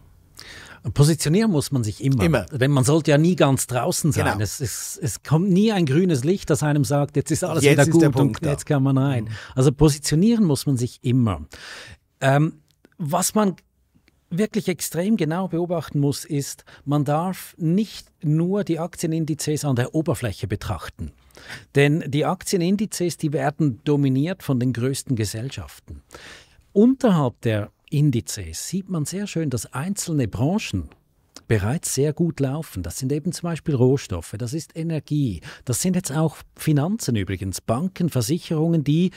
Positionieren 0.95 1.51
muss 1.51 1.70
man 1.70 1.84
sich 1.84 2.03
immer. 2.03 2.24
Immer. 2.24 2.47
Denn 2.47 2.72
man 2.72 2.82
sollte 2.82 3.12
ja 3.12 3.18
nie 3.18 3.36
ganz 3.36 3.68
draußen 3.68 4.11
sein. 4.11 4.24
Genau. 4.24 4.40
Es, 4.40 4.61
es, 4.61 4.99
es 5.01 5.22
kommt 5.22 5.49
nie 5.51 5.70
ein 5.70 5.86
grünes 5.86 6.24
Licht, 6.24 6.51
das 6.51 6.62
einem 6.62 6.84
sagt, 6.84 7.16
jetzt 7.16 7.30
ist 7.30 7.45
alles 7.45 7.62
Jetzt 7.62 7.72
wieder 7.72 7.82
ist 7.82 8.01
der 8.01 8.11
gut 8.11 8.20
und 8.20 8.45
da. 8.45 8.51
jetzt 8.51 8.66
kann 8.66 8.82
man 8.82 8.99
rein. 8.99 9.28
Also 9.55 9.70
positionieren 9.70 10.45
muss 10.45 10.66
man 10.66 10.76
sich 10.76 10.99
immer. 11.03 11.43
Ähm, 12.20 12.55
was 12.99 13.34
man 13.34 13.57
wirklich 14.30 14.68
extrem 14.68 15.16
genau 15.16 15.49
beobachten 15.49 16.01
muss, 16.01 16.24
ist, 16.24 16.64
man 16.84 17.05
darf 17.05 17.55
nicht 17.59 18.09
nur 18.22 18.64
die 18.64 18.78
Aktienindizes 18.78 19.64
an 19.64 19.76
der 19.76 19.95
Oberfläche 19.95 20.49
betrachten. 20.49 21.12
Denn 21.74 22.03
die 22.07 22.24
Aktienindizes, 22.24 23.16
die 23.16 23.32
werden 23.32 23.80
dominiert 23.84 24.43
von 24.43 24.59
den 24.59 24.72
größten 24.72 25.16
Gesellschaften. 25.16 26.03
Unterhalb 26.72 27.40
der 27.43 27.70
Indizes 27.93 28.68
sieht 28.68 28.88
man 28.88 29.05
sehr 29.05 29.26
schön, 29.26 29.51
dass 29.51 29.72
einzelne 29.72 30.26
Branchen 30.26 30.88
bereits 31.47 31.95
sehr 31.95 32.12
gut 32.12 32.40
laufen. 32.40 32.82
Das 32.82 32.99
sind 32.99 33.12
eben 33.12 33.32
zum 33.32 33.49
Beispiel 33.49 33.74
Rohstoffe, 33.74 34.34
das 34.38 34.55
ist 34.55 34.76
Energie, 34.76 35.40
das 35.64 35.82
sind 35.82 35.97
jetzt 35.97 36.12
auch 36.12 36.38
Finanzen 36.57 37.16
übrigens, 37.16 37.61
Banken, 37.61 38.09
Versicherungen, 38.09 38.84
die 38.84 39.11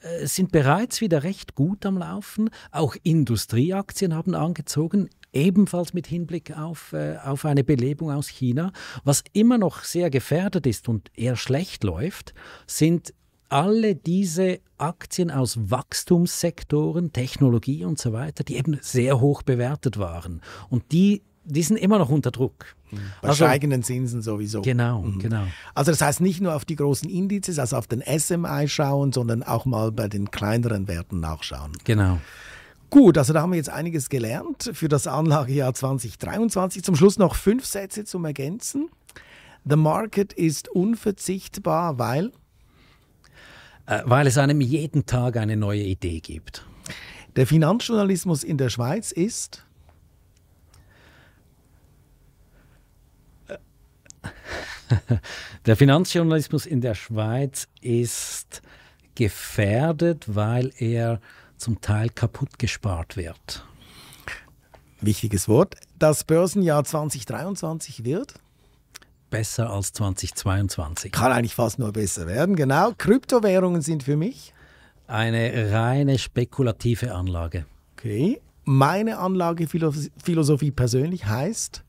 äh, 0.00 0.26
sind 0.26 0.52
bereits 0.52 1.00
wieder 1.00 1.22
recht 1.22 1.54
gut 1.54 1.84
am 1.84 1.98
Laufen. 1.98 2.48
Auch 2.70 2.96
Industrieaktien 3.02 4.14
haben 4.14 4.34
angezogen, 4.34 5.10
ebenfalls 5.34 5.92
mit 5.92 6.06
Hinblick 6.06 6.56
auf, 6.56 6.92
äh, 6.94 7.18
auf 7.22 7.44
eine 7.44 7.64
Belebung 7.64 8.10
aus 8.10 8.28
China. 8.28 8.72
Was 9.04 9.22
immer 9.32 9.58
noch 9.58 9.84
sehr 9.84 10.08
gefährdet 10.08 10.66
ist 10.66 10.88
und 10.88 11.10
eher 11.14 11.36
schlecht 11.36 11.84
läuft, 11.84 12.32
sind 12.66 13.12
alle 13.54 13.94
diese 13.94 14.58
Aktien 14.78 15.30
aus 15.30 15.70
Wachstumssektoren, 15.70 17.12
Technologie 17.12 17.84
und 17.84 18.00
so 18.00 18.12
weiter, 18.12 18.42
die 18.42 18.56
eben 18.56 18.78
sehr 18.82 19.20
hoch 19.20 19.42
bewertet 19.42 19.96
waren. 19.96 20.40
Und 20.70 20.90
die, 20.90 21.22
die 21.44 21.62
sind 21.62 21.76
immer 21.76 21.98
noch 21.98 22.08
unter 22.08 22.32
Druck. 22.32 22.74
Bei 23.22 23.28
Also- 23.28 23.44
steigenden 23.44 23.84
Zinsen 23.84 24.22
sowieso. 24.22 24.62
Genau, 24.62 25.04
genau. 25.18 25.44
Also 25.74 25.92
das 25.92 26.00
heißt 26.00 26.20
nicht 26.20 26.40
nur 26.40 26.54
auf 26.54 26.64
die 26.64 26.74
großen 26.74 27.08
Indizes, 27.08 27.58
also 27.60 27.76
auf 27.76 27.86
den 27.86 28.02
SMI 28.02 28.66
schauen, 28.68 29.12
sondern 29.12 29.44
auch 29.44 29.66
mal 29.66 29.92
bei 29.92 30.08
den 30.08 30.32
kleineren 30.32 30.88
Werten 30.88 31.20
nachschauen. 31.20 31.72
Genau. 31.84 32.18
Gut, 32.90 33.18
also 33.18 33.32
da 33.32 33.42
haben 33.42 33.50
wir 33.52 33.56
jetzt 33.56 33.70
einiges 33.70 34.08
gelernt 34.08 34.70
für 34.72 34.88
das 34.88 35.06
Anlagejahr 35.06 35.74
2023. 35.74 36.82
Zum 36.82 36.96
Schluss 36.96 37.18
noch 37.18 37.34
fünf 37.36 37.64
Sätze 37.66 38.04
zum 38.04 38.24
Ergänzen. 38.24 38.88
The 39.64 39.76
market 39.76 40.32
ist 40.32 40.68
unverzichtbar, 40.68 41.98
weil 41.98 42.32
weil 43.86 44.26
es 44.26 44.38
einem 44.38 44.60
jeden 44.60 45.06
Tag 45.06 45.36
eine 45.36 45.56
neue 45.56 45.82
Idee 45.82 46.20
gibt. 46.20 46.64
der 47.36 47.46
Finanzjournalismus 47.46 48.44
in 48.44 48.58
der 48.58 48.70
Schweiz 48.70 49.12
ist 49.12 49.64
Der 55.66 55.76
Finanzjournalismus 55.76 56.66
in 56.66 56.80
der 56.80 56.94
Schweiz 56.94 57.68
ist 57.80 58.62
gefährdet, 59.14 60.24
weil 60.34 60.72
er 60.78 61.20
zum 61.56 61.80
Teil 61.80 62.10
kaputt 62.10 62.58
gespart 62.58 63.16
wird. 63.16 63.64
wichtiges 65.00 65.48
Wort. 65.48 65.76
Das 65.98 66.24
Börsenjahr 66.24 66.84
2023 66.84 68.04
wird 68.04 68.34
Besser 69.34 69.70
als 69.70 69.92
2022. 69.92 71.12
kann 71.12 71.32
eigentlich 71.32 71.54
fast 71.54 71.78
nur 71.78 71.92
besser 71.92 72.26
werden. 72.26 72.56
Genau, 72.56 72.92
Kryptowährungen 72.96 73.82
sind 73.82 74.02
für 74.04 74.16
mich 74.16 74.52
Eine 75.06 75.70
reine 75.72 76.18
spekulative 76.18 77.14
Anlage. 77.14 77.66
okay. 77.96 78.40
Meine 78.66 79.18
Anlagephilosophie 79.18 80.70
persönlich 80.70 81.26
heißt, 81.26 81.82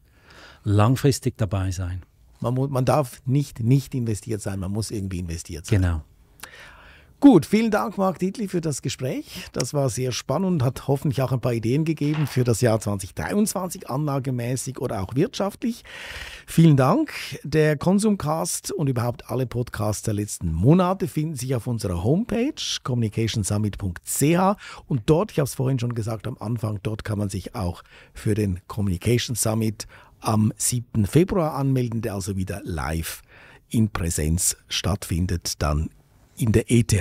Langfristig 0.63 1.37
dabei 1.37 1.71
sein. 1.71 2.03
man, 2.41 2.53
mu- 2.53 2.67
man 2.67 2.83
darf 2.85 3.21
nicht 3.25 3.59
nicht 3.61 3.93
investiert 3.95 4.41
sein, 4.41 4.59
man 4.59 4.71
muss 4.71 4.91
irgendwie 4.91 5.19
investiert 5.19 5.65
sein. 5.67 5.81
Genau. 5.81 6.01
Gut, 7.21 7.45
vielen 7.45 7.71
Dank, 7.71 7.97
Marc 7.97 8.19
Dietli, 8.19 8.47
für 8.47 8.61
das 8.61 8.81
Gespräch. 8.81 9.45
Das 9.53 9.73
war 9.73 9.89
sehr 9.89 10.11
spannend 10.11 10.61
hat 10.61 10.87
hoffentlich 10.87 11.21
auch 11.21 11.31
ein 11.31 11.39
paar 11.39 11.53
Ideen 11.53 11.85
gegeben 11.85 12.27
für 12.27 12.43
das 12.43 12.61
Jahr 12.61 12.79
2023, 12.79 13.89
anlagemäßig 13.89 14.79
oder 14.79 15.01
auch 15.01 15.15
wirtschaftlich. 15.15 15.83
Vielen 16.45 16.75
Dank. 16.75 17.13
Der 17.43 17.77
Konsumcast 17.77 18.71
und 18.71 18.87
überhaupt 18.87 19.29
alle 19.29 19.47
Podcasts 19.47 20.03
der 20.03 20.13
letzten 20.13 20.51
Monate 20.51 21.07
finden 21.07 21.35
sich 21.35 21.55
auf 21.55 21.67
unserer 21.67 22.03
Homepage 22.03 22.53
communicationsummit.ch 22.83 24.83
und 24.87 25.01
dort, 25.05 25.31
ich 25.31 25.39
habe 25.39 25.47
es 25.47 25.55
vorhin 25.55 25.79
schon 25.79 25.95
gesagt 25.95 26.27
am 26.27 26.37
Anfang, 26.39 26.79
dort 26.83 27.05
kann 27.05 27.17
man 27.17 27.29
sich 27.29 27.55
auch 27.55 27.81
für 28.13 28.35
den 28.35 28.59
Communication 28.67 29.35
Summit 29.35 29.87
am 30.19 30.51
7. 30.57 31.05
Februar 31.05 31.53
anmelden, 31.53 32.01
der 32.01 32.13
also 32.13 32.35
wieder 32.35 32.61
live 32.63 33.21
in 33.69 33.89
Präsenz 33.89 34.57
stattfindet, 34.67 35.61
dann 35.61 35.89
in 36.37 36.51
der 36.51 36.71
ETH. 36.71 36.93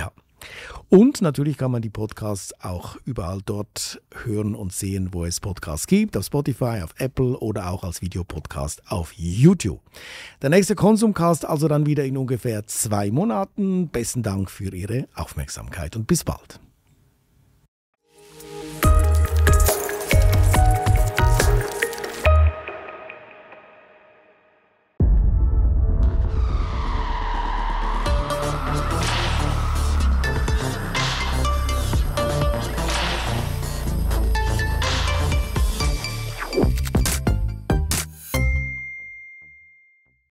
Und 0.89 1.21
natürlich 1.21 1.57
kann 1.57 1.71
man 1.71 1.81
die 1.81 1.89
Podcasts 1.89 2.53
auch 2.61 2.97
überall 3.05 3.39
dort 3.45 4.01
hören 4.23 4.55
und 4.55 4.71
sehen, 4.71 5.09
wo 5.11 5.25
es 5.25 5.39
Podcasts 5.39 5.87
gibt, 5.87 6.15
auf 6.15 6.25
Spotify, 6.25 6.81
auf 6.83 6.93
Apple 6.97 7.37
oder 7.39 7.69
auch 7.69 7.83
als 7.83 8.01
Videopodcast 8.01 8.83
auf 8.91 9.13
YouTube. 9.13 9.81
Der 10.41 10.49
nächste 10.49 10.75
Konsumcast 10.75 11.45
also 11.45 11.67
dann 11.67 11.85
wieder 11.85 12.05
in 12.05 12.17
ungefähr 12.17 12.67
zwei 12.67 13.11
Monaten. 13.11 13.89
Besten 13.89 14.23
Dank 14.23 14.51
für 14.51 14.73
Ihre 14.73 15.07
Aufmerksamkeit 15.15 15.95
und 15.95 16.05
bis 16.05 16.23
bald. 16.23 16.59